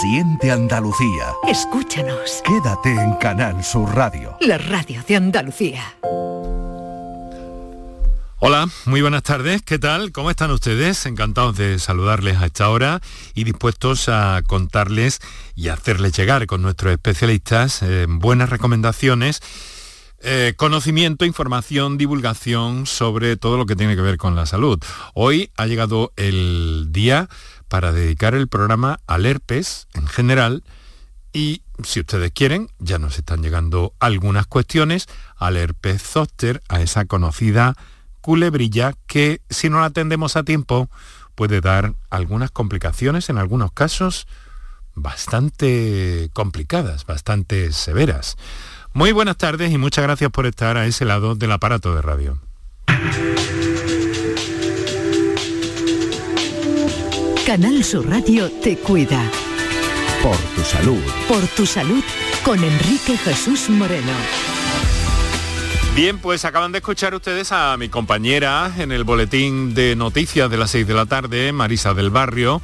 Siente 0.00 0.50
Andalucía. 0.50 1.32
Escúchanos. 1.48 2.42
Quédate 2.44 2.90
en 2.90 3.14
Canal 3.14 3.64
Sur 3.64 3.94
Radio. 3.94 4.36
La 4.42 4.58
radio 4.58 5.02
de 5.08 5.16
Andalucía. 5.16 5.82
Hola, 8.40 8.68
muy 8.84 9.00
buenas 9.00 9.22
tardes. 9.22 9.62
¿Qué 9.62 9.78
tal? 9.78 10.12
¿Cómo 10.12 10.28
están 10.28 10.50
ustedes? 10.50 11.06
Encantados 11.06 11.56
de 11.56 11.78
saludarles 11.78 12.36
a 12.36 12.46
esta 12.46 12.68
hora 12.68 13.00
y 13.34 13.44
dispuestos 13.44 14.10
a 14.10 14.42
contarles 14.46 15.20
y 15.54 15.68
hacerles 15.68 16.14
llegar 16.14 16.46
con 16.46 16.60
nuestros 16.60 16.92
especialistas 16.92 17.80
eh, 17.82 18.04
buenas 18.06 18.50
recomendaciones 18.50 19.40
eh, 20.28 20.54
conocimiento, 20.56 21.24
información, 21.24 21.98
divulgación 21.98 22.86
sobre 22.86 23.36
todo 23.36 23.58
lo 23.58 23.66
que 23.66 23.76
tiene 23.76 23.96
que 23.96 24.02
ver 24.02 24.16
con 24.16 24.34
la 24.34 24.46
salud. 24.46 24.78
Hoy 25.14 25.50
ha 25.56 25.66
llegado 25.66 26.12
el 26.16 26.86
día 26.90 27.28
para 27.68 27.92
dedicar 27.92 28.34
el 28.34 28.48
programa 28.48 29.00
al 29.06 29.26
herpes 29.26 29.88
en 29.94 30.06
general 30.06 30.64
y 31.32 31.62
si 31.84 32.00
ustedes 32.00 32.32
quieren, 32.32 32.70
ya 32.78 32.98
nos 32.98 33.18
están 33.18 33.42
llegando 33.42 33.92
algunas 34.00 34.46
cuestiones 34.46 35.06
al 35.36 35.56
herpes 35.56 36.02
zóster, 36.02 36.62
a 36.68 36.80
esa 36.80 37.04
conocida 37.04 37.76
culebrilla 38.22 38.94
que 39.06 39.42
si 39.50 39.68
no 39.68 39.80
la 39.80 39.86
atendemos 39.86 40.36
a 40.36 40.44
tiempo 40.44 40.88
puede 41.34 41.60
dar 41.60 41.94
algunas 42.08 42.50
complicaciones, 42.50 43.28
en 43.28 43.38
algunos 43.38 43.70
casos 43.72 44.26
bastante 44.94 46.30
complicadas, 46.32 47.04
bastante 47.04 47.70
severas. 47.72 48.36
Muy 48.94 49.12
buenas 49.12 49.36
tardes 49.36 49.70
y 49.70 49.76
muchas 49.76 50.04
gracias 50.04 50.30
por 50.30 50.46
estar 50.46 50.78
a 50.78 50.86
ese 50.86 51.04
lado 51.04 51.34
del 51.34 51.52
aparato 51.52 51.94
de 51.94 52.00
radio. 52.00 52.45
Canal 57.46 57.84
Sur 57.84 58.10
Radio 58.10 58.50
te 58.50 58.76
cuida. 58.76 59.22
Por 60.20 60.36
tu 60.36 60.62
salud. 60.62 61.00
Por 61.28 61.46
tu 61.46 61.64
salud 61.64 62.02
con 62.44 62.58
Enrique 62.58 63.16
Jesús 63.16 63.70
Moreno. 63.70 64.10
Bien, 65.94 66.18
pues 66.18 66.44
acaban 66.44 66.72
de 66.72 66.78
escuchar 66.78 67.14
ustedes 67.14 67.52
a 67.52 67.76
mi 67.76 67.88
compañera 67.88 68.74
en 68.78 68.90
el 68.90 69.04
boletín 69.04 69.74
de 69.74 69.94
noticias 69.94 70.50
de 70.50 70.56
las 70.56 70.72
6 70.72 70.88
de 70.88 70.94
la 70.94 71.06
tarde, 71.06 71.52
Marisa 71.52 71.94
del 71.94 72.10
Barrio 72.10 72.60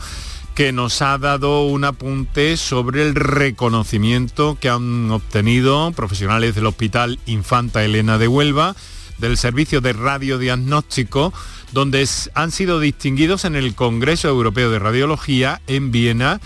que 0.55 0.73
nos 0.73 1.01
ha 1.01 1.17
dado 1.17 1.65
un 1.65 1.85
apunte 1.85 2.59
sobre 2.59 3.03
el 3.03 3.15
reconocimiento 3.15 4.59
que 4.61 4.69
han 4.69 5.11
obtenido 5.11 5.93
profesionales 5.93 6.55
del 6.55 6.67
Hospital 6.67 7.19
Infanta 7.25 7.83
Elena 7.85 8.19
de 8.19 8.29
Huelva, 8.29 8.77
del 9.19 9.37
Servicio 9.37 9.81
de 9.81 9.93
Radiodiagnóstico, 9.93 11.33
donde 11.73 12.09
han 12.35 12.51
sido 12.51 12.81
distinguidos 12.81 13.45
en 13.45 13.57
el 13.57 13.75
Congreso 13.75 14.29
Europeo 14.29 14.71
de 14.71 14.79
Radiología 14.79 15.61
en 15.67 15.91
Viena 15.91 16.41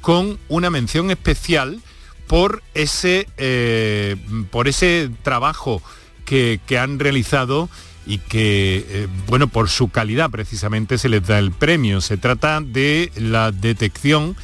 con 0.00 0.38
una 0.48 0.70
mención 0.70 1.10
especial 1.10 1.80
por 2.26 2.62
ese, 2.74 3.28
eh, 3.36 4.16
por 4.50 4.68
ese 4.68 5.10
trabajo 5.22 5.82
que, 6.24 6.60
que 6.66 6.78
han 6.78 6.98
realizado 6.98 7.68
y 8.06 8.18
que, 8.18 8.84
eh, 8.88 9.08
bueno, 9.28 9.48
por 9.48 9.68
su 9.68 9.88
calidad 9.90 10.30
precisamente 10.30 10.98
se 10.98 11.08
les 11.08 11.26
da 11.26 11.38
el 11.38 11.52
premio. 11.52 12.00
Se 12.00 12.16
trata 12.16 12.60
de 12.60 13.12
la 13.16 13.52
detección 13.52 14.36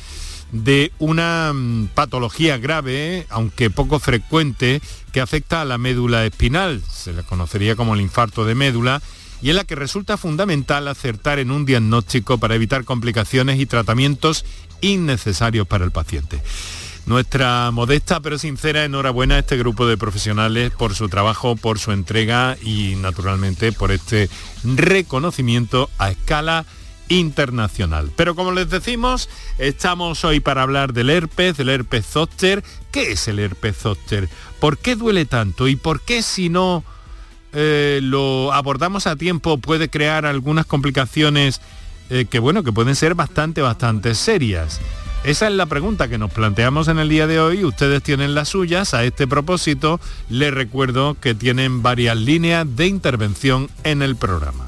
de 0.52 0.92
una 0.98 1.52
mm, 1.52 1.88
patología 1.94 2.58
grave, 2.58 3.26
aunque 3.30 3.70
poco 3.70 3.98
frecuente, 3.98 4.80
que 5.12 5.20
afecta 5.20 5.60
a 5.60 5.64
la 5.64 5.78
médula 5.78 6.24
espinal, 6.24 6.82
se 6.90 7.12
la 7.12 7.22
conocería 7.22 7.76
como 7.76 7.94
el 7.94 8.00
infarto 8.00 8.44
de 8.44 8.54
médula, 8.54 9.02
y 9.40 9.50
en 9.50 9.56
la 9.56 9.64
que 9.64 9.76
resulta 9.76 10.16
fundamental 10.16 10.88
acertar 10.88 11.38
en 11.38 11.50
un 11.50 11.64
diagnóstico 11.64 12.38
para 12.38 12.54
evitar 12.54 12.84
complicaciones 12.84 13.60
y 13.60 13.66
tratamientos 13.66 14.44
innecesarios 14.80 15.66
para 15.66 15.84
el 15.84 15.92
paciente. 15.92 16.40
Nuestra 17.06 17.70
modesta 17.70 18.20
pero 18.20 18.36
sincera 18.36 18.84
enhorabuena 18.84 19.36
a 19.36 19.38
este 19.38 19.56
grupo 19.56 19.86
de 19.86 19.96
profesionales 19.96 20.72
por 20.72 20.94
su 20.94 21.08
trabajo, 21.08 21.56
por 21.56 21.78
su 21.78 21.92
entrega 21.92 22.58
y 22.62 22.96
naturalmente 22.96 23.72
por 23.72 23.92
este 23.92 24.28
reconocimiento 24.62 25.88
a 25.96 26.10
escala 26.10 26.66
internacional. 27.08 28.10
Pero 28.16 28.34
como 28.34 28.52
les 28.52 28.70
decimos, 28.70 29.28
estamos 29.58 30.24
hoy 30.24 30.40
para 30.40 30.62
hablar 30.62 30.92
del 30.92 31.10
herpes, 31.10 31.56
del 31.56 31.68
herpes 31.68 32.06
zóster. 32.06 32.62
¿Qué 32.90 33.12
es 33.12 33.28
el 33.28 33.38
herpes 33.38 33.76
zóster? 33.76 34.28
¿Por 34.60 34.78
qué 34.78 34.96
duele 34.96 35.24
tanto? 35.24 35.68
¿Y 35.68 35.76
por 35.76 36.00
qué 36.00 36.22
si 36.22 36.48
no 36.48 36.84
eh, 37.52 38.00
lo 38.02 38.52
abordamos 38.52 39.06
a 39.06 39.16
tiempo 39.16 39.58
puede 39.58 39.88
crear 39.88 40.26
algunas 40.26 40.66
complicaciones 40.66 41.60
eh, 42.10 42.26
que 42.28 42.38
bueno, 42.38 42.62
que 42.62 42.72
pueden 42.72 42.94
ser 42.94 43.14
bastante, 43.14 43.62
bastante 43.62 44.14
serias? 44.14 44.80
Esa 45.24 45.48
es 45.48 45.54
la 45.54 45.66
pregunta 45.66 46.08
que 46.08 46.16
nos 46.16 46.30
planteamos 46.30 46.86
en 46.88 46.98
el 46.98 47.08
día 47.08 47.26
de 47.26 47.40
hoy. 47.40 47.64
Ustedes 47.64 48.02
tienen 48.02 48.34
las 48.34 48.48
suyas. 48.48 48.94
A 48.94 49.04
este 49.04 49.26
propósito, 49.26 50.00
les 50.30 50.54
recuerdo 50.54 51.16
que 51.20 51.34
tienen 51.34 51.82
varias 51.82 52.16
líneas 52.16 52.64
de 52.76 52.86
intervención 52.86 53.68
en 53.82 54.02
el 54.02 54.14
programa. 54.14 54.67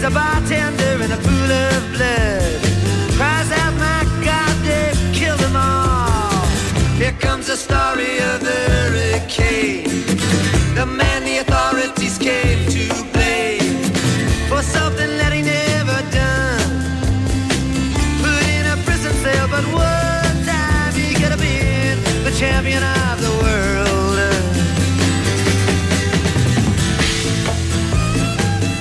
Sees 0.00 0.08
a 0.08 0.14
bartender 0.14 1.04
in 1.04 1.12
a 1.12 1.16
pool 1.18 1.52
of 1.66 1.92
blood. 1.92 2.62
Cries 3.18 3.50
out, 3.52 3.74
my 3.74 4.02
God, 4.24 4.56
they 4.64 4.92
killed 5.12 5.38
them 5.40 5.54
all. 5.54 6.46
Here 6.96 7.12
comes 7.20 7.48
the 7.48 7.56
story 7.56 8.16
of 8.30 8.40
the 8.40 8.60
hurricane. 8.72 10.06
The 10.74 10.86
man 10.86 11.24
the 11.24 11.38
authorities 11.44 12.16
came 12.16 12.64
to 12.76 12.84
blame 13.12 13.76
for 14.48 14.62
something 14.62 15.18
that 15.18 15.34
he 15.34 15.42
never 15.42 15.98
done. 16.16 16.70
Put 18.24 18.44
in 18.56 18.64
a 18.72 18.76
prison 18.86 19.12
cell, 19.22 19.48
but 19.48 19.64
one 19.66 20.36
time 20.46 20.94
he 20.94 21.12
could 21.12 21.32
have 21.34 21.40
been 21.40 22.24
the 22.24 22.32
champion 22.32 22.82
of 22.82 22.99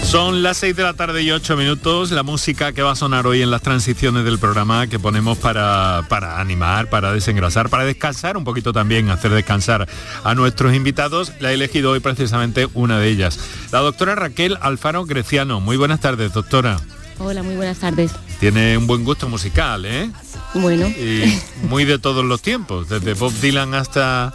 Son 0.09 0.41
las 0.41 0.57
6 0.57 0.75
de 0.75 0.81
la 0.81 0.95
tarde 0.95 1.21
y 1.21 1.29
8 1.29 1.55
minutos. 1.55 2.09
La 2.09 2.23
música 2.23 2.73
que 2.73 2.81
va 2.81 2.93
a 2.93 2.95
sonar 2.95 3.27
hoy 3.27 3.43
en 3.43 3.51
las 3.51 3.61
transiciones 3.61 4.25
del 4.25 4.39
programa 4.39 4.87
que 4.87 4.97
ponemos 4.97 5.37
para, 5.37 6.03
para 6.09 6.41
animar, 6.41 6.89
para 6.89 7.13
desengrasar, 7.13 7.69
para 7.69 7.85
descansar 7.85 8.35
un 8.35 8.43
poquito 8.43 8.73
también, 8.73 9.11
hacer 9.11 9.29
descansar 9.29 9.87
a 10.23 10.33
nuestros 10.33 10.73
invitados. 10.73 11.33
La 11.39 11.51
he 11.51 11.53
elegido 11.53 11.91
hoy 11.91 11.99
precisamente 11.99 12.67
una 12.73 12.97
de 12.97 13.07
ellas. 13.07 13.39
La 13.71 13.81
doctora 13.81 14.15
Raquel 14.15 14.57
Alfaro 14.61 15.05
Greciano. 15.05 15.59
Muy 15.59 15.77
buenas 15.77 15.99
tardes, 15.99 16.33
doctora. 16.33 16.79
Hola, 17.19 17.43
muy 17.43 17.55
buenas 17.55 17.77
tardes. 17.77 18.11
Tiene 18.39 18.79
un 18.79 18.87
buen 18.87 19.03
gusto 19.03 19.29
musical, 19.29 19.85
¿eh? 19.85 20.09
Bueno. 20.55 20.87
Y 20.87 21.39
muy 21.69 21.85
de 21.85 21.99
todos 21.99 22.25
los 22.25 22.41
tiempos, 22.41 22.89
desde 22.89 23.13
Bob 23.13 23.33
Dylan 23.33 23.75
hasta... 23.75 24.33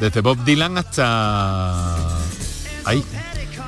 Desde 0.00 0.20
Bob 0.20 0.42
Dylan 0.44 0.78
hasta... 0.78 2.18
Ahí, 2.84 3.04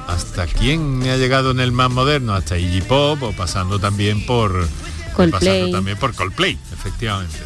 hasta 0.06 0.46
quién 0.46 0.98
me 0.98 1.10
ha 1.10 1.16
llegado 1.16 1.50
en 1.50 1.60
el 1.60 1.72
más 1.72 1.90
moderno, 1.90 2.34
hasta 2.34 2.58
Iggy 2.58 2.82
Pop 2.82 3.22
o 3.22 3.32
pasando 3.32 3.78
también 3.78 4.24
por 4.26 4.68
Coldplay. 5.14 5.30
pasando 5.30 5.70
también 5.70 5.98
por 5.98 6.14
Coldplay, 6.14 6.58
efectivamente. 6.72 7.38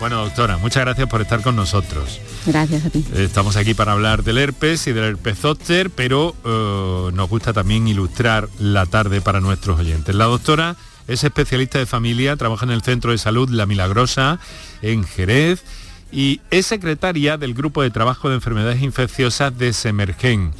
Bueno, 0.00 0.22
doctora, 0.24 0.58
muchas 0.58 0.84
gracias 0.84 1.08
por 1.08 1.22
estar 1.22 1.40
con 1.42 1.56
nosotros. 1.56 2.20
Gracias 2.46 2.84
a 2.84 2.90
ti. 2.90 3.04
Estamos 3.14 3.56
aquí 3.56 3.74
para 3.74 3.92
hablar 3.92 4.22
del 4.22 4.38
herpes 4.38 4.86
y 4.86 4.92
del 4.92 5.04
herpes 5.04 5.38
zóster, 5.38 5.90
pero 5.90 6.34
eh, 6.44 7.10
nos 7.14 7.28
gusta 7.28 7.52
también 7.52 7.88
ilustrar 7.88 8.48
la 8.58 8.86
tarde 8.86 9.20
para 9.20 9.40
nuestros 9.40 9.80
oyentes. 9.80 10.14
La 10.14 10.24
doctora 10.24 10.76
es 11.08 11.24
especialista 11.24 11.78
de 11.78 11.86
familia, 11.86 12.36
trabaja 12.36 12.64
en 12.64 12.72
el 12.72 12.82
Centro 12.82 13.12
de 13.12 13.18
Salud 13.18 13.48
La 13.48 13.66
Milagrosa 13.66 14.38
en 14.82 15.04
Jerez 15.04 15.62
y 16.12 16.40
es 16.50 16.66
secretaria 16.66 17.36
del 17.36 17.54
Grupo 17.54 17.82
de 17.82 17.90
Trabajo 17.90 18.28
de 18.28 18.36
Enfermedades 18.36 18.82
Infecciosas 18.82 19.56
de 19.58 19.72
Semergen. 19.72 20.52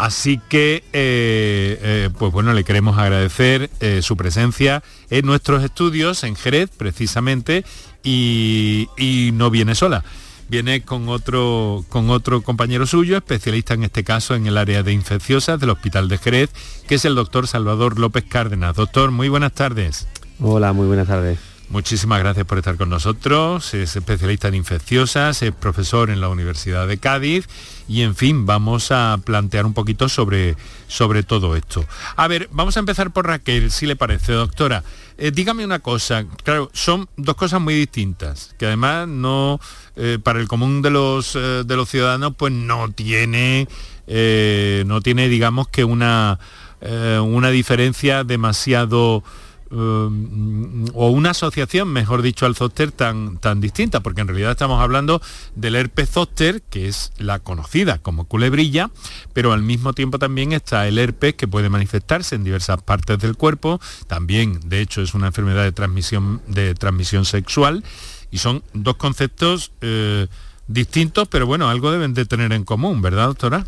Así 0.00 0.40
que, 0.48 0.76
eh, 0.94 1.78
eh, 1.82 2.08
pues 2.18 2.32
bueno, 2.32 2.54
le 2.54 2.64
queremos 2.64 2.96
agradecer 2.96 3.68
eh, 3.80 4.00
su 4.00 4.16
presencia 4.16 4.82
en 5.10 5.26
nuestros 5.26 5.62
estudios 5.62 6.24
en 6.24 6.36
Jerez, 6.36 6.70
precisamente, 6.74 7.66
y, 8.02 8.88
y 8.96 9.32
no 9.34 9.50
viene 9.50 9.74
sola. 9.74 10.02
Viene 10.48 10.80
con 10.80 11.10
otro, 11.10 11.84
con 11.90 12.08
otro 12.08 12.40
compañero 12.40 12.86
suyo, 12.86 13.18
especialista 13.18 13.74
en 13.74 13.84
este 13.84 14.02
caso 14.02 14.34
en 14.34 14.46
el 14.46 14.56
área 14.56 14.82
de 14.82 14.94
infecciosas 14.94 15.60
del 15.60 15.68
Hospital 15.68 16.08
de 16.08 16.16
Jerez, 16.16 16.50
que 16.88 16.94
es 16.94 17.04
el 17.04 17.14
doctor 17.14 17.46
Salvador 17.46 17.98
López 17.98 18.24
Cárdenas. 18.26 18.76
Doctor, 18.76 19.10
muy 19.10 19.28
buenas 19.28 19.52
tardes. 19.52 20.08
Hola, 20.40 20.72
muy 20.72 20.86
buenas 20.86 21.08
tardes. 21.08 21.38
Muchísimas 21.68 22.18
gracias 22.18 22.46
por 22.46 22.58
estar 22.58 22.76
con 22.76 22.88
nosotros. 22.88 23.74
Es 23.74 23.94
especialista 23.94 24.48
en 24.48 24.54
infecciosas, 24.54 25.40
es 25.42 25.52
profesor 25.52 26.10
en 26.10 26.20
la 26.20 26.28
Universidad 26.28 26.88
de 26.88 26.98
Cádiz 26.98 27.46
y 27.90 28.02
en 28.02 28.14
fin, 28.14 28.46
vamos 28.46 28.92
a 28.92 29.18
plantear 29.24 29.66
un 29.66 29.74
poquito 29.74 30.08
sobre, 30.08 30.54
sobre 30.86 31.24
todo 31.24 31.56
esto. 31.56 31.84
A 32.14 32.28
ver, 32.28 32.48
vamos 32.52 32.76
a 32.76 32.80
empezar 32.80 33.10
por 33.10 33.26
Raquel, 33.26 33.72
si 33.72 33.84
le 33.84 33.96
parece, 33.96 34.32
doctora. 34.32 34.84
Eh, 35.18 35.32
dígame 35.32 35.64
una 35.64 35.80
cosa, 35.80 36.24
claro, 36.44 36.70
son 36.72 37.08
dos 37.16 37.34
cosas 37.34 37.60
muy 37.60 37.74
distintas, 37.74 38.54
que 38.60 38.66
además 38.66 39.08
no, 39.08 39.58
eh, 39.96 40.20
para 40.22 40.38
el 40.38 40.46
común 40.46 40.82
de 40.82 40.90
los, 40.90 41.34
eh, 41.34 41.64
de 41.66 41.76
los 41.76 41.88
ciudadanos, 41.88 42.34
pues 42.36 42.52
no 42.52 42.92
tiene, 42.92 43.66
no 44.06 45.00
tiene, 45.00 45.28
digamos 45.28 45.66
que 45.66 45.82
una, 45.82 46.38
una 46.80 47.50
diferencia 47.50 48.22
demasiado 48.22 49.24
Um, 49.72 50.86
o 50.94 51.10
una 51.10 51.30
asociación, 51.30 51.92
mejor 51.92 52.22
dicho, 52.22 52.44
al 52.44 52.56
zóster 52.56 52.90
tan, 52.90 53.38
tan 53.38 53.60
distinta, 53.60 54.00
porque 54.00 54.20
en 54.20 54.26
realidad 54.26 54.50
estamos 54.50 54.82
hablando 54.82 55.22
del 55.54 55.76
herpes 55.76 56.10
zóster, 56.10 56.60
que 56.62 56.88
es 56.88 57.12
la 57.18 57.38
conocida 57.38 57.98
como 57.98 58.24
culebrilla, 58.24 58.90
pero 59.32 59.52
al 59.52 59.62
mismo 59.62 59.92
tiempo 59.92 60.18
también 60.18 60.50
está 60.50 60.88
el 60.88 60.98
herpes 60.98 61.34
que 61.34 61.46
puede 61.46 61.68
manifestarse 61.68 62.34
en 62.34 62.42
diversas 62.42 62.82
partes 62.82 63.20
del 63.20 63.36
cuerpo, 63.36 63.80
también 64.08 64.58
de 64.64 64.80
hecho 64.80 65.02
es 65.02 65.14
una 65.14 65.28
enfermedad 65.28 65.62
de 65.62 65.70
transmisión, 65.70 66.42
de 66.48 66.74
transmisión 66.74 67.24
sexual, 67.24 67.84
y 68.32 68.38
son 68.38 68.64
dos 68.72 68.96
conceptos 68.96 69.70
eh, 69.82 70.26
distintos, 70.66 71.28
pero 71.28 71.46
bueno, 71.46 71.68
algo 71.68 71.92
deben 71.92 72.12
de 72.12 72.26
tener 72.26 72.52
en 72.52 72.64
común, 72.64 73.02
¿verdad, 73.02 73.26
doctora? 73.26 73.64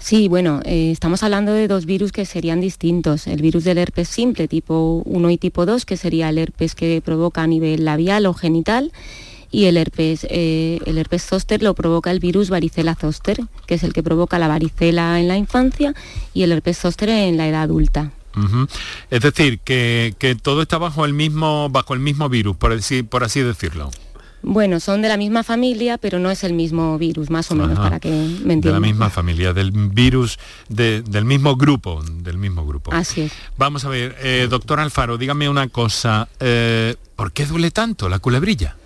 Sí, 0.00 0.28
bueno, 0.28 0.60
eh, 0.64 0.90
estamos 0.90 1.22
hablando 1.22 1.52
de 1.52 1.68
dos 1.68 1.84
virus 1.84 2.10
que 2.10 2.24
serían 2.24 2.60
distintos. 2.60 3.26
El 3.26 3.42
virus 3.42 3.64
del 3.64 3.76
herpes 3.78 4.08
simple 4.08 4.48
tipo 4.48 5.02
1 5.04 5.30
y 5.30 5.36
tipo 5.36 5.66
2, 5.66 5.84
que 5.84 5.98
sería 5.98 6.30
el 6.30 6.38
herpes 6.38 6.74
que 6.74 7.02
provoca 7.04 7.42
a 7.42 7.46
nivel 7.46 7.84
labial 7.84 8.24
o 8.24 8.32
genital, 8.32 8.92
y 9.52 9.66
el 9.66 9.76
herpes, 9.76 10.26
eh, 10.30 10.78
el 10.86 10.96
herpes 10.96 11.24
zóster 11.24 11.62
lo 11.62 11.74
provoca 11.74 12.10
el 12.10 12.18
virus 12.18 12.48
varicela 12.48 12.94
zóster, 12.94 13.40
que 13.66 13.74
es 13.74 13.82
el 13.82 13.92
que 13.92 14.02
provoca 14.02 14.38
la 14.38 14.48
varicela 14.48 15.20
en 15.20 15.28
la 15.28 15.36
infancia 15.36 15.94
y 16.32 16.42
el 16.42 16.52
herpes 16.52 16.78
zóster 16.78 17.10
en 17.10 17.36
la 17.36 17.46
edad 17.46 17.62
adulta. 17.62 18.10
Es 19.10 19.20
decir, 19.20 19.58
que, 19.58 20.14
todo 20.42 20.62
está 20.62 20.78
bajo 20.78 21.04
el 21.04 21.12
mismo, 21.12 21.68
bajo 21.68 21.94
el 21.94 22.00
mismo 22.00 22.28
virus, 22.28 22.56
por 22.56 22.72
por 23.10 23.24
así 23.24 23.40
decirlo. 23.40 23.90
Bueno, 24.42 24.80
son 24.80 25.02
de 25.02 25.08
la 25.08 25.16
misma 25.16 25.42
familia, 25.42 25.98
pero 25.98 26.18
no 26.18 26.30
es 26.30 26.44
el 26.44 26.54
mismo 26.54 26.96
virus, 26.98 27.30
más 27.30 27.50
o 27.50 27.54
menos, 27.54 27.78
para 27.78 28.00
que 28.00 28.08
me 28.08 28.54
entiendan. 28.54 28.60
De 28.60 28.72
la 28.72 28.80
misma 28.80 29.10
familia, 29.10 29.52
del 29.52 29.70
virus, 29.70 30.38
del 30.68 31.24
mismo 31.24 31.56
grupo, 31.56 32.02
del 32.02 32.38
mismo 32.38 32.66
grupo. 32.66 32.92
Así 32.92 33.22
es. 33.22 33.32
Vamos 33.56 33.84
a 33.84 33.88
ver, 33.88 34.16
eh, 34.20 34.46
doctor 34.48 34.80
Alfaro, 34.80 35.18
dígame 35.18 35.48
una 35.48 35.68
cosa, 35.68 36.28
eh, 36.40 36.96
¿por 37.16 37.32
qué 37.32 37.46
duele 37.46 37.70
tanto 37.70 38.08
la 38.08 38.18
culebrilla? 38.18 38.76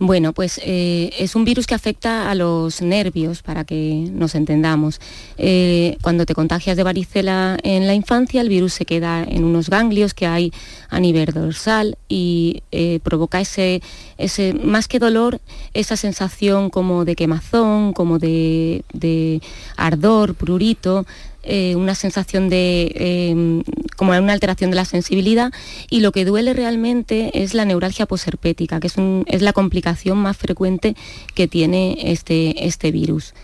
Bueno, 0.00 0.32
pues 0.32 0.60
eh, 0.62 1.10
es 1.18 1.34
un 1.34 1.44
virus 1.44 1.66
que 1.66 1.74
afecta 1.74 2.30
a 2.30 2.36
los 2.36 2.80
nervios, 2.82 3.42
para 3.42 3.64
que 3.64 4.08
nos 4.12 4.36
entendamos. 4.36 5.00
Eh, 5.38 5.96
cuando 6.02 6.24
te 6.24 6.34
contagias 6.34 6.76
de 6.76 6.84
varicela 6.84 7.58
en 7.64 7.88
la 7.88 7.94
infancia, 7.94 8.40
el 8.40 8.48
virus 8.48 8.74
se 8.74 8.84
queda 8.84 9.24
en 9.24 9.42
unos 9.42 9.68
ganglios 9.68 10.14
que 10.14 10.26
hay 10.26 10.52
a 10.88 11.00
nivel 11.00 11.32
dorsal 11.32 11.98
y 12.08 12.62
eh, 12.70 13.00
provoca 13.02 13.40
ese, 13.40 13.82
ese, 14.18 14.54
más 14.54 14.86
que 14.86 15.00
dolor, 15.00 15.40
esa 15.74 15.96
sensación 15.96 16.70
como 16.70 17.04
de 17.04 17.16
quemazón, 17.16 17.92
como 17.92 18.20
de, 18.20 18.84
de 18.92 19.42
ardor, 19.76 20.36
prurito, 20.36 21.06
eh, 21.42 21.76
una 21.76 21.94
sensación 21.94 22.48
de 22.48 22.92
em, 22.94 23.62
como 23.96 24.12
una 24.12 24.32
alteración 24.32 24.70
de 24.70 24.76
la 24.76 24.84
sensibilidad 24.84 25.52
y 25.88 26.00
lo 26.00 26.12
que 26.12 26.24
duele 26.24 26.52
realmente 26.52 27.42
es 27.42 27.54
la 27.54 27.64
neuralgia 27.64 28.06
posherpética, 28.06 28.80
que 28.80 28.88
es, 28.88 28.94
es 29.26 29.42
la 29.42 29.52
complicación 29.52 30.18
más 30.18 30.36
frecuente 30.36 30.96
que 31.34 31.48
tiene 31.48 31.96
este, 32.12 32.66
este 32.66 32.90
virus. 32.92 33.34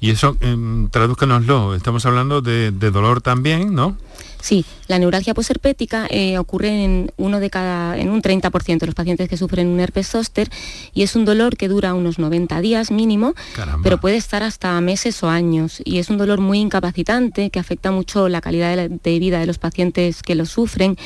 Y 0.00 0.10
eso, 0.10 0.36
eh, 0.40 0.56
tradúzcanoslo, 0.90 1.74
estamos 1.74 2.04
hablando 2.06 2.40
de, 2.40 2.70
de 2.70 2.90
dolor 2.90 3.20
también, 3.20 3.74
¿no? 3.74 3.96
Sí, 4.40 4.64
la 4.86 4.98
neuralgia 4.98 5.34
posherpética 5.34 6.06
eh, 6.10 6.38
ocurre 6.38 6.84
en, 6.84 7.12
uno 7.16 7.40
de 7.40 7.50
cada, 7.50 7.98
en 7.98 8.08
un 8.08 8.22
30% 8.22 8.78
de 8.78 8.86
los 8.86 8.94
pacientes 8.94 9.28
que 9.28 9.36
sufren 9.36 9.66
un 9.66 9.80
herpes 9.80 10.08
zóster 10.08 10.48
y 10.94 11.02
es 11.02 11.16
un 11.16 11.24
dolor 11.24 11.56
que 11.56 11.68
dura 11.68 11.92
unos 11.94 12.18
90 12.18 12.60
días 12.60 12.90
mínimo, 12.90 13.34
pero 13.82 13.98
puede 13.98 14.16
estar 14.16 14.42
hasta 14.42 14.80
meses 14.80 15.22
o 15.22 15.28
años 15.28 15.82
y 15.84 15.98
es 15.98 16.08
un 16.08 16.18
dolor 16.18 16.40
muy 16.40 16.60
incapacitante 16.60 16.97
que 17.04 17.58
afecta 17.58 17.90
mucho 17.90 18.28
la 18.28 18.40
calidad 18.40 18.76
de, 18.76 19.18
vida 19.18 19.40
de 19.40 19.46
los 19.46 19.58
pacientes 19.58 20.22
que 20.22 20.34
lo 20.34 20.46
sufren. 20.46 20.96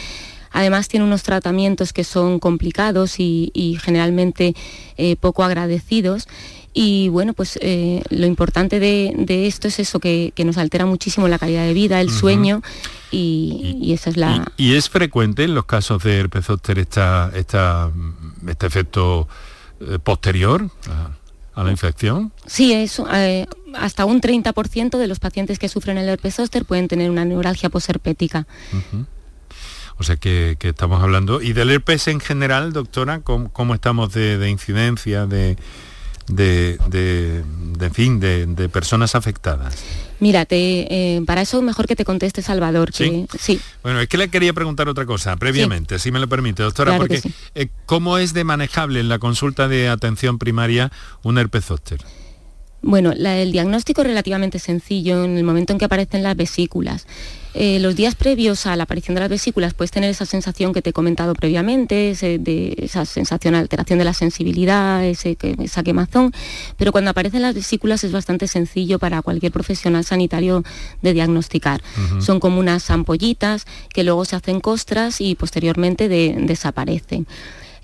Además 0.50 0.88
tiene 0.88 1.06
unos 1.06 1.22
tratamientos 1.22 1.92
que 1.92 2.04
son 2.04 2.38
complicados 2.38 3.18
y, 3.18 3.78
generalmente 3.82 4.54
eh, 4.96 5.16
poco 5.16 5.44
agradecidos 5.44 6.28
y 6.74 7.10
bueno, 7.10 7.34
pues 7.34 7.58
eh, 7.60 8.02
lo 8.08 8.26
importante 8.26 8.80
de, 8.80 9.46
esto 9.46 9.68
es 9.68 9.78
eso, 9.78 10.00
que, 10.00 10.32
nos 10.44 10.56
altera 10.56 10.86
muchísimo 10.86 11.28
la 11.28 11.38
calidad 11.38 11.64
de 11.66 11.74
vida, 11.74 12.00
el 12.00 12.10
sueño, 12.10 12.62
y, 13.10 13.92
esa 13.92 14.10
es 14.10 14.16
la... 14.16 14.50
Y, 14.56 14.74
es 14.74 14.88
frecuente 14.88 15.44
en 15.44 15.54
los 15.54 15.66
casos 15.66 16.02
de 16.02 16.18
herpes 16.18 16.46
zóster 16.46 16.78
esta, 16.78 17.30
esta, 17.34 17.90
este 18.46 18.66
efecto 18.66 19.28
eh, 19.80 19.98
posterior? 20.02 20.70
A, 21.54 21.64
la 21.64 21.70
infección? 21.70 22.32
Sí, 22.46 22.72
eso, 22.72 23.06
eh, 23.12 23.46
hasta 23.74 24.04
un 24.04 24.20
30% 24.20 24.98
de 24.98 25.06
los 25.06 25.18
pacientes 25.20 25.58
que 25.58 25.68
sufren 25.68 25.98
el 25.98 26.08
herpes 26.08 26.36
zóster 26.36 26.64
pueden 26.64 26.88
tener 26.88 27.10
una 27.10 27.24
neuralgia 27.24 27.68
posherpética. 27.68 28.46
O 29.98 30.02
sea 30.02 30.16
que, 30.16 30.56
estamos 30.60 31.02
hablando. 31.02 31.42
¿Y 31.42 31.52
del 31.52 31.70
herpes 31.70 32.08
en 32.08 32.20
general, 32.20 32.72
doctora? 32.72 33.20
¿Cómo, 33.20 33.74
estamos 33.74 34.12
de 34.12 34.48
incidencia, 34.48 35.26
de, 35.26 35.56
de, 36.28 36.78
de, 37.78 37.90
fin, 37.90 38.20
de, 38.20 38.68
personas 38.68 39.14
afectadas? 39.14 39.82
Mira, 40.22 40.46
eh, 40.48 41.20
para 41.26 41.42
eso 41.42 41.60
mejor 41.62 41.88
que 41.88 41.96
te 41.96 42.04
conteste 42.04 42.42
Salvador. 42.42 42.92
Que, 42.92 43.26
¿Sí? 43.40 43.60
Bueno, 43.82 43.98
es 43.98 44.06
que 44.06 44.16
le 44.16 44.28
quería 44.28 44.52
preguntar 44.52 44.88
otra 44.88 45.04
cosa 45.04 45.34
previamente, 45.36 45.98
si 45.98 46.12
me 46.12 46.20
lo 46.20 46.28
permite, 46.28 46.62
doctora, 46.62 46.96
porque 46.96 47.20
eh, 47.56 47.70
¿cómo 47.86 48.18
es 48.18 48.32
de 48.32 48.44
manejable 48.44 49.00
en 49.00 49.08
la 49.08 49.18
consulta 49.18 49.66
de 49.66 49.88
atención 49.88 50.38
primaria 50.38 50.92
un 51.24 51.38
herpes 51.38 51.64
zóster? 51.64 51.98
Bueno, 52.82 53.12
el 53.12 53.52
diagnóstico 53.52 54.00
es 54.00 54.08
relativamente 54.08 54.58
sencillo 54.58 55.24
en 55.24 55.38
el 55.38 55.44
momento 55.44 55.72
en 55.72 55.78
que 55.78 55.84
aparecen 55.84 56.24
las 56.24 56.36
vesículas. 56.36 57.06
Eh, 57.54 57.78
los 57.78 57.94
días 57.94 58.16
previos 58.16 58.66
a 58.66 58.74
la 58.76 58.84
aparición 58.84 59.14
de 59.14 59.20
las 59.20 59.30
vesículas 59.30 59.72
puedes 59.72 59.92
tener 59.92 60.10
esa 60.10 60.26
sensación 60.26 60.72
que 60.72 60.82
te 60.82 60.90
he 60.90 60.92
comentado 60.92 61.34
previamente, 61.34 62.14
de, 62.14 62.74
esa 62.78 63.04
sensación 63.04 63.54
de 63.54 63.60
alteración 63.60 64.00
de 64.00 64.04
la 64.04 64.14
sensibilidad, 64.14 65.04
ese, 65.04 65.36
esa 65.62 65.82
quemazón, 65.84 66.32
pero 66.76 66.90
cuando 66.90 67.10
aparecen 67.10 67.42
las 67.42 67.54
vesículas 67.54 68.02
es 68.02 68.10
bastante 68.10 68.48
sencillo 68.48 68.98
para 68.98 69.22
cualquier 69.22 69.52
profesional 69.52 70.04
sanitario 70.04 70.64
de 71.02 71.12
diagnosticar. 71.12 71.82
Son 72.20 72.40
como 72.40 72.58
unas 72.58 72.90
ampollitas 72.90 73.66
que 73.92 74.02
luego 74.02 74.24
se 74.24 74.34
hacen 74.34 74.60
costras 74.60 75.20
y 75.20 75.34
posteriormente 75.36 76.08
desaparecen. 76.08 77.26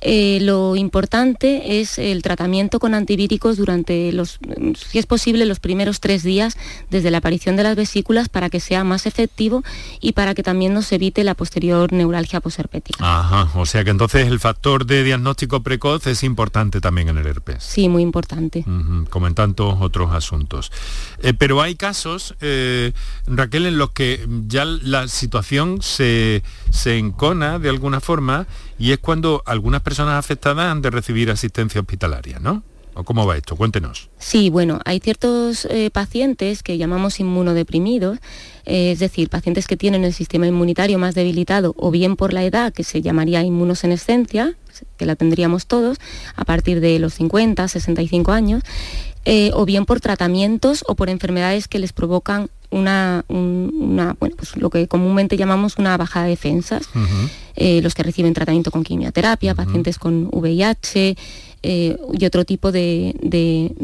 Eh, 0.01 0.39
lo 0.43 0.77
importante 0.77 1.81
es 1.81 1.99
el 1.99 2.23
tratamiento 2.23 2.79
con 2.79 2.95
antivíricos 2.95 3.57
durante 3.57 4.13
los, 4.13 4.39
si 4.77 4.99
es 4.99 5.07
posible, 5.07 5.45
los 5.47 5.61
primeros 5.61 6.01
tres 6.01 6.23
días 6.23 6.57
desde 6.91 7.11
la 7.11 7.19
aparición 7.19 7.57
de 7.57 7.65
las 7.65 7.77
vesículas 7.77 8.29
para 8.29 8.51
que 8.51 8.61
sea 8.61 8.85
más 8.85 9.07
efectivo 9.07 9.65
y 10.01 10.13
para 10.13 10.35
que 10.35 10.43
también 10.43 10.75
nos 10.75 10.91
evite 10.93 11.25
la 11.25 11.35
posterior 11.35 11.93
neuralgia 11.93 12.41
posherpética. 12.41 12.99
Ajá, 13.01 13.59
o 13.59 13.67
sea 13.67 13.85
que 13.85 13.91
entonces 13.91 14.27
el 14.27 14.41
factor 14.41 14.87
de 14.87 15.05
diagnóstico 15.05 15.63
precoz 15.63 16.07
es 16.07 16.23
importante 16.23 16.81
también 16.81 17.09
en 17.09 17.19
el 17.19 17.27
herpes. 17.27 17.63
Sí, 17.63 17.89
muy 17.89 18.03
importante. 18.03 18.65
como 19.11 19.27
en 19.27 19.35
tantos 19.35 19.77
otros 19.81 20.13
asuntos. 20.13 20.71
Eh, 21.23 21.35
pero 21.35 21.61
hay 21.61 21.75
casos, 21.75 22.35
eh, 22.41 22.93
Raquel, 23.27 23.67
en 23.67 23.79
los 23.79 23.91
que 23.91 24.27
ya 24.47 24.65
la 24.65 25.09
situación 25.09 25.83
se, 25.83 26.43
se 26.71 26.99
encona 26.99 27.59
de 27.59 27.69
alguna 27.69 28.01
forma 28.01 28.47
y 28.79 28.93
es 28.93 28.99
cuando 28.99 29.43
algunas 29.47 29.83
personas 29.83 30.15
afectadas 30.15 30.71
han 30.71 30.83
de 30.83 30.91
recibir 30.91 31.31
asistencia 31.31 31.81
hospitalaria, 31.81 32.39
¿no? 32.39 32.63
¿O 32.95 33.05
cómo 33.05 33.27
va 33.27 33.37
esto? 33.37 33.55
Cuéntenos. 33.55 34.11
Sí, 34.19 34.51
bueno, 34.51 34.81
hay 34.85 34.99
ciertos 34.99 35.67
eh, 35.67 35.89
pacientes 35.93 36.65
que 36.65 36.79
llamamos 36.79 37.21
inmunodeprimidos, 37.21 38.19
eh, 38.65 38.91
es 38.91 38.99
decir, 38.99 39.29
pacientes 39.29 39.69
que 39.69 39.77
tienen 39.77 40.05
el 40.05 40.13
sistema 40.13 40.49
inmunitario 40.49 40.99
más 40.99 41.15
debilitado 41.15 41.75
o 41.77 41.93
bien 41.93 42.17
por 42.17 42.33
la 42.33 42.43
edad, 42.45 42.73
que 42.73 42.83
se 42.83 43.01
llamaría 43.01 43.43
inmunosenescencia, 43.43 44.57
que 44.97 45.07
la 45.07 45.15
tendríamos 45.15 45.67
todos 45.67 45.99
a 46.35 46.45
partir 46.45 46.81
de 46.81 46.99
los 46.99 47.15
50, 47.15 47.69
65 47.69 48.33
años, 48.33 48.65
eh, 49.25 49.51
o 49.55 49.65
bien 49.65 49.85
por 49.85 50.01
tratamientos 50.01 50.85
o 50.89 50.97
por 50.97 51.09
enfermedades 51.09 51.69
que 51.69 51.79
les 51.79 51.93
provocan 51.93 52.51
una, 52.71 53.25
bueno, 53.29 54.37
pues 54.37 54.57
lo 54.57 54.71
que 54.71 54.89
comúnmente 54.89 55.37
llamamos 55.37 55.79
una 55.79 55.97
bajada 55.97 56.27
de 56.27 56.31
defensas. 56.31 56.89
Eh, 57.57 57.83
los 57.83 57.95
que 57.95 58.05
reciben 58.05 58.35
tratamiento 58.35 58.71
con 58.71 58.85
quimioterapia, 58.85 59.55
pacientes 59.55 59.99
con 59.99 60.29
VIH, 60.31 61.17
eh, 61.65 61.97
y 62.13 62.25
otro 62.25 62.45
tipo 62.45 62.71
de, 62.71 63.17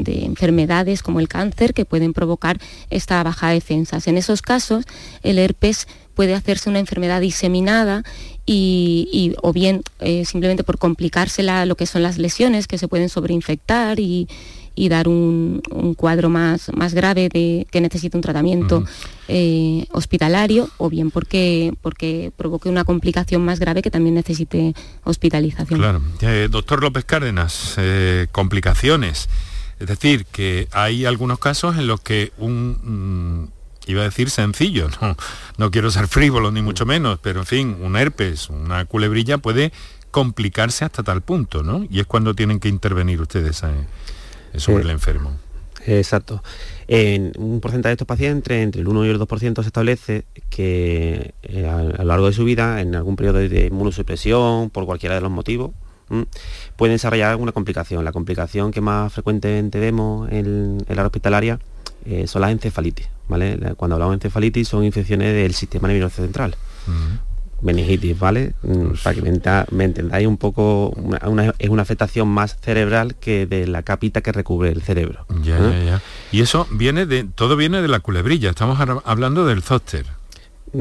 enfermedades 0.06 1.02
como 1.02 1.18
el 1.18 1.26
cáncer 1.26 1.74
que 1.74 1.84
pueden 1.84 2.12
provocar 2.12 2.60
esta 2.90 3.22
baja 3.22 3.48
de 3.48 3.54
defensas. 3.54 4.06
En 4.06 4.16
esos 4.16 4.42
casos, 4.42 4.84
el 5.24 5.38
herpes 5.38 5.88
puede 6.14 6.34
hacerse 6.34 6.70
una 6.70 6.78
enfermedad 6.78 7.20
diseminada 7.20 8.04
y, 8.46 9.34
o 9.42 9.52
bien 9.52 9.82
eh, 9.98 10.24
simplemente 10.24 10.62
por 10.62 10.78
complicarse 10.78 11.42
lo 11.42 11.76
que 11.76 11.86
son 11.86 12.02
las 12.02 12.18
lesiones 12.18 12.68
que 12.68 12.78
se 12.78 12.86
pueden 12.86 13.08
sobreinfectar 13.08 13.98
y, 13.98 14.28
y 14.74 14.88
dar 14.88 15.08
un, 15.08 15.62
cuadro 15.96 16.28
más, 16.28 16.70
más 16.74 16.94
grave 16.94 17.28
de 17.28 17.66
que 17.70 17.80
necesita 17.80 18.18
un 18.18 18.22
tratamiento 18.22 18.84
eh, 19.28 19.86
hospitalario 19.92 20.68
o 20.78 20.90
bien 20.90 21.10
porque, 21.10 21.72
porque 21.80 22.32
provoque 22.36 22.68
una 22.68 22.84
complicación 22.84 23.44
más 23.44 23.60
grave 23.60 23.82
que 23.82 23.90
también 23.90 24.14
necesite 24.14 24.74
hospitalización. 25.04 25.78
Claro. 25.78 26.02
Eh, 26.20 26.48
doctor 26.50 26.82
López 26.82 27.04
Cárdenas, 27.04 27.74
eh, 27.76 28.26
complicaciones. 28.32 29.28
Es 29.78 29.86
decir, 29.86 30.26
que 30.26 30.68
hay 30.72 31.04
algunos 31.04 31.38
casos 31.38 31.76
en 31.76 31.86
los 31.86 32.00
que 32.00 32.32
un... 32.38 33.48
Mm, 33.48 33.54
iba 33.86 34.00
a 34.00 34.04
decir 34.04 34.30
sencillo, 34.30 34.88
no, 35.02 35.16
no 35.58 35.70
quiero 35.70 35.90
ser 35.90 36.08
frívolo 36.08 36.50
ni 36.50 36.62
mucho 36.62 36.86
menos, 36.86 37.18
pero 37.22 37.40
en 37.40 37.46
fin, 37.46 37.76
un 37.82 37.96
herpes, 37.96 38.48
una 38.48 38.86
culebrilla 38.86 39.38
puede 39.38 39.72
complicarse 40.10 40.84
hasta 40.84 41.02
tal 41.02 41.22
punto, 41.22 41.62
¿no? 41.62 41.84
Y 41.90 42.00
es 42.00 42.06
cuando 42.06 42.34
tienen 42.34 42.60
que 42.60 42.68
intervenir 42.68 43.20
ustedes 43.20 43.64
sobre 44.56 44.84
el 44.84 44.90
enfermo. 44.90 45.32
Exacto. 45.86 46.42
En 46.88 47.32
un 47.36 47.60
porcentaje 47.60 47.90
de 47.90 47.94
estos 47.94 48.08
pacientes, 48.08 48.62
entre 48.62 48.80
el 48.80 48.88
1 48.88 49.06
y 49.06 49.08
el 49.10 49.20
2% 49.20 49.62
se 49.62 49.66
establece 49.66 50.24
que 50.50 51.34
eh, 51.42 51.66
a, 51.66 51.82
lo 51.82 52.04
largo 52.04 52.26
de 52.26 52.32
su 52.32 52.44
vida, 52.44 52.80
en 52.80 52.94
algún 52.94 53.16
periodo 53.16 53.38
de 53.38 53.66
inmunosupresión, 53.66 54.70
por 54.70 54.86
cualquiera 54.86 55.14
de 55.14 55.20
los 55.20 55.30
motivos, 55.30 55.72
pueden 56.76 56.94
desarrollar 56.94 57.30
alguna 57.30 57.52
complicación. 57.52 58.04
La 58.04 58.12
complicación 58.12 58.70
que 58.70 58.80
más 58.80 59.12
frecuentemente 59.12 59.78
vemos 59.80 60.30
en, 60.30 60.78
la 60.88 61.04
hospitalaria 61.04 61.58
eh, 62.04 62.26
son 62.26 62.42
las 62.42 62.50
encefalitis. 62.50 63.08
¿vale? 63.28 63.74
Cuando 63.76 63.96
hablamos 63.96 64.12
de 64.12 64.16
encefalitis 64.16 64.68
son 64.68 64.84
infecciones 64.84 65.34
del 65.34 65.54
sistema 65.54 65.88
nervioso 65.88 66.22
central 66.22 66.56
meningitis, 67.62 68.18
¿vale? 68.18 68.54
Mm, 68.62 68.88
pues 68.88 69.00
para 69.02 69.14
que 69.14 69.22
me, 69.22 69.84
entendáis 69.84 70.26
un 70.26 70.36
poco, 70.36 70.94
es 71.58 71.68
una 71.68 71.82
afectación 71.82 72.28
más 72.28 72.56
cerebral 72.60 73.14
que 73.14 73.46
de 73.46 73.66
la 73.66 73.82
capita 73.82 74.20
que 74.20 74.32
recubre 74.32 74.70
el 74.70 74.82
cerebro. 74.82 75.26
Ya, 75.42 75.58
¿eh? 75.58 75.84
ya, 75.84 75.84
ya. 75.84 76.02
Y 76.32 76.40
eso 76.40 76.66
viene 76.70 77.06
de, 77.06 77.24
todo 77.24 77.56
viene 77.56 77.82
de 77.82 77.88
la 77.88 78.00
culebrilla, 78.00 78.50
estamos 78.50 78.78
hablando 79.04 79.46
del 79.46 79.62
zóster. 79.62 80.06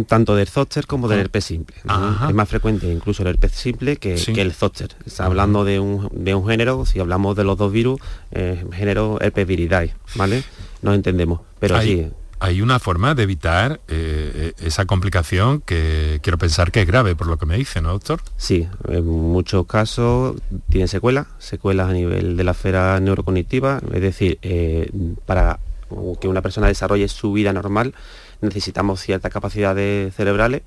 Tanto 0.08 0.36
del 0.36 0.48
zóster 0.48 0.88
como 0.88 1.08
del 1.08 1.20
ah. 1.20 1.22
herpes 1.22 1.46
simple. 1.46 1.75
Es 1.77 2.34
más 2.34 2.50
frecuente 2.50 2.92
incluso 2.92 3.22
el 3.22 3.30
herpes 3.30 3.51
simple 3.51 3.98
que, 3.98 4.15
el 4.15 4.53
zóster. 4.53 4.96
Está 5.06 5.25
hablando 5.25 5.63
de 5.63 5.80
un, 5.80 6.48
género, 6.48 6.86
si 6.86 7.00
hablamos 7.00 7.36
de 7.36 7.44
los 7.44 7.58
dos 7.58 7.72
virus, 7.72 8.00
eh, 8.32 8.65
género 8.74 9.20
herpes 9.22 9.46
viridae, 9.46 9.94
¿vale? 10.15 10.44
Nos 10.82 10.96
entendemos. 10.96 11.42
Pero 11.60 11.80
sí, 11.82 12.08
hay 12.44 12.62
una 12.62 12.78
forma 12.78 13.16
de 13.16 13.24
evitar 13.24 13.80
eh, 13.88 14.52
esa 14.60 14.84
complicación 14.84 15.62
que 15.62 16.20
quiero 16.22 16.38
pensar 16.38 16.74
que 16.74 16.82
es 16.82 16.88
grave, 16.88 17.16
por 17.16 17.28
lo 17.28 17.38
que 17.38 17.46
me 17.46 17.56
dice, 17.56 17.80
¿no, 17.80 17.94
doctor? 17.94 18.20
Sí, 18.36 18.68
en 18.90 19.06
muchos 19.06 19.66
casos 19.66 20.36
tiene 20.68 20.90
secuelas, 20.90 21.28
secuelas 21.40 21.90
a 21.90 21.94
nivel 21.94 22.36
de 22.36 22.44
la 22.44 22.52
esfera 22.52 23.00
neurocognitiva, 23.00 23.80
es 23.94 24.02
decir, 24.02 24.40
eh, 24.42 24.92
para 25.26 25.62
que 26.20 26.28
una 26.28 26.42
persona 26.42 26.68
desarrolle 26.68 27.08
su 27.08 27.32
vida 27.32 27.54
normal 27.54 27.94
necesitamos 28.42 29.00
ciertas 29.00 29.32
capacidades 29.32 30.14
cerebrales 30.14 30.64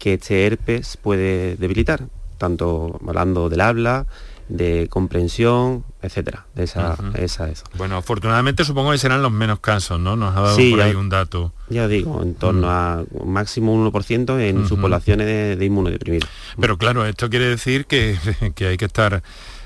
que 0.00 0.14
este 0.14 0.44
herpes 0.44 0.96
puede 0.96 1.54
debilitar, 1.54 2.08
tanto 2.38 2.98
hablando 3.06 3.48
del 3.48 3.60
habla, 3.60 4.06
de 4.48 4.88
comprensión, 4.88 5.84
etcétera, 6.02 6.46
de 6.54 6.64
esa, 6.64 6.96
esa 7.14 7.48
eso. 7.48 7.64
Bueno, 7.76 7.96
afortunadamente 7.96 8.64
supongo 8.64 8.92
que 8.92 8.98
serán 8.98 9.22
los 9.22 9.32
menos 9.32 9.60
casos, 9.60 9.98
¿no? 10.00 10.16
Nos 10.16 10.36
ha 10.36 10.40
dado 10.40 10.56
por 10.56 10.80
ahí 10.80 10.94
un 10.94 11.08
dato. 11.08 11.52
Ya 11.68 11.88
digo, 11.88 12.22
en 12.22 12.34
torno 12.34 12.70
a 12.70 13.04
máximo 13.24 13.74
1% 13.90 14.40
en 14.40 14.68
sus 14.68 14.78
poblaciones 14.78 15.26
de, 15.26 15.56
de 15.56 15.64
inmunodeprimidos. 15.64 16.28
Pero 16.60 16.76
claro, 16.76 17.06
esto 17.06 17.30
quiere 17.30 17.46
decir 17.46 17.86
que, 17.86 18.18
hay 18.66 18.76
que 18.76 18.84
estar 18.84 19.22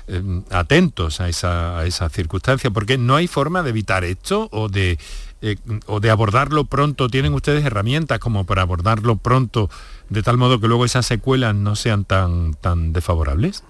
eh, 0.07 0.41
atentos 0.51 1.19
a 1.19 1.27
esa, 1.27 1.79
a 1.79 1.85
esa 1.85 2.09
circunstancia, 2.09 2.71
porque 2.71 2.97
no 2.97 3.15
hay 3.15 3.27
forma 3.27 3.63
de 3.63 3.71
evitar 3.71 4.03
esto 4.03 4.47
o 4.51 4.69
de, 4.69 4.97
eh, 5.41 5.57
o 5.85 5.99
de 5.99 6.09
abordarlo 6.09 6.65
pronto. 6.65 7.09
¿Tienen 7.09 7.33
ustedes 7.33 7.65
herramientas 7.65 8.19
como 8.19 8.45
para 8.45 8.61
abordarlo 8.61 9.17
pronto? 9.17 9.69
De 10.09 10.23
tal 10.23 10.37
modo 10.37 10.59
que 10.59 10.67
luego 10.67 10.85
esas 10.85 11.05
secuelas 11.05 11.55
no 11.55 11.75
sean 11.75 12.05
tan, 12.05 12.53
tan 12.53 12.93
desfavorables? 12.93 13.63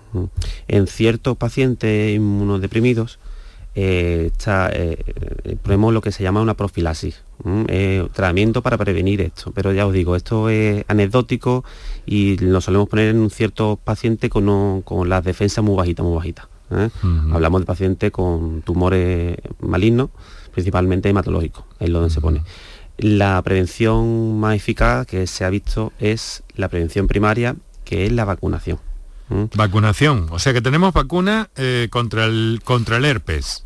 En 0.68 0.88
ciertos 0.88 1.38
pacientes 1.38 2.16
inmunodeprimidos 2.16 3.20
eh, 3.76 4.32
está, 4.32 4.70
eh, 4.74 5.58
ponemos 5.62 5.94
lo 5.94 6.02
que 6.02 6.12
se 6.12 6.24
llama 6.24 6.42
una 6.42 6.56
profilaxis, 6.56 7.24
tratamiento 8.14 8.64
para 8.64 8.78
prevenir 8.78 9.22
esto, 9.22 9.52
pero 9.54 9.72
ya 9.72 9.86
os 9.86 9.94
digo, 9.94 10.16
esto 10.16 10.50
es 10.50 10.84
anecdótico 10.88 11.64
y 12.06 12.38
lo 12.38 12.60
solemos 12.62 12.90
poner 12.90 13.10
en 13.10 13.20
un 13.20 13.30
cierto 13.30 13.80
paciente 13.84 14.30
con, 14.30 14.82
con 14.82 15.10
las 15.10 15.24
defensas 15.24 15.64
muy 15.64 15.76
bajitas, 15.76 16.06
muy 16.06 16.16
bajitas. 16.16 16.48
¿eh? 16.72 16.90
Hablamos 17.32 17.62
de 17.62 17.66
pacientes 17.66 18.12
con 18.12 18.62
tumores 18.62 19.38
malignos, 19.60 20.10
principalmente 20.52 21.10
hematológicos, 21.10 21.66
es 21.80 21.92
donde 21.92 22.10
se 22.10 22.22
pone. 22.22 22.42
La 22.98 23.42
prevención 23.44 24.40
más 24.40 24.56
eficaz 24.56 25.06
que 25.06 25.28
se 25.28 25.46
ha 25.46 25.50
visto 25.50 25.94
es 26.00 26.44
la 26.56 26.68
prevención 26.68 27.08
primaria, 27.08 27.56
que 27.86 28.06
es 28.06 28.12
la 28.12 28.26
vacunación. 28.26 28.80
Vacunación, 29.56 30.28
o 30.32 30.40
sea 30.40 30.54
que 30.54 30.62
tenemos 30.62 30.94
vacuna 30.94 31.50
eh, 31.58 31.88
contra, 31.92 32.26
el, 32.26 32.62
contra 32.64 32.98
el 32.98 33.06
herpes. 33.06 33.66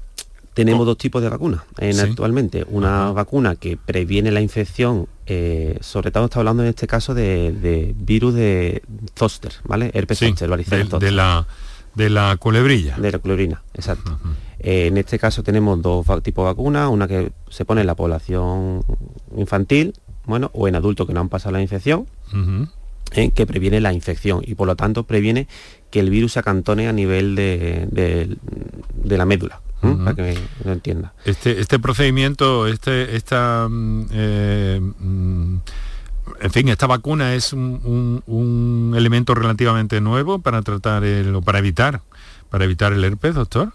Tenemos 0.54 0.82
oh. 0.82 0.86
dos 0.86 0.98
tipos 0.98 1.22
de 1.22 1.30
vacunas 1.30 1.62
en 1.78 1.98
actualmente. 2.00 2.66
Una 2.68 3.12
vacuna 3.12 3.56
que 3.56 3.78
previene 3.78 4.32
la 4.32 4.42
infección, 4.42 5.08
eh, 5.26 5.78
sobre 5.80 6.12
todo 6.12 6.26
está 6.26 6.40
hablando 6.40 6.64
en 6.64 6.70
este 6.70 6.88
caso 6.88 7.14
de, 7.14 7.94
virus 7.96 8.34
de 8.34 8.82
zoster, 9.18 9.54
¿vale? 9.64 9.92
Herpes 9.94 10.20
zoster, 10.20 10.50
de, 10.50 11.12
la, 11.12 11.48
de 11.96 12.10
la 12.10 12.36
culebrilla. 12.38 12.98
De 12.98 13.12
la 13.12 13.20
culebrina, 13.20 13.62
exacto. 13.74 14.18
Eh, 14.60 14.88
en 14.88 14.98
este 14.98 15.18
caso 15.18 15.44
tenemos 15.44 15.82
dos 15.82 16.06
tipos 16.24 16.44
de 16.46 16.52
vacunas, 16.52 16.90
una 16.90 17.08
que 17.08 17.32
se 17.50 17.66
pone 17.66 17.82
en 17.82 17.88
la 17.88 17.96
población 17.96 18.84
infantil, 19.36 19.94
bueno, 20.26 20.52
o 20.54 20.68
en 20.68 20.76
adultos 20.76 21.08
que 21.08 21.14
no 21.14 21.20
han 21.20 21.30
pasado 21.30 21.54
la 21.54 21.62
infección, 21.62 22.06
eh, 23.14 23.32
que 23.32 23.46
previene 23.46 23.82
la 23.82 23.92
infección 23.92 24.42
y 24.46 24.56
por 24.56 24.68
lo 24.68 24.76
tanto 24.76 25.04
previene 25.04 25.48
que 25.90 26.00
el 26.00 26.10
virus 26.10 26.34
se 26.34 26.40
acantone 26.40 26.88
a 26.88 26.94
nivel 26.94 27.36
de, 27.36 28.38
la 29.04 29.26
médula. 29.26 29.62
para 29.82 30.14
que 30.14 30.38
me, 30.64 30.72
entienda. 30.72 31.14
Este, 31.26 31.60
este 31.60 31.80
procedimiento, 31.80 32.68
este, 32.68 33.16
esta, 33.16 33.68
mm, 33.68 34.06
eh, 34.12 34.80
mm, 34.80 35.58
en 36.40 36.52
fin, 36.52 36.70
esta 36.70 36.88
vacuna 36.88 37.36
es 37.36 37.54
un, 37.54 38.24
un, 38.26 38.94
elemento 38.96 39.36
relativamente 39.36 40.02
nuevo 40.02 40.40
para 40.40 40.62
tratar 40.62 41.04
el, 41.04 41.36
o 41.36 41.42
para 41.42 41.60
evitar, 41.60 42.02
para 42.50 42.66
evitar 42.66 42.94
el 42.94 43.04
herpes, 43.04 43.36
doctor. 43.36 43.74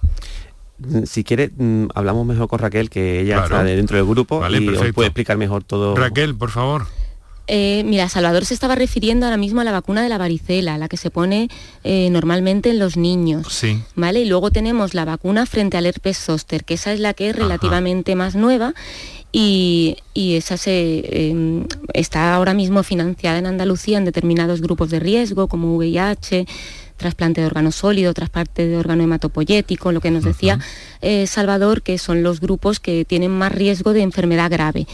Mm, 0.79 1.05
si 1.05 1.25
quiere, 1.25 1.51
mm, 1.57 1.87
hablamos 1.95 2.27
mejor 2.27 2.49
con 2.49 2.59
Raquel, 2.59 2.91
que 2.91 3.21
ella 3.21 3.45
está 3.45 3.63
dentro 3.65 3.97
del 3.97 4.07
grupo 4.07 4.47
y 4.49 4.69
os 4.69 4.93
puede 4.93 5.09
explicar 5.09 5.37
mejor 5.37 5.65
todo. 5.65 5.97
Raquel, 5.97 6.35
por 6.35 6.51
favor. 6.51 6.87
Eh, 7.49 7.83
mira, 7.85 8.09
Salvador 8.09 8.45
se 8.45 8.55
estaba 8.55 8.75
refiriendo 8.75 9.27
ahora 9.27 9.37
mismo 9.37 9.61
a 9.61 9.65
la 9.65 9.71
vacuna 9.71 10.03
de 10.03 10.09
la 10.09 10.19
varicela, 10.19 10.79
la 10.79 10.89
que 10.89 10.97
se 10.97 11.11
pone 11.11 11.49
eh, 11.85 12.11
normalmente 12.11 12.71
en 12.71 12.79
los 12.79 12.97
niños. 12.97 13.47
Sí. 13.51 13.83
¿Vale? 13.95 14.21
Y 14.21 14.25
luego 14.25 14.51
tenemos 14.51 14.95
la 14.95 15.05
vacuna 15.05 15.47
frente 15.47 15.77
al 15.77 15.87
herpes 15.87 16.19
zóster, 16.19 16.65
que 16.65 16.75
esa 16.75 16.93
es 16.93 16.99
la 16.99 17.15
que 17.15 17.31
es 17.31 17.37
relativamente 17.37 18.17
más 18.17 18.35
nueva 18.35 18.75
y, 19.33 19.99
esa 20.15 20.57
se, 20.57 21.31
em, 21.31 21.67
está 21.93 22.35
ahora 22.35 22.55
mismo 22.55 22.83
financiada 22.83 23.39
en 23.39 23.47
Andalucía 23.47 23.99
en 23.99 24.05
determinados 24.05 24.61
grupos 24.61 24.91
de 24.91 25.01
riesgo, 25.01 25.47
como 25.47 25.77
VIH, 25.77 26.47
trasplante 26.97 27.41
de 27.41 27.47
órgano 27.47 27.73
sólido, 27.73 28.15
trasplante 28.15 28.67
de 28.67 28.77
órgano 28.77 29.05
hematopoyético, 29.05 29.93
lo 29.93 30.01
que 30.01 30.11
nos 30.11 30.25
decía 30.25 30.59
eh, 31.03 31.27
Salvador, 31.27 31.83
que 31.83 31.99
son 31.99 32.23
los 32.23 32.41
grupos 32.41 32.81
que 32.81 33.05
tienen 33.05 33.31
más 33.31 33.53
riesgo 33.53 33.93
de 33.93 34.03
enfermedad 34.03 34.51
grave. 34.51 34.87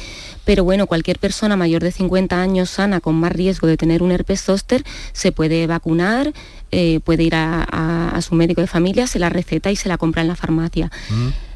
Pero 0.45 0.65
bueno, 0.65 0.87
cualquier 0.87 1.19
persona 1.19 1.57
mayor 1.57 1.83
de 1.83 1.93
50 1.93 2.41
años 2.41 2.71
sana 2.71 3.01
con 3.01 3.15
más 3.15 3.33
riesgo 3.33 3.69
de 3.69 3.77
tener 3.77 4.03
un 4.03 4.11
herpes 4.11 4.43
zóster 4.43 4.83
se 5.12 5.31
puede 5.31 5.67
vacunar, 5.67 6.33
eh, 6.73 7.01
puede 7.05 7.23
ir 7.23 7.35
a, 7.37 8.19
su 8.23 8.35
médico 8.35 8.61
de 8.61 8.67
familia, 8.67 9.07
se 9.07 9.19
la 9.19 9.29
receta 9.29 9.71
y 9.71 9.77
se 9.77 9.89
la 9.89 9.99
compra 9.99 10.23
en 10.23 10.29
la 10.29 10.37
farmacia. 10.37 10.91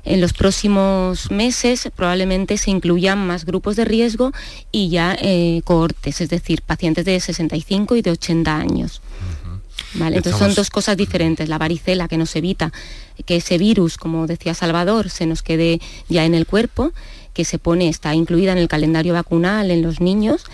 En 0.06 0.20
los 0.20 0.32
próximos 0.32 1.32
meses 1.32 1.90
probablemente 1.94 2.58
se 2.58 2.70
incluyan 2.70 3.26
más 3.26 3.44
grupos 3.44 3.74
de 3.74 3.84
riesgo 3.84 4.32
y 4.70 4.88
ya 4.88 5.16
eh, 5.20 5.62
cohortes, 5.64 6.20
es 6.20 6.28
decir, 6.30 6.62
pacientes 6.62 7.04
de 7.04 7.18
65 7.18 7.96
y 7.96 8.02
de 8.02 8.12
80 8.12 8.56
años. 8.56 9.02
Entonces 9.98 10.36
son 10.36 10.54
dos 10.54 10.70
cosas 10.70 10.96
diferentes. 10.96 11.48
La 11.48 11.58
varicela 11.58 12.06
que 12.06 12.18
nos 12.18 12.36
evita 12.36 12.72
que 13.24 13.36
ese 13.36 13.58
virus, 13.58 13.96
como 13.96 14.26
decía 14.28 14.54
Salvador, 14.54 15.10
se 15.10 15.26
nos 15.26 15.42
quede 15.42 15.80
ya 16.08 16.24
en 16.24 16.34
el 16.34 16.46
cuerpo 16.46 16.92
que 17.36 17.44
se 17.44 17.58
pone, 17.58 17.90
está 17.90 18.14
incluida 18.14 18.52
en 18.52 18.56
el 18.56 18.66
calendario 18.66 19.12
vacunal 19.12 19.70
en 19.70 19.82
los 19.82 20.00
niños, 20.00 20.46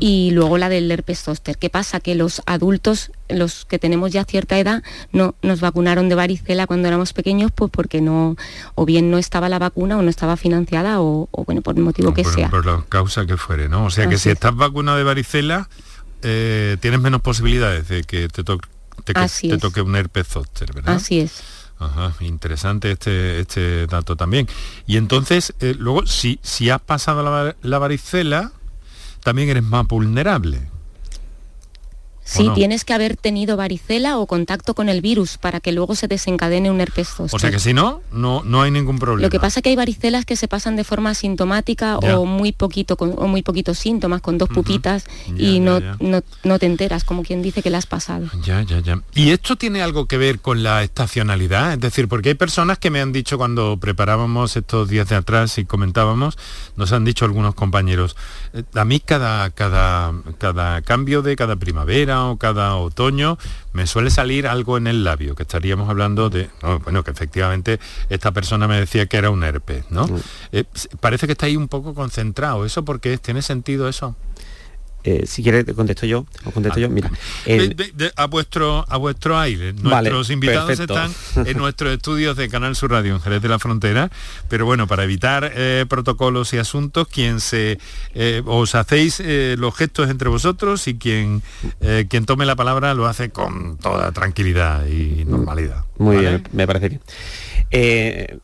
y 0.00 0.32
luego 0.32 0.58
la 0.58 0.68
del 0.68 0.90
herpes 0.90 1.22
zóster. 1.22 1.56
¿Qué 1.56 1.70
pasa? 1.70 2.00
Que 2.00 2.16
los 2.16 2.42
adultos, 2.46 3.12
los 3.28 3.64
que 3.64 3.78
tenemos 3.78 4.10
ya 4.10 4.24
cierta 4.24 4.58
edad, 4.58 4.82
no 5.12 5.36
nos 5.42 5.60
vacunaron 5.60 6.08
de 6.08 6.16
varicela 6.16 6.66
cuando 6.66 6.88
éramos 6.88 7.12
pequeños, 7.12 7.52
pues 7.54 7.70
porque 7.70 8.00
no, 8.00 8.36
o 8.74 8.84
bien 8.84 9.08
no 9.08 9.18
estaba 9.18 9.48
la 9.48 9.60
vacuna 9.60 9.98
o 9.98 10.02
no 10.02 10.10
estaba 10.10 10.36
financiada, 10.36 11.00
o, 11.00 11.28
bueno, 11.46 11.62
por 11.62 11.76
el 11.76 11.84
motivo 11.84 12.12
que 12.12 12.24
sea. 12.24 12.50
Por 12.50 12.66
la 12.66 12.84
causa 12.88 13.24
que 13.24 13.36
fuere, 13.36 13.68
¿no? 13.68 13.84
O 13.84 13.90
sea 13.90 14.08
que 14.08 14.18
si 14.18 14.30
estás 14.30 14.56
vacunado 14.56 14.98
de 14.98 15.04
varicela, 15.04 15.68
eh, 16.22 16.76
tienes 16.80 17.00
menos 17.00 17.20
posibilidades 17.20 17.86
de 17.86 18.02
que 18.02 18.28
te, 18.28 18.42
te, 18.42 19.58
toque 19.58 19.80
un 19.80 19.94
herpes 19.94 20.26
zóster, 20.26 20.74
¿verdad? 20.74 20.96
Así 20.96 21.20
es. 21.20 21.55
Ajá, 21.78 22.14
interesante 22.20 22.90
este, 22.92 23.40
este 23.40 23.86
dato 23.86 24.16
también. 24.16 24.48
Y 24.86 24.96
entonces, 24.96 25.54
eh, 25.60 25.74
luego, 25.78 26.06
si, 26.06 26.38
si 26.42 26.70
has 26.70 26.80
pasado 26.80 27.54
la 27.60 27.78
varicela, 27.78 28.52
también 29.22 29.48
eres 29.48 29.64
más 29.64 29.86
vulnerable. 29.86 30.70
Sí, 32.26 32.50
tienes 32.54 32.84
que 32.84 32.92
haber 32.92 33.16
tenido 33.16 33.56
varicela 33.56 34.18
o 34.18 34.26
contacto 34.26 34.74
con 34.74 34.88
el 34.88 35.00
virus 35.00 35.38
para 35.38 35.60
que 35.60 35.70
luego 35.70 35.94
se 35.94 36.08
desencadene 36.08 36.72
un 36.72 36.80
herpes 36.80 37.08
zóster. 37.08 37.36
O 37.36 37.38
sea 37.38 37.50
que 37.52 37.60
si 37.60 37.72
no, 37.72 38.00
no, 38.10 38.42
no 38.44 38.62
hay 38.62 38.72
ningún 38.72 38.98
problema. 38.98 39.22
Lo 39.26 39.30
que 39.30 39.38
pasa 39.38 39.60
es 39.60 39.62
que 39.62 39.70
hay 39.70 39.76
varicelas 39.76 40.24
que 40.24 40.34
se 40.34 40.48
pasan 40.48 40.74
de 40.74 40.82
forma 40.82 41.14
sintomática 41.14 41.98
o 41.98 42.24
muy 42.24 42.50
poquito 42.50 42.96
con, 42.96 43.14
o 43.16 43.28
muy 43.28 43.42
poquitos 43.42 43.78
síntomas, 43.78 44.20
con 44.20 44.38
dos 44.38 44.48
pupitas 44.48 45.04
y 45.36 45.60
no, 45.60 45.80
no, 46.00 46.58
te 46.58 46.66
enteras, 46.66 47.04
como 47.04 47.22
quien 47.22 47.42
dice 47.42 47.62
que 47.62 47.70
la 47.70 47.78
has 47.78 47.86
pasado. 47.86 48.26
Ya, 48.42 48.62
ya, 48.62 48.80
ya. 48.80 49.00
¿Y 49.14 49.30
esto 49.30 49.54
tiene 49.54 49.82
algo 49.82 50.06
que 50.06 50.18
ver 50.18 50.40
con 50.40 50.64
la 50.64 50.82
estacionalidad? 50.82 51.74
Es 51.74 51.80
decir, 51.80 52.08
porque 52.08 52.30
hay 52.30 52.34
personas 52.34 52.78
que 52.78 52.90
me 52.90 53.00
han 53.00 53.12
dicho 53.12 53.38
cuando 53.38 53.76
preparábamos 53.76 54.56
estos 54.56 54.88
días 54.88 55.08
de 55.08 55.14
atrás 55.14 55.58
y 55.58 55.64
comentábamos, 55.64 56.36
nos 56.74 56.92
han 56.92 57.04
dicho 57.04 57.24
algunos 57.24 57.54
compañeros, 57.54 58.16
eh, 58.52 58.64
a 58.74 58.84
mí 58.84 58.98
cada, 58.98 59.50
cada, 59.50 60.12
cada 60.38 60.82
cambio 60.82 61.22
de 61.22 61.36
cada 61.36 61.54
primavera, 61.56 62.15
o 62.24 62.36
cada 62.36 62.76
otoño 62.76 63.38
me 63.72 63.86
suele 63.86 64.10
salir 64.10 64.46
algo 64.46 64.76
en 64.76 64.86
el 64.86 65.04
labio, 65.04 65.34
que 65.34 65.42
estaríamos 65.42 65.88
hablando 65.90 66.30
de, 66.30 66.48
bueno, 66.84 67.04
que 67.04 67.10
efectivamente 67.10 67.78
esta 68.08 68.32
persona 68.32 68.66
me 68.66 68.78
decía 68.78 69.06
que 69.06 69.16
era 69.16 69.30
un 69.30 69.44
herpes, 69.44 69.84
¿no? 69.90 70.08
Eh, 70.52 70.64
parece 71.00 71.26
que 71.26 71.32
está 71.32 71.46
ahí 71.46 71.56
un 71.56 71.68
poco 71.68 71.94
concentrado, 71.94 72.64
¿eso 72.64 72.84
porque 72.84 73.18
¿Tiene 73.18 73.42
sentido 73.42 73.88
eso? 73.88 74.14
Eh, 75.06 75.24
si 75.24 75.40
quieres 75.40 75.64
te 75.64 75.72
contesto 75.72 76.04
yo, 76.04 76.26
os 76.44 76.52
contesto 76.52 76.80
yo, 76.80 76.90
mira. 76.90 77.08
a 78.16 78.26
vuestro 78.26 78.84
a 78.88 78.96
vuestro 78.96 79.38
aire. 79.38 79.72
Nuestros 79.72 80.30
invitados 80.30 80.80
están 80.80 81.12
en 81.46 81.56
nuestros 81.56 81.94
estudios 81.94 82.36
de 82.36 82.48
Canal 82.48 82.74
Sur 82.74 82.90
Radio 82.90 83.14
en 83.14 83.20
Jerez 83.20 83.40
de 83.40 83.48
la 83.48 83.60
Frontera, 83.60 84.10
pero 84.48 84.66
bueno, 84.66 84.88
para 84.88 85.04
evitar 85.04 85.52
eh, 85.54 85.86
protocolos 85.88 86.52
y 86.54 86.58
asuntos, 86.58 87.06
quien 87.06 87.38
se 87.38 87.78
eh, 88.14 88.42
os 88.46 88.74
hacéis 88.74 89.22
los 89.24 89.76
gestos 89.76 90.10
entre 90.10 90.28
vosotros 90.28 90.88
y 90.88 90.98
quien 90.98 91.40
quien 92.08 92.26
tome 92.26 92.44
la 92.44 92.56
palabra 92.56 92.92
lo 92.94 93.06
hace 93.06 93.30
con 93.30 93.78
toda 93.78 94.10
tranquilidad 94.10 94.86
y 94.86 95.24
normalidad. 95.24 95.84
Muy 95.98 96.16
bien, 96.16 96.42
me 96.52 96.66
parece 96.66 96.88
bien. 96.88 98.40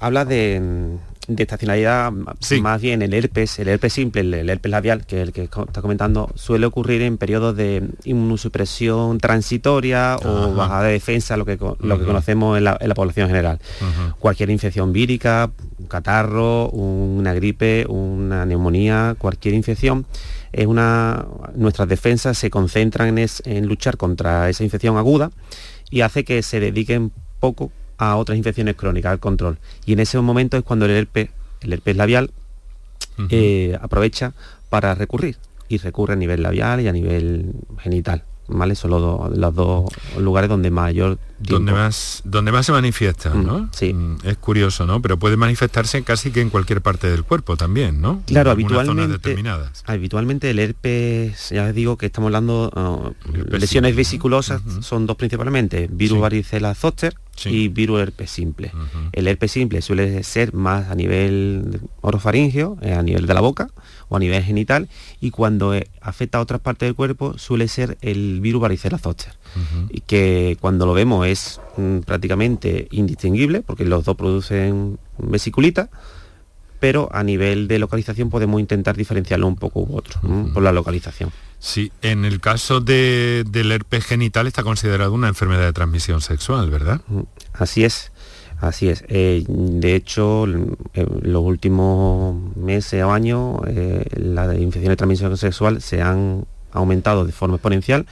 habla 0.00 0.24
de 0.24 0.98
de 1.28 1.42
estacionalidad, 1.42 2.12
más 2.60 2.80
bien 2.80 3.00
el 3.00 3.14
herpes, 3.14 3.58
el 3.60 3.68
herpes 3.68 3.92
simple, 3.92 4.40
el, 4.40 4.50
herpes 4.50 4.70
labial, 4.70 5.06
que 5.06 5.22
es 5.22 5.28
el 5.28 5.32
que 5.32 5.44
está 5.44 5.80
comentando, 5.80 6.30
suele 6.34 6.66
ocurrir 6.66 7.02
en 7.02 7.16
periodos 7.16 7.56
de 7.56 7.88
inmunosupresión 8.04 9.18
transitoria 9.18 10.16
o 10.24 10.52
baja 10.54 10.82
de 10.82 10.92
defensa, 10.92 11.36
lo 11.36 11.44
que, 11.44 11.56
lo 11.56 11.98
que 11.98 12.04
conocemos 12.04 12.58
en 12.58 12.64
la, 12.64 12.78
población 12.94 13.28
general. 13.28 13.60
Cualquier 14.18 14.50
infección 14.50 14.92
vírica, 14.92 15.50
un 15.78 15.86
catarro, 15.86 16.68
una 16.70 17.32
gripe, 17.34 17.86
una 17.88 18.44
neumonía, 18.44 19.14
cualquier 19.16 19.54
infección, 19.54 20.06
es 20.52 20.66
una, 20.66 21.24
nuestras 21.54 21.88
defensas 21.88 22.36
se 22.36 22.50
concentran 22.50 23.16
en, 23.16 23.28
en 23.44 23.66
luchar 23.66 23.96
contra 23.96 24.50
esa 24.50 24.64
infección 24.64 24.96
aguda 24.96 25.30
y 25.90 26.00
hace 26.00 26.24
que 26.24 26.42
se 26.42 26.60
dediquen 26.60 27.12
poco 27.40 27.70
a 28.02 28.16
otras 28.16 28.36
infecciones 28.36 28.74
crónicas, 28.74 29.12
al 29.12 29.20
control. 29.20 29.58
Y 29.86 29.92
en 29.92 30.00
ese 30.00 30.20
momento 30.20 30.56
es 30.56 30.64
cuando 30.64 30.86
el 30.86 30.90
herpes, 30.90 31.30
el 31.60 31.72
herpes 31.72 31.96
labial 31.96 32.30
eh, 33.30 33.78
aprovecha 33.80 34.32
para 34.70 34.94
recurrir 34.94 35.36
y 35.68 35.78
recurre 35.78 36.14
a 36.14 36.16
nivel 36.16 36.42
labial 36.42 36.80
y 36.80 36.88
a 36.88 36.92
nivel 36.92 37.52
genital. 37.78 38.24
¿vale? 38.48 38.74
Son 38.74 38.90
los, 38.90 39.54
dos 39.54 39.84
lugares 40.18 40.50
donde 40.50 40.70
mayor 40.72 41.16
Donde 41.38 41.70
más, 41.70 42.22
donde 42.24 42.50
más 42.50 42.66
se 42.66 42.72
manifiesta, 42.72 43.32
mm, 43.32 43.46
¿no? 43.46 43.68
Sí. 43.72 43.94
Mm, 43.94 44.16
es 44.24 44.36
curioso, 44.36 44.84
¿no? 44.84 45.00
Pero 45.00 45.16
puede 45.18 45.36
manifestarse 45.36 46.02
casi 46.02 46.32
que 46.32 46.40
en 46.40 46.50
cualquier 46.50 46.80
parte 46.80 47.08
del 47.08 47.22
cuerpo 47.22 47.56
también, 47.56 48.00
¿no? 48.00 48.22
Claro, 48.26 48.50
habitualmente, 48.50 49.36
habitualmente 49.86 50.50
el 50.50 50.58
herpes, 50.58 51.50
ya 51.50 51.66
les 51.66 51.74
digo 51.74 51.96
que 51.96 52.06
estamos 52.06 52.28
hablando, 52.28 52.70
uh, 52.74 53.56
lesiones 53.56 53.94
vesiculosas 53.94 54.60
son 54.80 55.06
dos 55.06 55.16
principalmente, 55.16 55.88
virus 55.90 56.20
varicela 56.20 56.74
zoster 56.74 57.14
y 57.44 57.68
virus 57.68 58.00
herpes 58.00 58.30
simple. 58.30 58.72
El 59.12 59.26
herpes 59.26 59.52
simple 59.52 59.82
suele 59.82 60.22
ser 60.22 60.52
más 60.52 60.90
a 60.90 60.94
nivel 60.94 61.80
orofaringeo, 62.00 62.78
eh, 62.82 62.92
a 62.92 63.02
nivel 63.02 63.26
de 63.26 63.34
la 63.34 63.40
boca, 63.40 63.70
o 64.12 64.16
a 64.16 64.18
nivel 64.18 64.42
genital 64.42 64.88
y 65.20 65.30
cuando 65.30 65.74
eh, 65.74 65.88
afecta 66.02 66.38
a 66.38 66.42
otras 66.42 66.60
partes 66.60 66.86
del 66.86 66.94
cuerpo 66.94 67.38
suele 67.38 67.66
ser 67.66 67.96
el 68.02 68.40
virus 68.42 68.60
varicela 68.60 68.98
zoster 68.98 69.32
y 69.90 70.00
que 70.00 70.56
cuando 70.60 70.86
lo 70.86 70.92
vemos 70.94 71.26
es 71.26 71.60
mm, 71.78 72.00
prácticamente 72.00 72.88
indistinguible 72.90 73.62
porque 73.62 73.84
los 73.84 74.04
dos 74.04 74.16
producen 74.16 74.98
vesiculita 75.18 75.88
pero 76.78 77.08
a 77.12 77.22
nivel 77.22 77.68
de 77.68 77.78
localización 77.78 78.28
podemos 78.28 78.60
intentar 78.60 78.96
diferenciarlo 78.96 79.46
un 79.46 79.56
poco 79.56 79.80
u 79.80 79.96
otro 79.96 80.20
por 80.52 80.62
la 80.62 80.72
localización. 80.72 81.30
Sí, 81.62 81.92
en 82.02 82.24
el 82.24 82.40
caso 82.40 82.80
del 82.80 83.70
herpes 83.70 84.04
genital 84.04 84.48
está 84.48 84.64
considerado 84.64 85.12
una 85.12 85.28
enfermedad 85.28 85.62
de 85.62 85.72
transmisión 85.72 86.20
sexual, 86.20 86.68
¿verdad? 86.68 87.02
Así 87.52 87.84
es. 87.84 88.10
Así 88.60 88.88
es. 88.88 89.04
Eh, 89.06 89.44
de 89.46 89.94
hecho, 89.94 90.44
en 90.44 90.76
los 91.22 91.42
últimos 91.42 92.56
meses 92.56 93.04
o 93.04 93.12
años, 93.12 93.60
eh, 93.68 94.04
las 94.16 94.52
infecciones 94.56 94.90
de 94.90 94.96
transmisión 94.96 95.36
sexual 95.36 95.80
se 95.80 96.02
han 96.02 96.46
aumentado 96.72 97.24
de 97.24 97.30
forma 97.30 97.54
exponencial 97.54 98.06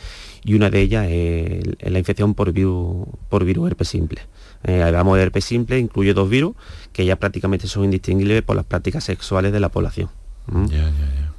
y 0.44 0.54
una 0.54 0.70
de 0.70 0.80
ellas 0.82 1.08
es 1.10 1.64
la 1.80 1.98
infección 1.98 2.34
por 2.34 2.52
virus, 2.52 3.08
por 3.28 3.44
virus 3.44 3.72
herpes 3.72 3.88
simple. 3.88 4.20
Eh, 4.62 4.80
hablamos 4.80 5.16
de 5.16 5.24
herpes 5.24 5.44
simple, 5.44 5.76
incluye 5.76 6.14
dos 6.14 6.30
virus 6.30 6.54
que 6.92 7.04
ya 7.04 7.16
prácticamente 7.16 7.66
son 7.66 7.82
indistinguibles 7.82 8.42
por 8.42 8.54
las 8.54 8.64
prácticas 8.64 9.02
sexuales 9.02 9.52
de 9.52 9.58
la 9.58 9.70
población. 9.70 10.08
¿Mm? 10.46 10.66
Ya, 10.66 10.84
ya, 10.84 10.90
ya. 10.90 11.32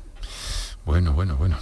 Bueno, 0.85 1.13
bueno, 1.13 1.37
bueno. 1.37 1.57